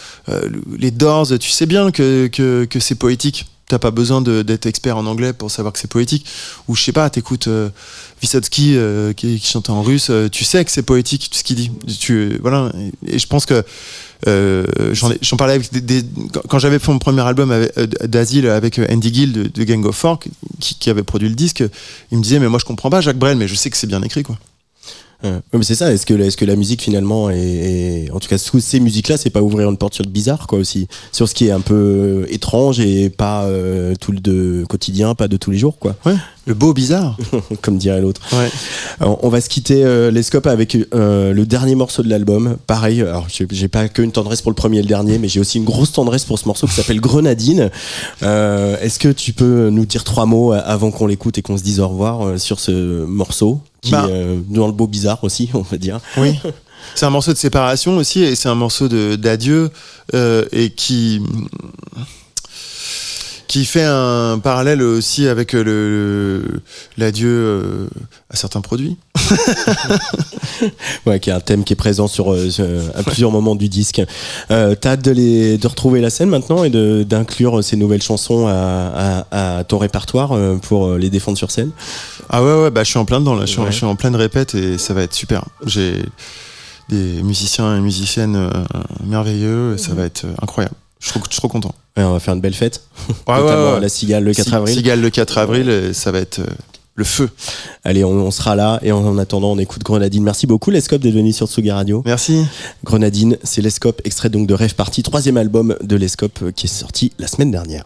les 0.79 0.91
Doors, 0.91 1.29
tu 1.41 1.51
sais 1.51 1.67
bien 1.67 1.91
que, 1.91 2.27
que, 2.27 2.67
que 2.69 2.81
c'est 2.81 2.97
poétique. 2.97 3.47
T'as 3.69 3.81
pas 3.81 3.91
besoin 3.91 4.21
d'être 4.23 4.67
expert 4.67 4.97
en 4.97 5.07
anglais 5.07 5.33
pour 5.33 5.51
savoir 5.51 5.73
que 5.73 5.81
c'est 5.81 5.91
poétique. 5.91 6.25
Ou 6.69 6.77
je 6.77 6.83
sais 6.85 6.93
pas, 6.93 7.11
t'écoutes 7.11 7.49
euh, 7.49 7.69
euh, 8.23 9.13
qui, 9.13 9.39
chante 9.41 9.71
en 9.71 9.83
russe, 9.83 10.09
euh, 10.11 10.29
tu 10.29 10.45
sais 10.45 10.65
que 10.65 10.71
c'est 10.71 10.83
poétique 10.83 11.31
ce 11.33 11.43
qu'il 11.43 11.57
dit. 11.57 11.71
Voilà. 12.41 12.73
Et, 13.07 13.19
je 13.19 13.27
pense 13.27 13.45
que 13.45 13.65
euh, 14.29 14.65
j'en 14.93 15.11
ai- 15.11 15.19
j'en 15.21 15.37
parlais 15.37 15.55
avec 15.55 15.85
des, 15.85 16.05
quand, 16.49 16.61
j'avais 16.61 16.79
fait 16.79 16.93
mon 16.93 17.01
premier 17.01 17.23
album 17.23 17.53
d'Asile 18.05 18.49
avec 18.49 18.79
Andy 18.79 19.13
Gill 19.13 19.51
de, 19.53 19.65
Gang 19.65 19.85
of 19.85 19.97
Four 19.97 20.21
qui, 20.61 20.77
qui 20.77 20.89
avait 20.89 21.03
produit 21.03 21.29
le 21.29 21.35
disque, 21.35 21.65
il 22.13 22.19
me 22.19 22.23
disait 22.23 22.39
mais 22.39 22.49
moi 22.49 22.59
je 22.59 22.65
comprends 22.65 22.89
pas 22.89 23.01
Jacques 23.01 23.19
Brel 23.19 23.37
mais 23.37 23.49
je 23.49 23.55
sais 23.55 23.69
que 23.69 23.77
c'est 23.77 23.87
bien 23.87 24.03
écrit 24.03 24.23
quoi. 24.23 24.39
Ouais, 25.25 25.31
mais 25.55 25.63
c'est 25.65 25.75
ça. 25.75 25.93
Est-ce 25.93 26.05
que, 26.07 26.15
est-ce 26.15 26.37
que 26.37 26.45
la 26.45 26.57
musique 26.57 26.83
finalement 26.83 27.31
est, 27.31 27.37
est- 27.39 28.11
en 28.13 28.21
tout 28.21 28.29
cas 28.29 28.39
sous 28.39 28.61
ces 28.61 28.81
musiques-là, 28.81 29.17
c'est 29.17 29.31
pas 29.31 29.41
ouvrir 29.43 29.69
une 29.71 29.77
porte 29.79 29.95
sur 29.95 30.05
le 30.05 30.11
bizarre 30.11 30.47
quoi 30.47 30.59
aussi, 30.59 30.89
sur 31.13 31.29
ce 31.29 31.35
qui 31.35 31.47
est 31.47 31.51
un 31.51 31.61
peu 31.61 31.75
euh, 31.75 32.27
étrange 32.35 32.81
et 32.81 33.09
pas 33.11 33.45
euh, 33.45 33.95
tout 34.01 34.13
le 34.13 34.21
de 34.21 34.65
quotidien, 34.69 35.15
pas 35.15 35.27
de 35.29 35.37
tous 35.37 35.51
les 35.51 35.59
jours 35.59 35.79
quoi, 35.79 35.95
Ouais. 36.05 36.15
Le 36.47 36.55
beau 36.55 36.73
bizarre. 36.75 37.17
comme 37.63 37.77
dirait 37.77 38.01
l'autre. 38.01 38.21
Ouais. 38.33 38.49
Alors, 39.01 39.19
on 39.25 39.29
va 39.31 39.41
se 39.41 39.49
quitter 39.49 39.83
euh, 39.85 40.13
les 40.13 40.23
scopes 40.23 40.47
avec 40.47 40.77
euh, 40.95 41.33
le 41.33 41.45
dernier 41.45 41.75
morceau 41.75 42.05
de 42.05 42.09
l'album. 42.09 42.57
Pareil, 42.69 43.01
alors 43.01 43.27
j'ai 43.29 43.67
pas 43.69 43.89
que 43.89 44.01
une 44.01 44.13
tendresse 44.13 44.43
pour 44.43 44.53
le 44.53 44.55
premier 44.55 44.79
et 44.79 44.83
le 44.83 44.87
dernier, 44.89 45.19
mais 45.19 45.27
j'ai 45.29 45.41
aussi 45.41 45.59
une 45.59 45.65
grosse 45.65 45.91
tendresse 45.91 46.25
pour 46.25 46.39
ce 46.39 46.47
morceau 46.47 46.69
qui 46.69 46.75
s'appelle 46.75 47.01
Grenadine. 47.01 47.71
Euh, 48.23 48.77
Est-ce 48.81 49.01
que 49.01 49.09
tu 49.09 49.33
peux 49.33 49.71
nous 49.71 49.87
dire 49.87 50.05
trois 50.05 50.27
mots 50.27 50.53
euh, 50.53 50.61
avant 50.65 50.93
qu'on 50.93 51.09
l'écoute 51.09 51.37
et 51.39 51.43
qu'on 51.43 51.57
se 51.59 51.65
dise 51.65 51.81
au 51.81 51.89
revoir 51.89 52.39
sur 52.39 52.61
ce 52.61 53.05
morceau? 53.05 53.61
Qui 53.87 53.93
Bah. 53.93 54.07
est 54.09 54.13
euh, 54.13 54.41
dans 54.49 54.67
le 54.67 54.73
beau 54.73 54.87
bizarre 54.87 55.23
aussi, 55.23 55.49
on 55.55 55.63
va 55.63 55.77
dire. 55.79 56.01
Oui. 56.19 56.35
C'est 56.95 57.07
un 57.07 57.11
morceau 57.11 57.33
de 57.33 57.39
séparation 57.39 57.97
aussi, 57.97 58.23
et 58.23 58.35
c'est 58.37 58.49
un 58.49 58.55
morceau 58.55 58.89
d'adieu, 58.89 59.71
euh, 60.15 60.45
et 60.53 60.71
qui 60.71 61.21
qui 63.49 63.65
fait 63.65 63.85
un 63.85 64.39
parallèle 64.43 64.83
aussi 64.83 65.29
avec 65.29 65.53
le 65.53 66.43
l'adieu 66.99 67.29
euh, 67.31 67.89
à 68.31 68.37
certains 68.37 68.61
produits. 68.61 68.97
Ouais, 71.07 71.21
qui 71.21 71.31
est 71.31 71.33
un 71.33 71.41
thème 71.41 71.65
qui 71.65 71.73
est 71.73 71.77
présent 71.77 72.09
sur, 72.09 72.33
euh, 72.33 72.51
sur- 72.51 72.65
à 72.95 73.03
plusieurs 73.03 73.31
moments 73.31 73.55
du 73.55 73.69
disque. 73.69 74.03
Euh, 74.51 74.75
T'as 74.75 74.93
hâte 74.93 75.05
de, 75.05 75.11
les, 75.11 75.59
de 75.59 75.67
retrouver 75.67 76.01
la 76.01 76.11
scène 76.11 76.29
maintenant 76.29 76.65
et 76.65 76.71
d'inclure 77.05 77.63
ces 77.63 77.77
nouvelles 77.77 78.03
chansons 78.03 78.47
à, 78.47 79.25
à- 79.31 79.59
à 79.59 79.65
ton 79.65 79.79
répertoire 79.79 80.33
euh, 80.33 80.57
pour 80.57 80.87
euh, 80.87 80.99
les 80.99 81.11
défendre 81.11 81.39
sur 81.39 81.51
scène? 81.51 81.71
Ah 82.29 82.43
ouais, 82.43 82.63
ouais, 82.63 82.71
bah 82.71 82.85
je 82.85 82.91
suis 82.91 82.99
en 82.99 83.05
plein 83.05 83.21
dedans 83.21 83.35
là, 83.35 83.43
je 83.47 83.51
suis, 83.53 83.61
en- 83.61 83.65
Ouais. 83.65 83.71
je 83.73 83.77
suis 83.77 83.87
en 83.87 83.97
pleine 83.97 84.17
répète 84.17 84.55
et 84.55 84.79
ça 84.79 84.95
va 84.95 85.03
être 85.03 85.15
super. 85.15 85.45
J'ai 85.65 85.95
des 86.89 87.23
musiciens 87.23 87.77
et 87.77 87.81
musiciennes 87.81 88.37
euh, 88.37 88.51
merveilleux, 89.05 89.75
et 89.75 89.79
ça 89.79 89.93
va 89.95 90.05
être 90.05 90.25
euh, 90.25 90.33
incroyable. 90.41 90.75
Je 91.01 91.07
suis 91.11 91.19
trop, 91.19 91.27
je 91.29 91.33
suis 91.33 91.41
trop 91.41 91.49
content. 91.49 91.75
Ouais, 91.97 92.05
On 92.05 92.13
va 92.13 92.21
faire 92.21 92.35
une 92.35 92.41
belle 92.41 92.55
fête, 92.55 92.83
Ouais, 93.29 93.41
notamment 93.41 93.71
ouais. 93.73 93.77
à 93.77 93.81
la 93.81 93.89
Cigale 93.89 94.25
le 94.25 94.33
4 94.33 94.49
Si- 94.49 94.55
avril. 94.55 94.75
Cigale 94.75 95.01
le 95.01 95.11
4 95.11 95.39
avril, 95.39 95.91
ça 95.93 96.13
va 96.13 96.19
être 96.21 96.39
euh, 96.41 96.47
le 96.97 97.05
feu. 97.05 97.31
Allez, 97.85 98.05
on, 98.05 98.11
on 98.11 98.31
sera 98.31 98.57
là 98.57 98.81
et 98.83 98.91
en, 98.91 99.05
en 99.07 99.19
attendant, 99.19 99.53
on 99.53 99.59
écoute 99.59 99.83
Grenadine. 99.85 100.25
Merci 100.25 100.47
beaucoup, 100.47 100.71
Lescope, 100.71 101.03
d'être 101.03 101.15
venu 101.15 101.33
sur 101.33 101.47
Tsugi 101.47 101.71
Radio. 101.71 102.03
Merci. 102.05 102.45
Grenadine, 102.85 103.39
c'est 103.45 103.63
Lescope, 103.63 104.01
extrait 104.05 104.31
donc 104.31 104.47
de 104.47 104.55
Rêve 104.55 104.75
Party, 104.75 105.03
troisième 105.03 105.37
album 105.37 105.77
de 105.83 105.97
Lescope 105.97 106.39
euh, 106.43 106.51
qui 106.51 106.67
est 106.67 106.71
sorti 106.71 107.13
la 107.19 107.29
semaine 107.29 107.51
dernière. 107.51 107.85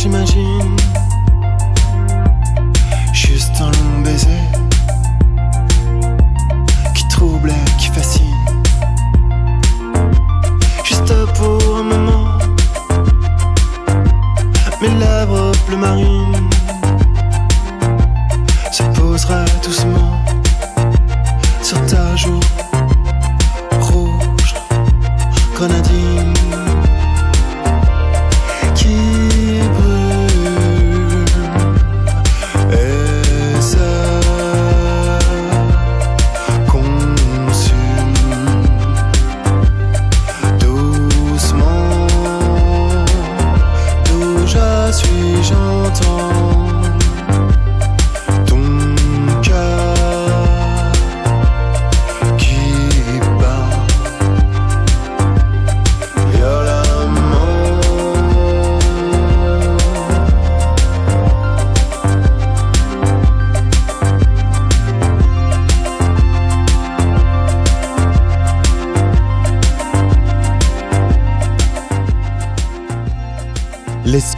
J'imagine. 0.00 0.99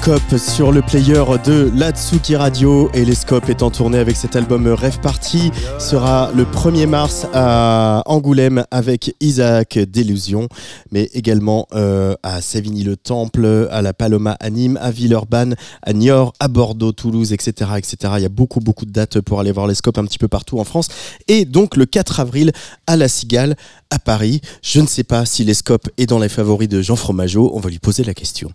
Scopes 0.02 0.36
sur 0.36 0.72
le 0.72 0.82
player 0.82 1.22
de 1.44 1.70
l'Atsuki 1.76 2.34
Radio 2.34 2.90
et 2.92 3.04
les 3.04 3.14
Scopes 3.14 3.48
est 3.48 3.62
en 3.62 3.70
tournée 3.70 3.98
avec 3.98 4.16
cet 4.16 4.34
album 4.34 4.66
Rêve 4.66 4.98
Party 4.98 5.52
sera 5.78 6.32
le 6.34 6.42
1er 6.42 6.88
mars 6.88 7.28
à 7.32 8.02
Angoulême 8.06 8.64
avec 8.72 9.14
Isaac 9.20 9.78
Délusion 9.78 10.48
mais 10.90 11.04
également 11.14 11.68
euh, 11.74 12.16
à 12.24 12.40
Savigny-le-Temple, 12.40 13.68
à 13.70 13.80
la 13.80 13.92
Paloma 13.92 14.36
à 14.40 14.50
Nîmes, 14.50 14.76
à 14.82 14.90
Villeurbanne, 14.90 15.54
à 15.82 15.92
Niort, 15.92 16.32
à 16.40 16.48
Bordeaux, 16.48 16.90
Toulouse, 16.90 17.32
etc., 17.32 17.70
etc. 17.78 18.14
Il 18.16 18.22
y 18.22 18.26
a 18.26 18.28
beaucoup 18.28 18.58
beaucoup 18.58 18.86
de 18.86 18.90
dates 18.90 19.20
pour 19.20 19.38
aller 19.38 19.52
voir 19.52 19.68
les 19.68 19.76
Scopes 19.76 19.98
un 19.98 20.04
petit 20.04 20.18
peu 20.18 20.26
partout 20.26 20.58
en 20.58 20.64
France 20.64 20.88
et 21.28 21.44
donc 21.44 21.76
le 21.76 21.86
4 21.86 22.18
avril 22.18 22.50
à 22.88 22.96
La 22.96 23.06
Cigale 23.06 23.54
à 23.90 24.00
Paris. 24.00 24.40
Je 24.62 24.80
ne 24.80 24.88
sais 24.88 25.04
pas 25.04 25.24
si 25.26 25.44
les 25.44 25.54
Scopes 25.54 25.88
est 25.96 26.06
dans 26.06 26.18
les 26.18 26.28
favoris 26.28 26.68
de 26.68 26.82
Jean 26.82 26.96
Fromageau, 26.96 27.52
on 27.54 27.60
va 27.60 27.70
lui 27.70 27.78
poser 27.78 28.02
la 28.02 28.14
question. 28.14 28.50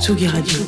Tsugi 0.00 0.26
Radio. 0.26 0.58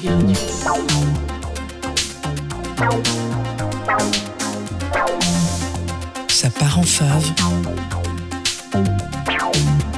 Ça 6.28 6.50
part 6.50 6.78
en 6.78 6.82
fave. 6.82 7.32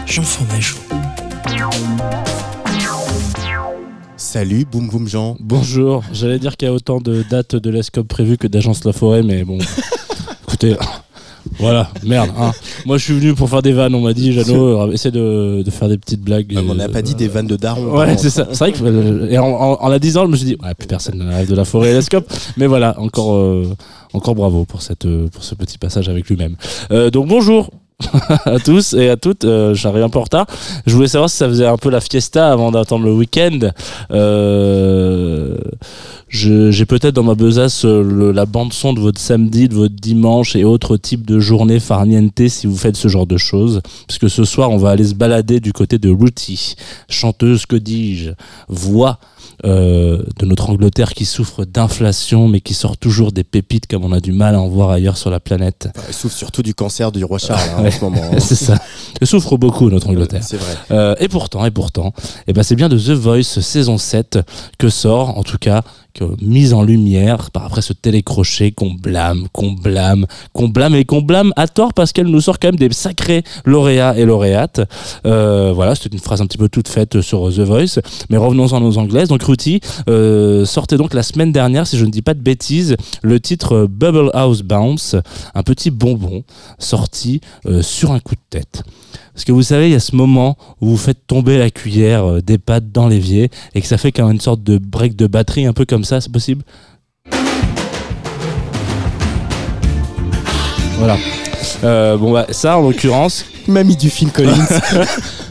Jean 0.07 0.23
Fromageau. 0.23 0.77
Salut, 4.17 4.65
boum 4.71 4.89
boum 4.89 5.09
Jean. 5.09 5.37
Bonjour, 5.41 6.05
j'allais 6.13 6.39
dire 6.39 6.57
qu'il 6.57 6.69
y 6.69 6.71
a 6.71 6.75
autant 6.75 7.01
de 7.01 7.25
dates 7.29 7.57
de 7.57 7.71
l'ESCOP 7.71 8.07
prévues 8.07 8.39
que 8.39 8.47
d'agences 8.47 8.85
La 8.85 8.93
Forêt, 8.93 9.25
mais 9.25 9.45
bon, 9.45 9.59
écoutez, 10.47 10.77
voilà, 11.59 11.91
merde. 12.05 12.31
hein. 12.39 12.53
Moi 12.87 12.99
je 12.99 13.05
suis 13.05 13.15
venu 13.15 13.35
pour 13.35 13.49
faire 13.49 13.63
des 13.63 13.73
vannes, 13.73 13.95
on 13.95 14.01
m'a 14.01 14.13
dit, 14.13 14.33
Jeannot, 14.33 14.89
euh, 14.89 14.93
essaie 14.93 15.11
de, 15.11 15.63
de 15.65 15.71
faire 15.71 15.89
des 15.89 15.99
petites 15.99 16.21
blagues. 16.23 16.53
Ah, 16.57 16.61
mais 16.65 16.71
on 16.71 16.75
n'a 16.75 16.85
euh, 16.85 16.89
pas 16.89 17.03
dit 17.03 17.15
des 17.15 17.29
vannes 17.29 17.47
de 17.47 17.57
daron. 17.57 17.97
Ouais, 17.97 18.17
c'est 18.17 18.31
ça. 18.31 18.49
C'est 18.53 18.59
vrai 18.59 18.73
que 18.73 18.79
euh, 18.85 19.29
et 19.31 19.39
en, 19.39 19.47
en- 19.47 19.79
en 19.83 19.89
la 19.89 19.99
disant, 19.99 20.27
je 20.27 20.31
me 20.31 20.37
suis 20.37 20.47
dit, 20.47 20.57
ouais, 20.63 20.75
plus 20.75 20.87
personne 20.89 21.19
ne 21.19 21.29
rêve 21.33 21.49
de 21.49 21.55
la 21.55 21.65
forêt 21.65 21.91
et 21.91 21.95
l'ESCOP. 21.95 22.25
Mais 22.57 22.67
voilà, 22.67 22.99
encore, 23.01 23.35
euh, 23.35 23.67
encore 24.13 24.35
bravo 24.35 24.65
pour, 24.65 24.83
cette, 24.83 25.07
pour 25.29 25.45
ce 25.45 25.55
petit 25.55 25.79
passage 25.79 26.09
avec 26.09 26.29
lui-même. 26.29 26.57
Euh, 26.91 27.11
donc 27.11 27.29
bonjour 27.29 27.71
à 28.45 28.59
tous 28.59 28.95
et 28.95 29.09
à 29.09 29.17
toutes. 29.17 29.45
Euh, 29.45 29.75
J'arrive 29.75 30.03
un 30.05 30.09
peu 30.09 30.19
en. 30.19 30.47
Je 30.87 30.95
voulais 30.95 31.09
savoir 31.09 31.29
si 31.31 31.37
ça 31.37 31.49
faisait 31.49 31.67
un 31.67 31.77
peu 31.77 31.91
la 31.91 32.01
fiesta 32.01 32.51
avant 32.51 32.71
d'attendre 32.71 33.05
le 33.05 33.13
week-end. 33.13 33.59
Euh, 34.11 35.57
J'ai 36.29 36.85
peut-être 36.87 37.15
dans 37.15 37.23
ma 37.23 37.35
besace 37.35 37.85
euh, 37.85 38.03
le- 38.03 38.33
la 38.33 38.45
bande-son 38.47 38.93
de 38.93 39.01
votre 39.01 39.21
samedi, 39.21 39.69
de 39.69 39.75
votre 39.75 39.95
dimanche 39.95 40.57
et 40.57 40.65
autres 40.65 40.97
types 40.97 41.25
de 41.27 41.39
journées 41.39 41.79
farniente 41.81 42.49
si 42.49 42.67
vous 42.67 42.77
faites 42.77 42.97
ce 42.97 43.09
genre 43.09 43.27
de 43.27 43.37
choses. 43.37 43.81
Parce 44.09 44.19
que 44.19 44.29
ce 44.29 44.45
soir, 44.45 44.71
on 44.71 44.77
va 44.79 44.91
aller 44.91 45.05
se 45.05 45.15
balader 45.15 45.61
du 45.61 45.73
côté 45.73 45.99
de 45.99 46.11
Ruthie, 46.11 46.75
chanteuse, 47.09 47.67
que 47.67 47.77
dis-je, 47.77 48.31
voix 48.69 49.19
euh, 49.65 50.23
de 50.39 50.47
notre 50.47 50.71
Angleterre 50.71 51.13
qui 51.15 51.25
souffre 51.25 51.65
d'inflation 51.65 52.49
mais 52.49 52.61
qui 52.61 52.75
sort 52.75 52.97
toujours 52.97 53.33
des 53.33 53.45
pépites 53.45 53.87
comme 53.87 54.05
on 54.05 54.13
a 54.13 54.21
du 54.21 54.33
mal 54.33 54.55
à 54.55 54.61
en 54.61 54.69
voir 54.69 54.91
ailleurs 54.91 55.17
sur 55.17 55.31
la 55.31 55.41
planète. 55.41 55.89
Enfin, 55.97 56.07
il 56.09 56.15
souffre 56.15 56.37
surtout 56.37 56.63
du 56.63 56.75
cancer 56.75 57.13
du 57.13 57.25
roi 57.25 57.39
Charles 57.39 57.61
hein, 57.79 57.85
en 57.87 57.91
ce 57.91 58.01
moment. 58.05 58.21
hein. 58.23 58.37
C'est 58.41 58.55
ça. 58.57 58.79
Elle 59.21 59.27
souffre 59.27 59.57
beaucoup 59.57 59.89
notre 59.91 60.09
Angleterre. 60.09 60.43
C'est 60.43 60.57
vrai. 60.57 60.75
Euh, 60.91 61.15
et 61.21 61.29
pourtant, 61.29 61.65
et 61.65 61.71
pourtant, 61.71 62.13
eh 62.47 62.53
ben 62.53 62.63
c'est 62.63 62.77
bien 62.77 62.89
de 62.89 62.99
The 62.99 63.11
Voice 63.11 63.61
saison 63.61 63.99
7 63.99 64.39
que 64.79 64.89
sort, 64.89 65.39
en 65.39 65.43
tout 65.43 65.59
cas, 65.59 65.83
mise 66.41 66.75
en 66.75 66.83
lumière 66.83 67.51
par 67.51 67.65
après 67.65 67.83
ce 67.83 67.93
télécrochet 67.93 68.73
qu'on 68.73 68.93
blâme, 68.93 69.49
qu'on 69.53 69.73
blâme, 69.73 70.27
qu'on 70.53 70.69
blâme 70.69 70.95
et 70.95 71.05
qu'on 71.05 71.23
blâme 71.23 71.53
à 71.57 71.67
tort 71.67 71.95
parce 71.95 72.13
qu'elle 72.13 72.27
nous 72.27 72.41
sort 72.41 72.59
quand 72.59 72.69
même 72.69 72.77
des 72.77 72.93
sacrés 72.93 73.43
lauréats 73.65 74.17
et 74.17 74.25
lauréates. 74.25 74.81
Euh, 75.27 75.73
voilà, 75.75 75.95
c'était 75.95 76.15
une 76.15 76.23
phrase 76.23 76.41
un 76.41 76.47
petit 76.47 76.59
peu 76.59 76.69
toute 76.69 76.89
faite 76.89 77.21
sur 77.21 77.49
The 77.51 77.61
Voice. 77.61 78.01
Mais 78.31 78.37
revenons-en 78.37 78.83
aux 78.83 78.99
anglaises. 78.99 79.29
Donc 79.29 79.43
Ruthie 79.43 79.81
euh, 80.09 80.65
sortait 80.65 80.97
donc 80.97 81.15
la 81.15 81.23
semaine 81.23 81.53
dernière, 81.53 81.87
si 81.87 81.99
je 81.99 82.05
ne 82.05 82.11
dis 82.11 82.23
pas 82.23 82.35
de 82.35 82.41
bêtises, 82.41 82.97
le 83.23 83.41
titre 83.41 83.75
euh, 83.75 83.87
Bubble 83.89 84.31
House 84.35 84.63
Bounce, 84.63 85.17
un 85.55 85.63
petit 85.63 85.91
bonbon 85.91 86.45
sorti 86.79 87.41
euh, 87.67 87.83
sur 87.83 88.13
un 88.13 88.21
coup 88.21 88.35
de 88.35 88.41
tête. 88.51 88.85
Parce 89.35 89.45
que 89.45 89.53
vous 89.53 89.63
savez, 89.65 89.89
il 89.89 89.93
y 89.93 89.97
a 89.97 90.01
ce 90.01 90.15
moment 90.15 90.57
où 90.81 90.91
vous 90.91 90.97
faites 90.97 91.27
tomber 91.27 91.59
la 91.59 91.69
cuillère 91.69 92.25
euh, 92.25 92.41
des 92.41 92.57
pâtes 92.57 92.93
dans 92.93 93.09
l'évier 93.09 93.51
et 93.75 93.81
que 93.81 93.87
ça 93.87 93.99
fait 93.99 94.13
comme 94.13 94.31
une 94.31 94.41
sorte 94.41 94.63
de 94.63 94.79
break 94.79 95.17
de 95.17 95.27
batterie, 95.27 95.67
un 95.67 95.73
peu 95.73 95.85
comme 95.85 96.05
ça, 96.05 96.21
c'est 96.21 96.31
possible 96.31 96.63
Voilà. 100.99 101.17
Euh, 101.83 102.17
bon, 102.17 102.33
bah, 102.33 102.47
ça, 102.51 102.79
en 102.79 102.83
l'occurrence, 102.83 103.45
Mamie 103.67 103.97
du 103.97 104.09
Phil 104.09 104.31
Collins. 104.31 104.67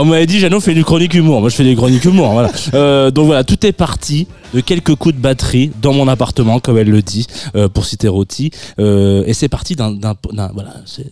on 0.00 0.04
m'avait 0.04 0.26
dit, 0.26 0.38
Jeannot 0.38 0.60
fait 0.60 0.74
du 0.74 0.84
chronique 0.84 1.14
humour. 1.14 1.40
Moi, 1.40 1.50
je 1.50 1.56
fais 1.56 1.64
des 1.64 1.76
chroniques 1.76 2.04
humour. 2.04 2.32
Voilà. 2.32 2.50
Euh, 2.74 3.10
donc 3.10 3.26
voilà, 3.26 3.44
tout 3.44 3.66
est 3.66 3.72
parti 3.72 4.26
de 4.54 4.60
quelques 4.60 4.94
coups 4.94 5.14
de 5.14 5.20
batterie 5.20 5.72
dans 5.80 5.92
mon 5.92 6.08
appartement, 6.08 6.60
comme 6.60 6.78
elle 6.78 6.90
le 6.90 7.02
dit, 7.02 7.26
euh, 7.54 7.68
pour 7.68 7.84
citer 7.84 8.08
Roti. 8.08 8.50
Euh, 8.78 9.24
et 9.26 9.34
c'est 9.34 9.48
parti 9.48 9.76
d'un, 9.76 9.98
voilà, 10.52 10.74
c'est, 10.84 11.10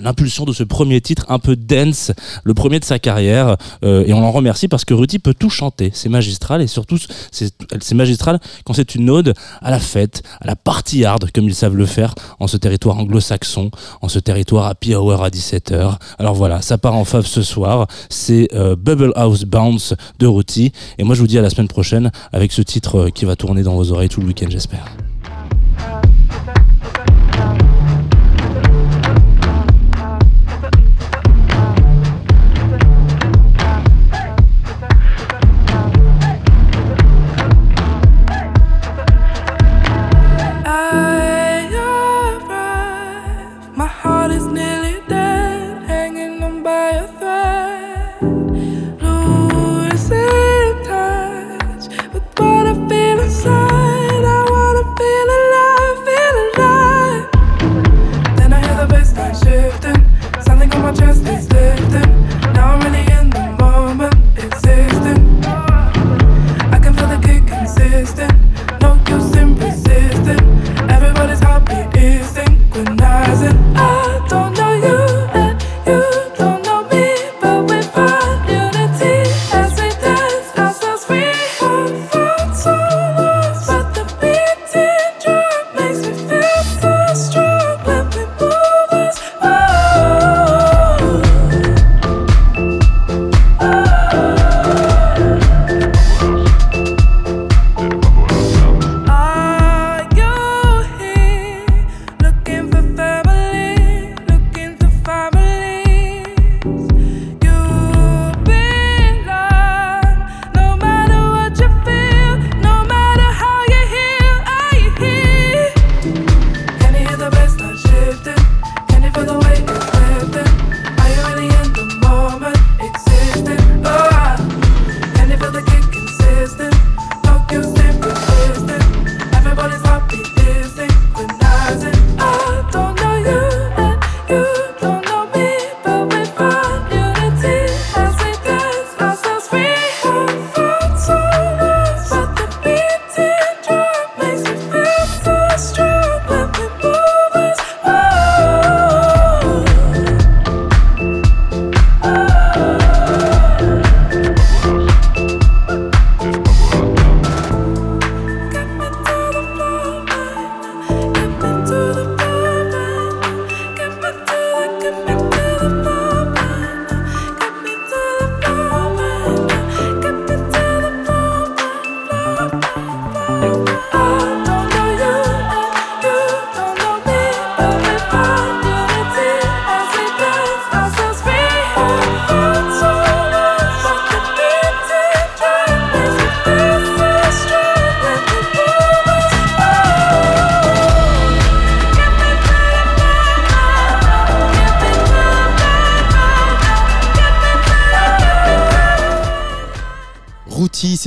l'impulsion 0.00 0.44
de 0.44 0.52
ce 0.52 0.62
premier 0.62 1.00
titre 1.00 1.24
un 1.28 1.38
peu 1.38 1.56
dense, 1.56 2.12
le 2.44 2.54
premier 2.54 2.80
de 2.80 2.84
sa 2.84 2.98
carrière. 2.98 3.56
Euh, 3.84 4.04
et 4.06 4.12
on 4.12 4.20
l'en 4.20 4.30
remercie 4.30 4.68
parce 4.68 4.84
que 4.84 4.94
Ruti 4.94 5.18
peut 5.18 5.34
tout 5.34 5.50
chanter. 5.50 5.90
C'est 5.94 6.08
magistral 6.08 6.62
et 6.62 6.66
surtout, 6.66 6.98
c'est, 7.30 7.52
c'est 7.80 7.94
magistral 7.94 8.40
quand 8.64 8.72
c'est 8.72 8.94
une 8.94 9.10
ode 9.10 9.34
à 9.60 9.70
la 9.70 9.80
fête, 9.80 10.22
à 10.40 10.46
la 10.46 10.56
party 10.56 11.04
hard, 11.04 11.30
comme 11.32 11.44
ils 11.44 11.54
savent 11.54 11.76
le 11.76 11.86
faire 11.86 12.14
en 12.38 12.46
ce 12.46 12.56
territoire 12.56 12.98
anglo-saxon, 12.98 13.70
en 14.00 14.08
ce 14.08 14.18
territoire 14.18 14.66
happy 14.66 14.94
hour 14.94 15.22
à 15.22 15.30
17h. 15.30 15.96
Alors 16.18 16.34
voilà, 16.34 16.62
ça 16.62 16.78
part 16.78 16.94
en 16.94 17.04
fave 17.04 17.26
ce 17.26 17.42
soir. 17.42 17.86
C'est 18.16 18.48
euh, 18.54 18.76
Bubble 18.76 19.12
House 19.14 19.44
Bounce 19.44 19.94
de 20.18 20.26
Ruti. 20.26 20.72
Et 20.96 21.04
moi, 21.04 21.14
je 21.14 21.20
vous 21.20 21.26
dis 21.26 21.38
à 21.38 21.42
la 21.42 21.50
semaine 21.50 21.68
prochaine 21.68 22.10
avec 22.32 22.50
ce 22.50 22.62
titre 22.62 22.96
euh, 22.96 23.10
qui 23.10 23.26
va 23.26 23.36
tourner 23.36 23.62
dans 23.62 23.76
vos 23.76 23.92
oreilles 23.92 24.08
tout 24.08 24.22
le 24.22 24.26
week-end, 24.26 24.46
j'espère. 24.48 24.86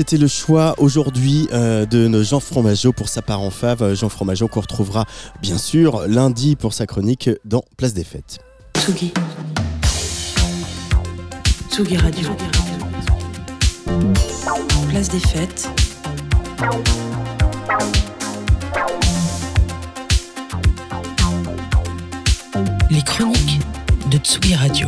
C'était 0.10 0.22
le 0.24 0.28
choix 0.28 0.74
aujourd'hui 0.80 1.48
euh, 1.54 1.86
de 1.86 2.24
Jean 2.24 2.40
Fromageau 2.40 2.92
pour 2.92 3.10
sa 3.10 3.22
part 3.22 3.42
en 3.42 3.52
fave. 3.52 3.94
Jean 3.94 4.10
Fromageau 4.10 4.48
qu'on 4.48 4.62
retrouvera 4.62 5.06
bien 5.40 5.60
sûr 5.60 6.08
lundi 6.08 6.56
pour 6.56 6.74
sa 6.74 6.88
chronique 6.88 7.30
dans 7.46 7.64
Place 7.78 7.94
des 7.94 8.04
Fêtes. 8.04 8.40
Tsugi. 8.76 9.14
Tsugi 11.70 11.98
Radio. 11.98 12.28
Place 14.90 15.10
des 15.10 15.20
fêtes. 15.20 15.70
Les 22.90 23.04
chroniques 23.04 23.60
de 24.10 24.18
Tsugi 24.18 24.56
Radio. 24.56 24.88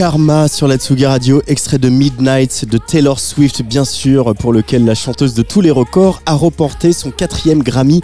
Karma 0.00 0.48
sur 0.48 0.66
la 0.66 0.78
Tsugi 0.78 1.04
Radio, 1.04 1.42
extrait 1.46 1.76
de 1.76 1.90
Midnight 1.90 2.64
de 2.64 2.78
Taylor 2.78 3.20
Swift, 3.20 3.60
bien 3.60 3.84
sûr, 3.84 4.34
pour 4.34 4.54
lequel 4.54 4.86
la 4.86 4.94
chanteuse 4.94 5.34
de 5.34 5.42
tous 5.42 5.60
les 5.60 5.70
records 5.70 6.22
a 6.24 6.32
remporté 6.32 6.94
son 6.94 7.10
quatrième 7.10 7.62
Grammy 7.62 8.00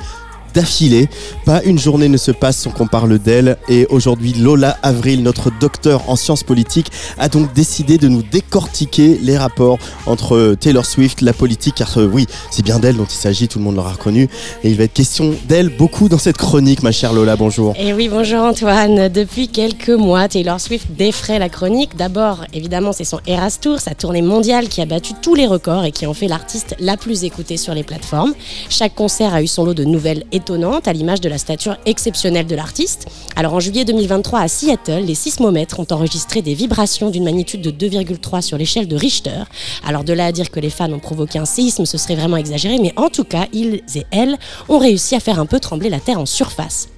d'affilée. 0.57 1.09
Pas 1.45 1.63
une 1.63 1.79
journée 1.79 2.09
ne 2.09 2.17
se 2.17 2.33
passe 2.33 2.57
sans 2.57 2.71
qu'on 2.71 2.87
parle 2.87 3.19
d'elle. 3.19 3.59
Et 3.69 3.87
aujourd'hui, 3.91 4.33
Lola 4.33 4.79
Avril, 4.83 5.23
notre 5.23 5.51
docteur 5.61 6.09
en 6.09 6.17
sciences 6.17 6.43
politiques, 6.43 6.91
a 7.19 7.29
donc 7.29 7.53
décidé 7.53 7.99
de 7.99 8.09
nous 8.09 8.23
décortiquer 8.23 9.19
les 9.23 9.37
rapports 9.37 9.79
entre 10.07 10.57
Taylor 10.59 10.87
Swift, 10.87 11.21
la 11.21 11.35
politique, 11.35 11.75
car 11.77 11.99
euh, 11.99 12.09
oui, 12.11 12.27
c'est 12.51 12.65
bien 12.65 12.79
d'elle 12.79 12.97
dont 12.97 13.05
il 13.05 13.17
s'agit, 13.17 13.49
tout 13.49 13.59
le 13.59 13.65
monde 13.65 13.77
l'aura 13.77 13.93
reconnu. 13.93 14.29
Et 14.65 14.71
il 14.71 14.77
va 14.77 14.85
être 14.85 14.95
question 14.95 15.35
d'elle 15.47 15.69
beaucoup 15.69 16.09
dans 16.09 16.19
cette 16.19 16.39
chronique, 16.39 16.83
ma 16.83 16.91
chère 16.91 17.13
Lola, 17.13 17.37
bonjour. 17.37 17.75
Et 17.79 17.93
oui, 17.93 18.09
bonjour 18.09 18.41
Antoine. 18.41 19.09
Depuis 19.09 19.49
quelques 19.49 19.91
mois, 19.91 20.27
Taylor 20.27 20.59
Swift 20.59 20.87
défraie 20.97 21.39
la 21.39 21.51
chronique. 21.51 21.97
D'abord, 21.97 22.45
évidemment, 22.55 22.93
c'est 22.93 23.05
son 23.05 23.21
Eras 23.27 23.59
Tour, 23.61 23.79
sa 23.81 23.95
tournée 23.95 24.23
mondiale 24.23 24.69
qui 24.69 24.81
a 24.81 24.87
battu 24.87 25.13
tous 25.21 25.35
les 25.35 25.47
records 25.47 25.85
et 25.85 25.93
qui 25.93 26.07
en 26.07 26.15
fait 26.15 26.29
l'artiste 26.29 26.75
la 26.79 26.97
plus 26.97 27.25
écoutée 27.25 27.59
sur 27.59 27.75
les 27.75 27.83
plateformes. 27.83 28.33
Chaque 28.71 28.95
concert 28.95 29.35
a 29.35 29.43
eu 29.43 29.47
son 29.47 29.67
lot 29.67 29.75
de 29.75 29.85
nouvelles 29.85 30.25
étonnantes, 30.47 30.87
à 30.87 30.93
l'image 30.93 31.21
de 31.21 31.29
la 31.29 31.39
stature 31.39 31.77
exceptionnelle 31.87 32.47
de 32.47 32.55
l'artiste. 32.55 33.09
Alors 33.35 33.55
en 33.55 33.59
juillet 33.59 33.85
2023 33.85 34.39
à 34.39 34.47
Seattle, 34.47 35.03
les 35.05 35.17
sismomètres 35.17 35.81
ont 35.81 35.87
enregistré 35.91 36.41
des 36.41 36.55
vibrations 36.55 37.11
d'une 37.11 37.25
magnitude 37.25 37.63
de 37.63 37.73
2,3 37.73 38.43
sur 38.43 38.57
l'échelle 38.57 38.87
de 38.87 38.95
Richter. 38.95 39.43
Alors 39.85 40.05
de 40.05 40.13
là 40.13 40.27
à 40.27 40.33
dire 40.33 40.53
que 40.53 40.61
les 40.61 40.71
fans 40.71 40.93
ont 40.93 41.01
provoqué 41.01 41.41
un 41.41 41.47
séisme, 41.47 41.85
ce 41.85 41.99
serait 41.99 42.15
vraiment 42.15 42.37
exagéré, 42.37 42.79
mais 42.79 42.93
en 42.97 43.09
tout 43.09 43.25
cas, 43.25 43.47
ils 43.53 43.83
et 43.97 44.05
elles 44.13 44.37
ont 44.69 44.79
réussi 44.79 45.17
à 45.17 45.21
faire 45.21 45.41
un 45.41 45.47
peu 45.47 45.59
trembler 45.59 45.89
la 45.89 45.99
Terre 45.99 46.21
en 46.21 46.27
surface. 46.27 46.91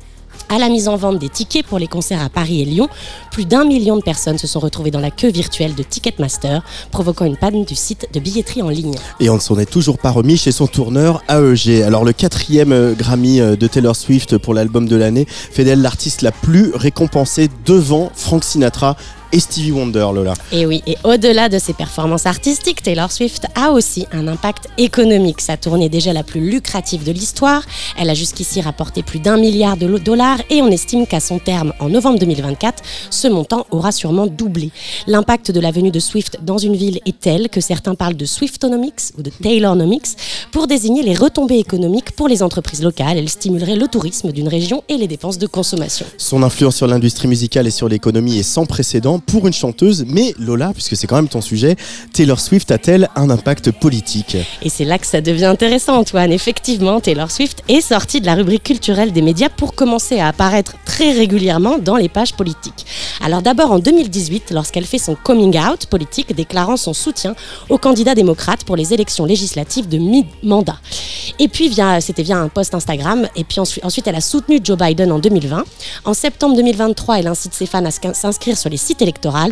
À 0.51 0.59
la 0.59 0.71
mise 0.71 0.89
en 0.89 0.97
vente 0.97 1.19
des 1.19 1.29
tickets 1.29 1.67
pour 1.67 1.79
les 1.79 1.89
concerts 1.89 2.23
à 2.23 2.31
Paris 2.31 2.63
et 2.63 2.65
Lyon, 2.65 2.89
plus 3.31 3.45
d'un 3.45 3.65
million 3.67 3.97
de 3.97 4.03
personnes 4.03 4.39
se 4.39 4.47
sont 4.47 4.61
retrouvées 4.61 4.91
dans 4.91 5.01
la 5.01 5.11
queue 5.11 5.31
virtuelle 5.31 5.75
de 5.75 5.83
Ticketmaster, 5.83 6.63
provoquant 6.91 7.27
une 7.27 7.37
panne 7.37 7.65
du 7.65 7.75
site 7.75 8.09
de 8.15 8.19
billetterie 8.19 8.63
en 8.63 8.71
ligne. 8.71 8.95
Et 9.21 9.29
on 9.29 9.35
ne 9.35 9.41
s'en 9.41 9.59
est 9.59 9.71
toujours 9.71 9.99
pas 9.99 10.11
remis 10.11 10.39
chez 10.39 10.51
son 10.51 10.67
tourneur 10.67 11.23
AEG. 11.29 11.83
Alors 11.83 12.05
le 12.05 12.15
quatrième 12.15 12.73
euh, 12.73 12.95
Grammy 12.95 13.41
euh, 13.41 13.57
de 13.57 13.67
Taylor 13.67 13.95
Swift 13.95 14.39
pour 14.39 14.55
l'album 14.55 14.89
de 14.89 14.97
l'année 14.97 15.27
fait 15.29 15.65
d'elle 15.65 15.83
l'artiste 15.83 16.23
la 16.23 16.33
plus 16.33 16.73
récompensée 16.75 17.51
devant 17.67 18.11
Frank 18.15 18.43
Sinatra 18.43 18.97
et 19.33 19.41
Stevie 19.41 19.73
Wonder, 19.73 20.07
Lola. 20.15 20.35
Et 20.53 20.67
oui, 20.67 20.83
et 20.87 20.97
au-delà 21.05 21.49
de 21.49 21.59
ses 21.59 21.73
performances 21.73 22.27
artistiques, 22.27 22.83
Taylor 22.83 23.13
Swift 23.13 23.47
a 23.55 23.73
aussi 23.73 24.07
un 24.13 24.29
impact 24.29 24.69
économique. 24.79 25.41
Sa 25.41 25.57
tournée 25.57 25.87
est 25.87 25.91
déjà 25.91 26.13
la 26.13 26.23
plus 26.23 26.41
lucrative 26.41 27.05
de 27.05 27.13
l'histoire. 27.13 27.63
Elle 27.99 28.11
a 28.11 28.15
jusqu'ici 28.15 28.61
rapporté 28.61 29.03
plus 29.03 29.19
d'un 29.19 29.37
milliard 29.37 29.77
de 29.77 29.99
dollars 29.99 30.39
et 30.51 30.63
on 30.63 30.69
estime 30.69 31.07
qu'à 31.07 31.21
son 31.21 31.39
terme, 31.39 31.73
en 31.81 31.89
novembre 31.89 32.19
2024, 32.19 32.83
ce 33.11 33.29
montant 33.29 33.67
aura 33.71 33.93
sûrement 33.93 34.27
doublé. 34.27 34.71
L'impact 35.07 35.51
de 35.51 35.61
la 35.61 35.71
venue 35.71 35.91
de 35.91 36.01
Swift 36.01 36.39
dans 36.43 36.59
une 36.59 36.77
ville 36.77 37.01
est 37.07 37.19
tel 37.19 37.49
que 37.49 37.61
certains 37.61 37.95
parlent 37.95 38.17
de 38.17 38.27
Swiftonomics 38.27 39.13
ou 39.19 39.23
de 39.23 39.31
Taylornomics 39.31 40.17
pour 40.53 40.67
désigner 40.67 41.03
les 41.03 41.15
retombées 41.15 41.59
économiques 41.59 42.13
pour 42.13 42.29
les 42.29 42.43
entreprises 42.43 42.83
locales. 42.83 43.19
Elle 43.19 43.29
stimulerait 43.29 43.77
le 43.77 43.89
tourisme 43.89 44.33
d'une 44.33 44.49
région 44.49 44.83
et 44.89 44.97
les 44.97 45.07
dépenses 45.07 45.39
de 45.39 45.47
consommation. 45.47 46.07
Son 46.17 46.43
influence 46.43 46.77
sur 46.77 46.87
l'industrie 46.87 47.29
musicale 47.29 47.67
et 47.67 47.71
sur 47.71 47.89
l'économie 47.89 48.39
est 48.39 48.43
sans 48.43 48.67
précédent 48.67 49.18
pour 49.21 49.47
une 49.47 49.53
chanteuse. 49.53 50.05
Mais 50.07 50.35
Lola, 50.39 50.73
puisque 50.73 50.97
c'est 50.97 51.07
quand 51.07 51.17
même 51.17 51.29
ton 51.29 51.41
sujet, 51.41 51.77
Taylor 52.13 52.41
Swift 52.41 52.71
a-t-elle 52.71 53.09
un 53.17 53.31
impact 53.31 53.71
politique 53.73 54.37
Et 54.63 54.69
c'est 54.69 54.85
là 54.85 54.99
que 54.99 55.07
ça 55.07 55.21
devient 55.21 55.47
intéressant, 55.47 55.97
Antoine. 55.99 56.33
Effectivement, 56.33 57.01
Taylor 57.01 57.31
Swift 57.31 57.63
est 57.69 57.81
sortie 57.81 58.21
de 58.21 58.27
la 58.27 58.35
rubrique 58.35 58.63
culturelle 58.65 59.13
des 59.13 59.23
médias 59.23 59.49
pour 59.49 59.75
commencer 59.75 60.19
à 60.21 60.29
apparaître 60.29 60.75
très 60.85 61.13
régulièrement 61.13 61.79
dans 61.79 61.97
les 61.97 62.09
pages 62.09 62.33
politiques. 62.35 62.87
Alors 63.25 63.43
d'abord 63.43 63.73
en 63.73 63.79
2018, 63.79 64.51
lorsqu'elle 64.53 64.85
fait 64.87 64.99
son 64.99 65.15
coming 65.15 65.59
out 65.59 65.87
politique, 65.87 66.35
déclarant 66.35 66.77
son 66.77 66.93
soutien 66.93 67.35
aux 67.69 67.79
candidats 67.79 68.15
démocrates 68.15 68.65
pour 68.65 68.77
les 68.77 68.93
élections 68.95 69.25
législatives 69.25 69.89
de 69.89 69.99
mi-mandat. 69.99 70.79
Et 71.39 71.49
puis 71.49 71.73
c'était 72.01 72.23
via 72.23 72.37
un 72.39 72.49
post 72.49 72.75
Instagram. 72.75 73.29
Et 73.37 73.45
puis 73.45 73.61
ensuite, 73.61 73.85
ensuite, 73.85 74.07
elle 74.09 74.17
a 74.17 74.21
soutenu 74.21 74.61
Joe 74.63 74.77
Biden 74.79 75.13
en 75.13 75.19
2020. 75.19 75.65
En 76.05 76.15
septembre 76.15 76.57
2023, 76.57 77.19
elle 77.21 77.27
incite 77.27 77.55
ses 77.55 77.67
fans 77.67 77.85
à 77.85 77.91
s'in- 77.91 78.15
s'inscrire 78.15 78.57
sur 78.59 78.71
les 78.71 78.77
sites 78.77 79.03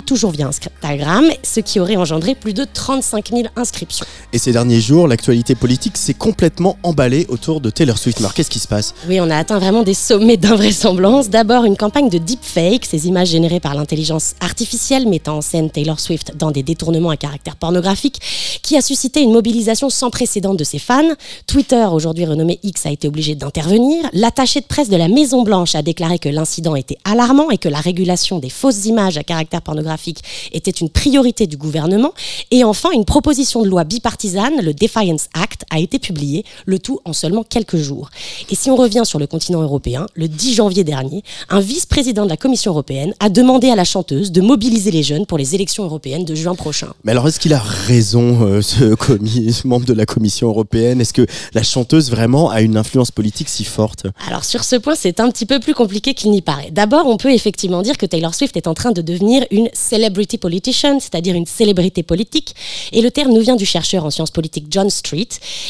toujours 0.05 0.31
via 0.33 0.47
Instagram, 0.47 1.25
ce 1.43 1.61
qui 1.61 1.81
aurait 1.81 1.97
engendré 1.97 2.35
plus 2.35 2.55
de 2.55 2.65
35 2.65 3.31
000 3.31 3.43
inscriptions. 3.57 4.07
Et 4.33 4.39
ces 4.39 4.53
derniers 4.53 4.81
jours, 4.81 5.09
l'actualité 5.09 5.55
politique 5.55 5.97
s'est 5.97 6.15
complètement 6.15 6.77
emballée 6.83 7.27
autour 7.29 7.61
de 7.61 7.71
Taylor 7.71 7.99
Swift. 7.99 8.19
Alors 8.19 8.35
qu'est-ce 8.35 8.51
qui 8.51 8.59
se 8.59 8.69
passe? 8.69 8.95
Oui, 9.09 9.21
on 9.21 9.31
a 9.31 9.37
atteint 9.37 9.59
vraiment 9.59 9.83
des 9.83 9.95
sommets 9.95 10.37
d'invraisemblance. 10.37 11.29
D'abord, 11.29 11.65
une 11.65 11.77
campagne 11.77 12.09
de 12.09 12.19
deepfake, 12.19 12.85
ces 12.85 13.07
images 13.07 13.29
générées 13.29 13.61
par 13.61 13.75
l'intelligence 13.75 14.35
artificielle 14.41 15.09
mettant 15.09 15.39
en 15.39 15.41
scène 15.41 15.71
Taylor 15.71 16.01
Swift 16.01 16.37
dans 16.37 16.51
des 16.51 16.63
détournements 16.63 17.11
à 17.11 17.17
caractère 17.17 17.57
pornographique, 17.57 18.21
qui 18.63 18.77
a 18.77 18.83
suscité 18.83 19.21
une 19.21 19.33
mobilisation 19.33 19.91
sans 19.91 20.11
précédent 20.11 20.55
de 20.55 20.65
ses 20.65 20.79
fans. 20.79 21.03
Twitter, 21.47 21.87
aujourd'hui 21.91 22.25
renommé 22.25 22.59
X, 22.63 22.87
a 22.87 22.91
été 22.91 23.09
obligé 23.09 23.35
d'intervenir. 23.35 24.05
L'attaché 24.13 24.61
de 24.61 24.67
presse 24.67 24.89
de 24.89 24.97
la 24.97 25.09
Maison 25.09 25.43
Blanche 25.43 25.75
a 25.75 25.83
déclaré 25.83 26.19
que 26.19 26.29
l'incident 26.29 26.77
était 26.77 26.99
alarmant 27.05 27.51
et 27.51 27.59
que 27.59 27.69
la 27.69 27.81
régulation 27.81 28.39
des 28.39 28.51
fausses 28.51 28.87
images 28.87 29.17
à 29.17 29.23
caractère 29.23 29.46
pornographique 29.47 30.23
était 30.53 30.71
une 30.71 30.89
priorité 30.91 31.47
du 31.47 31.57
gouvernement. 31.57 32.13
Et 32.51 32.65
enfin, 32.65 32.91
une 32.93 33.05
proposition 33.05 33.63
de 33.63 33.69
loi 33.69 33.85
bipartisane, 33.85 34.61
le 34.63 34.75
Defiance 34.75 35.29
Act, 35.35 35.63
a 35.71 35.79
été 35.79 35.99
publiée, 35.99 36.45
le 36.67 36.79
tout 36.79 37.01
en 37.05 37.13
seulement 37.13 37.43
quelques 37.43 37.77
jours. 37.77 38.11
Et 38.51 38.55
si 38.55 38.71
on 38.71 38.77
revient 38.77 39.03
sur 39.05 39.19
le 39.19 39.27
continent 39.27 39.63
européen, 39.63 40.07
le 40.15 40.29
10 40.29 40.55
janvier 40.55 40.85
dernier, 40.85 41.23
un 41.49 41.61
vice-président 41.61 42.25
de 42.25 42.31
la 42.31 42.37
Commission 42.37 42.73
européenne 42.73 43.15
a 43.21 43.29
demandé 43.29 43.71
à 43.71 43.77
la 43.77 43.85
chanteuse 43.85 44.33
de 44.33 44.41
mobiliser 44.41 44.91
les 44.91 45.03
jeunes 45.03 45.27
pour 45.27 45.39
les 45.39 45.55
élections 45.55 45.85
européennes 45.85 46.25
de 46.25 46.35
juin 46.35 46.55
prochain. 46.55 46.89
Mais 47.05 47.13
alors, 47.13 47.27
est-ce 47.29 47.41
qu'il 47.41 47.55
a 47.55 47.59
raison, 47.61 48.43
euh, 48.47 48.63
ce, 48.63 48.95
commis- 48.97 49.53
ce 49.53 49.67
membre 49.67 49.87
de 49.87 49.93
la 49.93 50.07
Commission 50.07 50.49
européenne? 50.49 51.01
Est-ce 51.01 51.13
que 51.13 51.27
la 51.55 51.63
chanteuse 51.63 52.11
vraiment 52.11 52.51
a 52.51 52.61
une 52.61 52.77
influence 52.77 53.11
politique 53.11 53.49
si 53.49 53.65
forte? 53.65 54.07
Alors 54.29 54.45
sur 54.45 54.65
ce 54.65 54.77
point, 54.77 54.95
c'est 54.95 55.21
un 55.21 55.31
petit 55.31 55.47
peu 55.47 55.61
plus 55.61 55.75
compliqué 55.75 56.15
qu'il 56.15 56.31
n'y 56.31 56.43
paraît. 56.43 56.71
D'abord, 56.71 57.07
on 57.07 57.17
peut 57.17 57.33
effectivement 57.33 57.83
dire 57.83 57.99
que 57.99 58.07
Taylor 58.07 58.35
Swift 58.35 58.57
est 58.57 58.67
en 58.67 58.75
train 58.75 58.93
de 58.93 59.03
devenir 59.03 59.36
une 59.51 59.69
celebrity 59.73 60.39
politician, 60.39 60.99
c'est-à-dire 61.01 61.35
une 61.35 61.47
célébrité 61.47 62.03
politique. 62.03 62.55
Et 62.93 63.03
le 63.03 63.11
terme 63.11 63.33
nous 63.33 63.41
vient 63.41 63.57
du 63.57 63.67
chercheur 63.67 64.05
en 64.05 64.11
sciences 64.11 64.31
politiques 64.31 64.67
John 64.71 64.89
Street. 64.91 65.29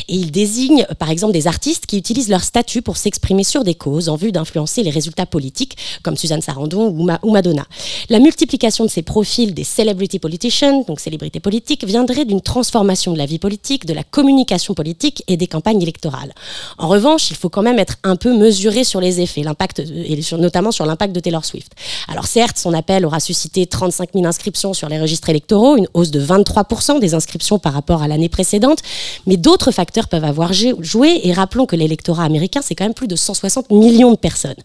Et 0.09 0.15
il 0.15 0.31
désigne, 0.31 0.87
euh, 0.91 0.95
par 0.95 1.11
exemple, 1.11 1.33
des 1.33 1.47
artistes 1.47 1.87
qui 1.87 1.97
utilisent 1.97 2.29
leur 2.29 2.45
statut 2.45 2.83
pour 2.83 2.97
s'exprimer 2.97 3.45
sur 3.45 3.65
des 3.65 3.75
causes 3.75 4.09
en 4.09 4.17
vue 4.17 4.33
d'influencer 4.33 4.83
les 4.83 4.91
résultats 4.91 5.27
politiques, 5.27 5.77
comme 6.03 6.17
Suzanne 6.17 6.43
Sarandon 6.43 6.89
ou, 6.89 7.05
Ma- 7.05 7.21
ou 7.23 7.31
Madonna. 7.31 7.67
La 8.11 8.19
multiplication 8.19 8.85
de 8.85 8.91
ces 8.91 9.03
profils 9.03 9.55
des 9.55 9.65
celebrity 9.65 10.19
politicians, 10.19 10.85
donc 10.87 11.01
célébrités 11.01 11.41
politiques, 11.41 11.85
viendrait 11.85 12.25
d'une 12.25 12.41
transformation 12.41 13.13
de 13.13 13.19
la 13.19 13.27
vie 13.27 13.39
politique, 13.39 13.87
de 13.87 13.95
la 13.95 14.05
communication 14.05 14.75
politique 14.75 15.23
et 15.29 15.37
des 15.37 15.47
campagnes 15.47 15.81
électorales. 15.81 16.35
En 16.79 16.89
revanche, 16.89 17.31
il 17.31 17.37
faut 17.37 17.49
quand 17.49 17.63
même 17.63 17.79
être 17.79 17.97
un 18.03 18.17
peu 18.17 18.37
mesuré 18.37 18.85
sur 18.85 19.01
les 19.01 19.21
effets, 19.21 19.43
l'impact, 19.43 19.83
sur- 20.21 20.39
notamment 20.39 20.71
sur 20.73 20.85
l'impact 20.85 21.15
de 21.15 21.21
Taylor 21.21 21.45
Swift. 21.45 21.73
Alors 22.09 22.27
certes, 22.27 22.59
son 22.59 22.75
appel 22.75 23.07
aura 23.07 23.21
suscité 23.21 23.56
suscité 23.57 23.67
35 23.67 24.11
000 24.15 24.27
inscriptions 24.27 24.75
sur 24.75 24.89
les 24.89 25.01
registres 25.01 25.31
électoraux, 25.31 25.77
une 25.77 25.89
hausse 25.95 26.11
de 26.11 26.21
23% 26.21 27.01
des 27.01 27.15
inscriptions 27.15 27.59
par 27.59 27.73
rapport 27.73 28.03
à 28.03 28.09
l'année 28.09 28.29
précédente. 28.29 28.81
Mais 29.27 29.37
d'autres 29.37 29.71
facteurs 29.71 30.09
peuvent 30.09 30.25
avoir 30.25 30.53
joué. 30.53 31.21
Et 31.25 31.33
rappelons 31.33 31.67
que 31.67 31.77
l'électorat 31.77 32.25
américain, 32.25 32.61
c'est 32.63 32.75
quand 32.75 32.85
même 32.85 32.95
plus 32.95 33.09
de 33.09 33.17
160 33.17 33.71
millions 33.71 34.13
de 34.13 34.17
personnes. 34.17 34.57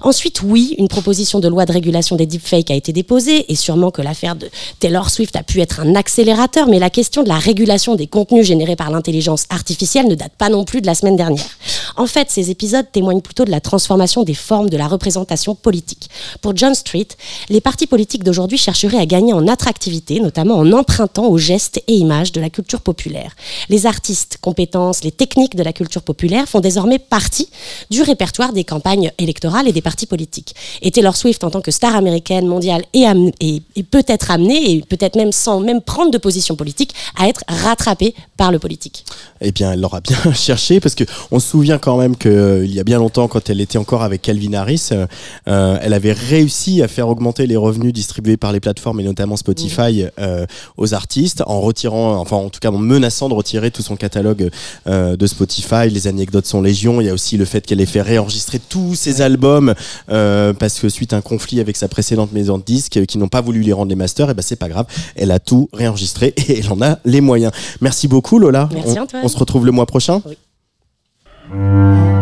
Ensuite, 0.00 0.42
oui, 0.42 0.74
une 0.78 0.88
proposition 0.88 1.40
de 1.40 1.48
loi 1.48 1.66
de 1.66 1.72
régulation 1.72 2.16
des 2.16 2.26
deepfakes 2.26 2.70
a 2.70 2.74
été 2.74 2.92
déposée. 2.92 3.50
Et 3.52 3.56
sûrement 3.56 3.90
que 3.90 4.02
l'affaire 4.02 4.36
de 4.36 4.48
Taylor 4.78 5.10
Swift 5.10 5.36
a 5.36 5.42
pu 5.42 5.60
être 5.60 5.80
un 5.80 5.94
accélérateur. 5.94 6.66
Mais 6.68 6.78
la 6.78 6.90
question 6.90 7.22
de 7.22 7.28
la 7.28 7.38
régulation 7.38 7.94
des 7.94 8.06
contenus 8.06 8.46
générés 8.46 8.76
par 8.76 8.90
l'intelligence 8.90 9.44
artificielle 9.50 10.06
ne 10.08 10.14
date 10.14 10.32
pas 10.38 10.48
non 10.48 10.64
plus 10.64 10.80
de 10.80 10.86
la 10.86 10.94
semaine 10.94 11.16
dernière. 11.16 11.50
En 11.96 12.06
fait, 12.06 12.30
ces 12.30 12.50
épisodes 12.50 12.86
témoignent 12.90 13.20
plutôt 13.20 13.44
de 13.44 13.50
la 13.50 13.60
transformation 13.60 14.22
des 14.22 14.34
formes 14.34 14.70
de 14.70 14.76
la 14.76 14.88
représentation 14.88 15.54
politique. 15.54 16.08
Pour 16.40 16.56
John 16.56 16.74
Street, 16.74 17.08
les 17.48 17.60
partis 17.60 17.86
politiques 17.86 18.24
d'aujourd'hui 18.30 18.58
chercheraient 18.58 18.98
à 18.98 19.06
gagner 19.06 19.32
en 19.32 19.48
attractivité, 19.48 20.20
notamment 20.20 20.54
en 20.54 20.72
empruntant 20.72 21.26
aux 21.26 21.36
gestes 21.38 21.82
et 21.88 21.94
images 21.94 22.30
de 22.30 22.40
la 22.40 22.48
culture 22.48 22.80
populaire. 22.80 23.34
Les 23.68 23.86
artistes, 23.86 24.38
compétences, 24.40 25.02
les 25.02 25.10
techniques 25.10 25.56
de 25.56 25.64
la 25.64 25.72
culture 25.72 26.02
populaire 26.02 26.48
font 26.48 26.60
désormais 26.60 27.00
partie 27.00 27.48
du 27.90 28.02
répertoire 28.02 28.52
des 28.52 28.62
campagnes 28.62 29.10
électorales 29.18 29.66
et 29.66 29.72
des 29.72 29.82
partis 29.82 30.06
politiques. 30.06 30.54
Et 30.80 30.92
Taylor 30.92 31.16
Swift, 31.16 31.42
en 31.42 31.50
tant 31.50 31.60
que 31.60 31.72
star 31.72 31.96
américaine 31.96 32.46
mondiale, 32.46 32.84
est, 32.94 33.82
peut 33.90 34.04
être 34.06 34.30
amenée, 34.30 34.70
et 34.70 34.82
peut-être 34.82 35.16
même 35.16 35.32
sans 35.32 35.58
même 35.58 35.80
prendre 35.80 36.12
de 36.12 36.18
position 36.18 36.54
politique, 36.54 36.94
à 37.18 37.28
être 37.28 37.42
rattrapée 37.48 38.14
par 38.36 38.52
le 38.52 38.60
politique. 38.60 39.04
Eh 39.40 39.50
bien, 39.50 39.72
elle 39.72 39.80
l'aura 39.80 40.00
bien 40.00 40.32
cherché, 40.34 40.78
parce 40.78 40.94
qu'on 40.94 41.40
se 41.40 41.48
souvient 41.48 41.78
quand 41.78 41.96
même 41.96 42.16
qu'il 42.16 42.72
y 42.72 42.78
a 42.78 42.84
bien 42.84 42.98
longtemps, 42.98 43.26
quand 43.26 43.50
elle 43.50 43.60
était 43.60 43.78
encore 43.78 44.04
avec 44.04 44.22
Calvin 44.22 44.52
Harris, 44.52 44.90
euh, 44.92 45.06
euh, 45.48 45.78
elle 45.82 45.94
avait 45.94 46.12
réussi 46.12 46.80
à 46.80 46.86
faire 46.86 47.08
augmenter 47.08 47.48
les 47.48 47.56
revenus 47.56 47.92
distribués 47.92 48.19
par 48.36 48.52
les 48.52 48.60
plateformes 48.60 49.00
et 49.00 49.04
notamment 49.04 49.36
Spotify 49.36 50.04
euh, 50.18 50.46
aux 50.76 50.94
artistes 50.94 51.42
en 51.46 51.60
retirant, 51.60 52.16
enfin 52.16 52.36
en 52.36 52.48
tout 52.48 52.60
cas 52.60 52.70
en 52.70 52.78
menaçant 52.78 53.28
de 53.28 53.34
retirer 53.34 53.70
tout 53.70 53.82
son 53.82 53.96
catalogue 53.96 54.50
de 54.86 55.26
Spotify. 55.26 55.88
Les 55.90 56.06
anecdotes 56.06 56.46
sont 56.46 56.62
légion. 56.62 57.00
Il 57.00 57.06
y 57.06 57.10
a 57.10 57.14
aussi 57.14 57.36
le 57.36 57.44
fait 57.44 57.66
qu'elle 57.66 57.80
ait 57.80 57.86
fait 57.86 58.02
réenregistrer 58.02 58.58
tous 58.58 58.94
ses 58.94 59.22
albums 59.22 59.74
parce 60.06 60.78
que 60.80 60.88
suite 60.88 61.12
à 61.12 61.16
un 61.16 61.20
conflit 61.20 61.60
avec 61.60 61.76
sa 61.76 61.88
précédente 61.88 62.32
maison 62.32 62.58
de 62.58 62.62
disques 62.62 63.04
qui 63.06 63.18
n'ont 63.18 63.28
pas 63.28 63.40
voulu 63.40 63.60
lui 63.60 63.72
rendre 63.72 63.90
les 63.90 63.96
masters, 63.96 64.30
et 64.30 64.34
ben 64.34 64.42
c'est 64.42 64.56
pas 64.56 64.68
grave, 64.68 64.86
elle 65.16 65.30
a 65.30 65.38
tout 65.38 65.68
réenregistré 65.72 66.34
et 66.36 66.60
elle 66.60 66.72
en 66.72 66.80
a 66.82 66.98
les 67.04 67.20
moyens. 67.20 67.52
Merci 67.80 68.08
beaucoup 68.08 68.38
Lola. 68.38 68.68
Merci 68.72 68.98
on, 68.98 69.24
on 69.24 69.28
se 69.28 69.36
retrouve 69.36 69.66
le 69.66 69.72
mois 69.72 69.86
prochain. 69.86 70.22
Oui. 70.26 70.36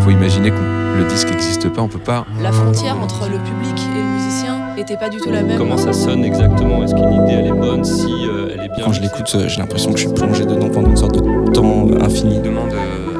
Faut 0.00 0.10
imaginer 0.10 0.50
que 0.50 0.56
le 0.98 1.06
disque 1.08 1.28
n'existe 1.30 1.68
pas, 1.72 1.82
on 1.82 1.88
peut 1.88 1.98
pas. 1.98 2.26
La 2.40 2.50
frontière 2.50 2.96
entre 2.98 3.28
le 3.28 3.38
public 3.38 3.78
et 3.78 4.02
le 4.02 4.17
musicien 4.78 4.82
était 4.82 4.96
pas 4.96 5.08
du 5.08 5.18
tout 5.18 5.30
la 5.30 5.42
même. 5.42 5.58
Comment 5.58 5.76
ça 5.76 5.92
sonne 5.92 6.24
exactement? 6.24 6.82
Est-ce 6.82 6.94
qu'une 6.94 7.12
idée 7.12 7.32
elle 7.32 7.46
est 7.46 7.52
bonne? 7.52 7.84
Si 7.84 8.06
euh, 8.26 8.48
elle 8.54 8.64
est 8.64 8.68
bien. 8.68 8.84
Quand 8.84 8.92
je 8.92 9.02
l'écoute, 9.02 9.30
euh, 9.34 9.48
j'ai 9.48 9.60
l'impression 9.60 9.92
que 9.92 9.98
je 9.98 10.06
suis 10.06 10.14
plongé 10.14 10.44
dedans 10.44 10.68
pendant 10.68 10.90
une 10.90 10.96
sorte 10.96 11.16
de 11.16 11.50
temps 11.50 11.86
euh, 11.90 12.04
infini. 12.04 12.40
Demande 12.40 12.72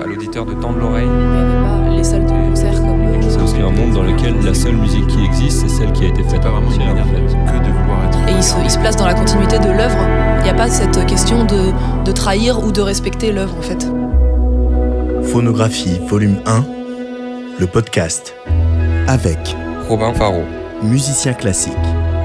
à 0.02 0.06
l'auditeur 0.06 0.46
de 0.46 0.54
tendre 0.54 0.78
l'oreille. 0.78 1.06
Il 1.06 1.30
n'y 1.30 1.38
avait 1.38 1.88
pas 1.90 1.96
les 1.96 2.04
salles 2.04 2.26
de 2.26 2.48
concert 2.48 2.74
comme. 2.74 2.98
C'est 3.46 3.62
un 3.62 3.70
monde 3.70 3.92
dans 3.92 4.02
lequel 4.02 4.34
la 4.44 4.54
seule 4.54 4.76
musique 4.76 5.06
qui 5.08 5.24
existe, 5.24 5.60
c'est 5.62 5.68
celle 5.68 5.92
qui 5.92 6.04
a 6.04 6.08
été 6.08 6.22
faite 6.22 6.42
pas 6.42 6.50
vraiment 6.50 6.70
une 6.70 6.78
manière 6.78 7.04
en 7.04 7.08
fait. 7.08 7.22
que 7.22 7.66
de 7.66 7.72
vouloir 7.72 8.04
être. 8.06 8.18
Et 8.28 8.32
il 8.36 8.42
se, 8.42 8.54
il 8.62 8.70
se 8.70 8.78
place 8.78 8.94
dans 8.96 9.06
la 9.06 9.14
continuité 9.14 9.58
de 9.58 9.68
l'œuvre. 9.68 9.98
Il 10.38 10.44
n'y 10.44 10.50
a 10.50 10.54
pas 10.54 10.68
cette 10.68 11.04
question 11.06 11.44
de, 11.44 11.72
de 12.04 12.12
trahir 12.12 12.62
ou 12.62 12.70
de 12.70 12.80
respecter 12.80 13.32
l'œuvre 13.32 13.56
en 13.58 13.62
fait. 13.62 13.90
Phonographie, 15.22 15.98
volume 16.06 16.36
1, 16.46 16.64
le 17.58 17.66
podcast. 17.66 18.34
Avec 19.08 19.56
Robin 19.88 20.12
Faro. 20.12 20.42
Musicien 20.82 21.34
classique, 21.34 21.72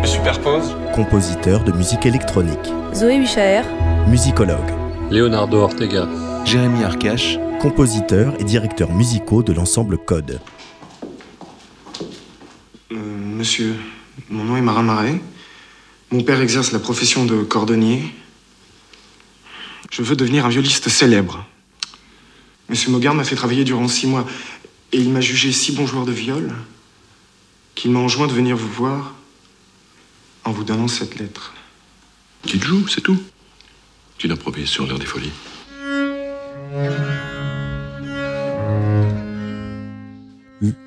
Je 0.04 0.08
superpose. 0.10 0.76
compositeur 0.95 1.64
de 1.64 1.72
musique 1.72 2.06
électronique, 2.06 2.72
Zoé 2.93 3.20
Wichaer, 3.20 3.64
musicologue, 4.08 4.72
Leonardo 5.12 5.58
Ortega. 5.60 6.08
Jérémy 6.45 6.84
Arcache. 6.84 7.38
compositeur 7.62 8.34
et 8.39 8.43
directeur 8.43 8.91
musicaux 8.91 9.43
de 9.43 9.54
l'ensemble 9.54 9.97
Code. 9.97 10.41
Euh, 12.91 12.95
monsieur, 12.95 13.76
mon 14.30 14.43
nom 14.43 14.58
est 14.58 14.62
Marin 14.62 14.84
Marais. 14.84 15.22
Mon 16.12 16.22
père 16.22 16.41
exerce 16.41 16.74
la 16.74 16.80
profession 16.80 17.24
de 17.26 17.41
cordonnier. 17.43 18.04
Je 19.91 20.01
veux 20.04 20.16
devenir 20.18 20.45
un 20.45 20.49
violiste 20.49 20.89
célèbre. 20.89 21.45
Monsieur 22.70 22.91
Mogard 22.91 23.16
m'a 23.16 23.24
fait 23.24 23.36
travailler 23.36 23.64
durant 23.64 23.88
six 23.88 24.08
mois 24.08 24.26
et 24.91 24.97
il 24.97 25.10
m'a 25.10 25.22
jugé 25.22 25.51
si 25.54 25.72
bon 25.72 25.86
joueur 25.88 26.06
de 26.06 26.12
viol 26.12 26.51
qu'il 27.76 27.91
m'a 27.91 27.99
enjoint 27.99 28.28
de 28.28 28.34
venir 28.34 28.55
vous 28.55 28.71
voir 28.71 29.13
en 30.43 30.51
vous 30.51 30.63
donnant 30.63 30.88
cette 30.88 31.15
lettre. 31.15 31.53
Tu 32.45 32.59
te 32.59 32.65
joues, 32.65 32.88
c'est 32.88 33.01
tout. 33.01 33.21
Tu 34.17 34.28
l'as 34.28 34.36
promis 34.36 34.67
sur 34.67 34.86
l'heure 34.86 34.99
des 34.99 35.05
folies. 35.05 35.32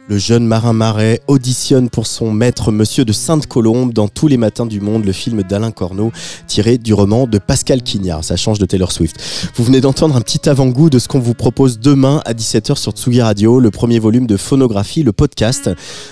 Le 0.09 0.19
jeune 0.19 0.47
marin 0.47 0.73
marais 0.73 1.21
auditionne 1.27 1.91
pour 1.91 2.07
son 2.07 2.31
maître 2.31 2.71
Monsieur 2.71 3.05
de 3.05 3.13
Sainte-Colombe 3.13 3.93
dans 3.93 4.07
Tous 4.07 4.29
les 4.29 4.37
matins 4.37 4.65
du 4.65 4.81
monde, 4.81 5.05
le 5.05 5.11
film 5.11 5.43
d'Alain 5.43 5.73
Corneau 5.73 6.13
tiré 6.47 6.79
du 6.79 6.95
roman 6.95 7.27
de 7.27 7.39
Pascal 7.39 7.83
Quignard. 7.83 8.23
Ça 8.23 8.37
change 8.37 8.61
de 8.61 8.67
Taylor 8.67 8.93
Swift. 8.93 9.17
Vous 9.57 9.65
venez 9.65 9.81
d'entendre 9.81 10.15
un 10.15 10.21
petit 10.21 10.49
avant-goût 10.49 10.91
de 10.91 11.01
ce 11.01 11.09
qu'on 11.09 11.19
vous 11.19 11.35
propose 11.35 11.81
demain 11.81 12.23
à 12.25 12.35
17h 12.35 12.77
sur 12.77 12.93
Tsugi 12.93 13.21
Radio, 13.21 13.59
le 13.59 13.73
premier 13.73 13.99
volume 13.99 14.29
de 14.29 14.37
Phonographie, 14.37 15.03
le 15.03 15.11
podcast. 15.11 15.71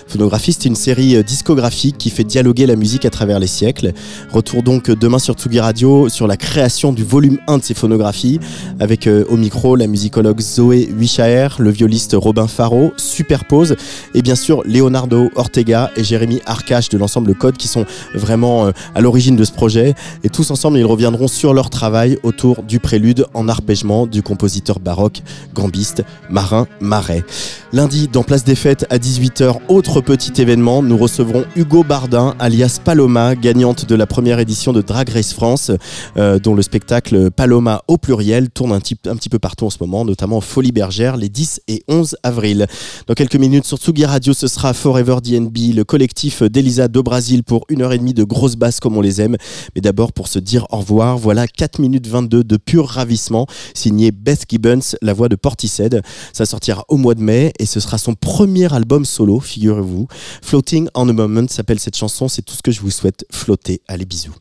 Phonographie, 0.09 0.55
c'est 0.55 0.65
une 0.65 0.75
série 0.75 1.15
euh, 1.15 1.23
discographique 1.23 1.97
qui 1.97 2.11
fait 2.11 2.25
dialoguer 2.25 2.67
la 2.67 2.75
musique 2.75 3.05
à 3.05 3.11
travers 3.11 3.39
les 3.39 3.47
siècles. 3.47 3.93
Retour 4.33 4.65
donc 4.65 4.91
demain 4.91 5.21
sur 5.21 5.35
Tsugi 5.35 5.61
Radio 5.61 6.09
sur 6.09 6.27
la 6.27 6.37
création 6.37 6.93
du 6.93 7.05
volume 7.05 7.39
1 7.47 7.59
de 7.59 7.63
ces 7.63 7.75
phonographies 7.75 8.41
avec 8.81 9.07
euh, 9.07 9.25
au 9.29 9.37
micro 9.37 9.77
la 9.77 9.87
musicologue 9.87 10.41
Zoé 10.41 10.93
Wichaer, 10.99 11.49
le 11.61 11.71
violiste 11.71 12.17
Robin 12.19 12.49
Faro, 12.49 12.93
superpose 12.97 13.77
et 14.15 14.23
bien 14.23 14.35
sûr 14.35 14.63
Leonardo 14.65 15.31
Ortega 15.35 15.91
et 15.97 16.05
Jérémy 16.05 16.41
Arcache 16.47 16.89
de 16.89 16.99
l'ensemble 16.99 17.35
Code 17.35 17.57
qui 17.57 17.69
sont 17.69 17.85
vraiment 18.15 18.67
euh, 18.67 18.73
à 18.95 19.01
l'origine 19.01 19.37
de 19.37 19.45
ce 19.45 19.53
projet. 19.53 19.95
Et 20.23 20.29
tous 20.29 20.51
ensemble, 20.51 20.79
ils 20.79 20.85
reviendront 20.85 21.29
sur 21.29 21.55
leur 21.55 21.71
travail 21.71 22.19
autour 22.23 22.63
du 22.63 22.81
prélude 22.81 23.27
en 23.35 23.49
arpègement 23.49 24.07
du 24.07 24.23
compositeur 24.23 24.81
baroque, 24.81 25.23
gambiste, 25.55 26.05
Marin 26.31 26.67
Marais. 26.81 27.25
Lundi, 27.73 28.09
dans 28.09 28.23
Place 28.23 28.45
des 28.45 28.55
Fêtes 28.55 28.87
à 28.91 28.99
18h, 28.99 29.57
autre 29.69 30.01
petit 30.01 30.41
événement, 30.41 30.83
nous 30.83 30.97
recevrons 30.97 31.45
Hugo 31.57 31.83
Bardin, 31.83 32.35
alias 32.39 32.79
Paloma, 32.83 33.35
gagnante 33.35 33.87
de 33.87 33.95
la 33.95 34.07
première 34.07 34.39
édition 34.39 34.73
de 34.73 34.81
Drag 34.81 35.09
Race 35.09 35.33
France, 35.33 35.73
euh, 36.17 36.39
dont 36.39 36.55
le 36.55 36.63
spectacle 36.63 37.31
Paloma 37.31 37.83
au 37.89 37.99
pluriel 37.99 38.51
tourne 38.51 38.73
un 38.73 38.81
petit, 38.81 38.97
un 39.07 39.17
petit 39.17 39.29
peu 39.29 39.39
partout 39.39 39.67
en 39.67 39.71
ce 39.71 39.79
moment, 39.81 40.05
notamment 40.05 40.41
Folie 40.41 40.73
Bergère 40.73 41.17
les 41.17 41.29
10 41.29 41.63
et 41.69 41.83
11 41.89 42.17
avril. 42.23 42.67
Dans 43.07 43.15
quelques 43.15 43.37
minutes 43.37 43.65
sur 43.75 43.87
Tsugi 43.87 44.05
Radio, 44.05 44.33
ce 44.35 44.47
sera 44.47 44.73
Forever 44.73 45.17
DNB, 45.21 45.75
le 45.75 45.83
collectif 45.83 46.43
d'Elisa 46.43 46.87
do 46.87 47.03
Brasil 47.03 47.43
pour 47.43 47.65
une 47.69 47.83
heure 47.83 47.93
et 47.93 47.99
demie 47.99 48.15
de 48.15 48.23
grosses 48.23 48.55
basses 48.55 48.79
comme 48.79 48.97
on 48.97 49.01
les 49.01 49.21
aime. 49.21 49.37
Mais 49.75 49.81
d'abord, 49.81 50.13
pour 50.13 50.29
se 50.29 50.39
dire 50.39 50.67
au 50.71 50.77
revoir, 50.77 51.19
voilà 51.19 51.49
4 51.49 51.81
minutes 51.81 52.07
22 52.07 52.45
de 52.45 52.57
pur 52.57 52.87
ravissement, 52.87 53.47
signé 53.75 54.13
Beth 54.13 54.45
Gibbons, 54.49 54.97
la 55.03 55.13
voix 55.13 55.29
de 55.29 55.35
Portishead. 55.35 56.03
Ça 56.33 56.47
sortira 56.47 56.85
au 56.89 56.97
mois 56.97 57.15
de 57.15 57.23
mai 57.23 57.53
et 57.59 57.67
ce 57.67 57.81
sera 57.81 57.99
son 57.99 58.15
premier 58.15 58.73
album 58.73 59.05
solo, 59.05 59.41
figurez-vous. 59.41 60.07
Floating 60.43 60.89
on 60.95 61.09
a 61.09 61.13
Moment 61.13 61.49
s'appelle 61.49 61.81
cette 61.81 61.97
chanson, 61.97 62.29
c'est 62.29 62.43
tout 62.43 62.55
ce 62.55 62.63
que 62.63 62.71
je 62.71 62.81
vous 62.81 62.91
souhaite. 62.91 63.25
Flotter, 63.33 63.81
allez 63.89 64.05
bisous. 64.05 64.35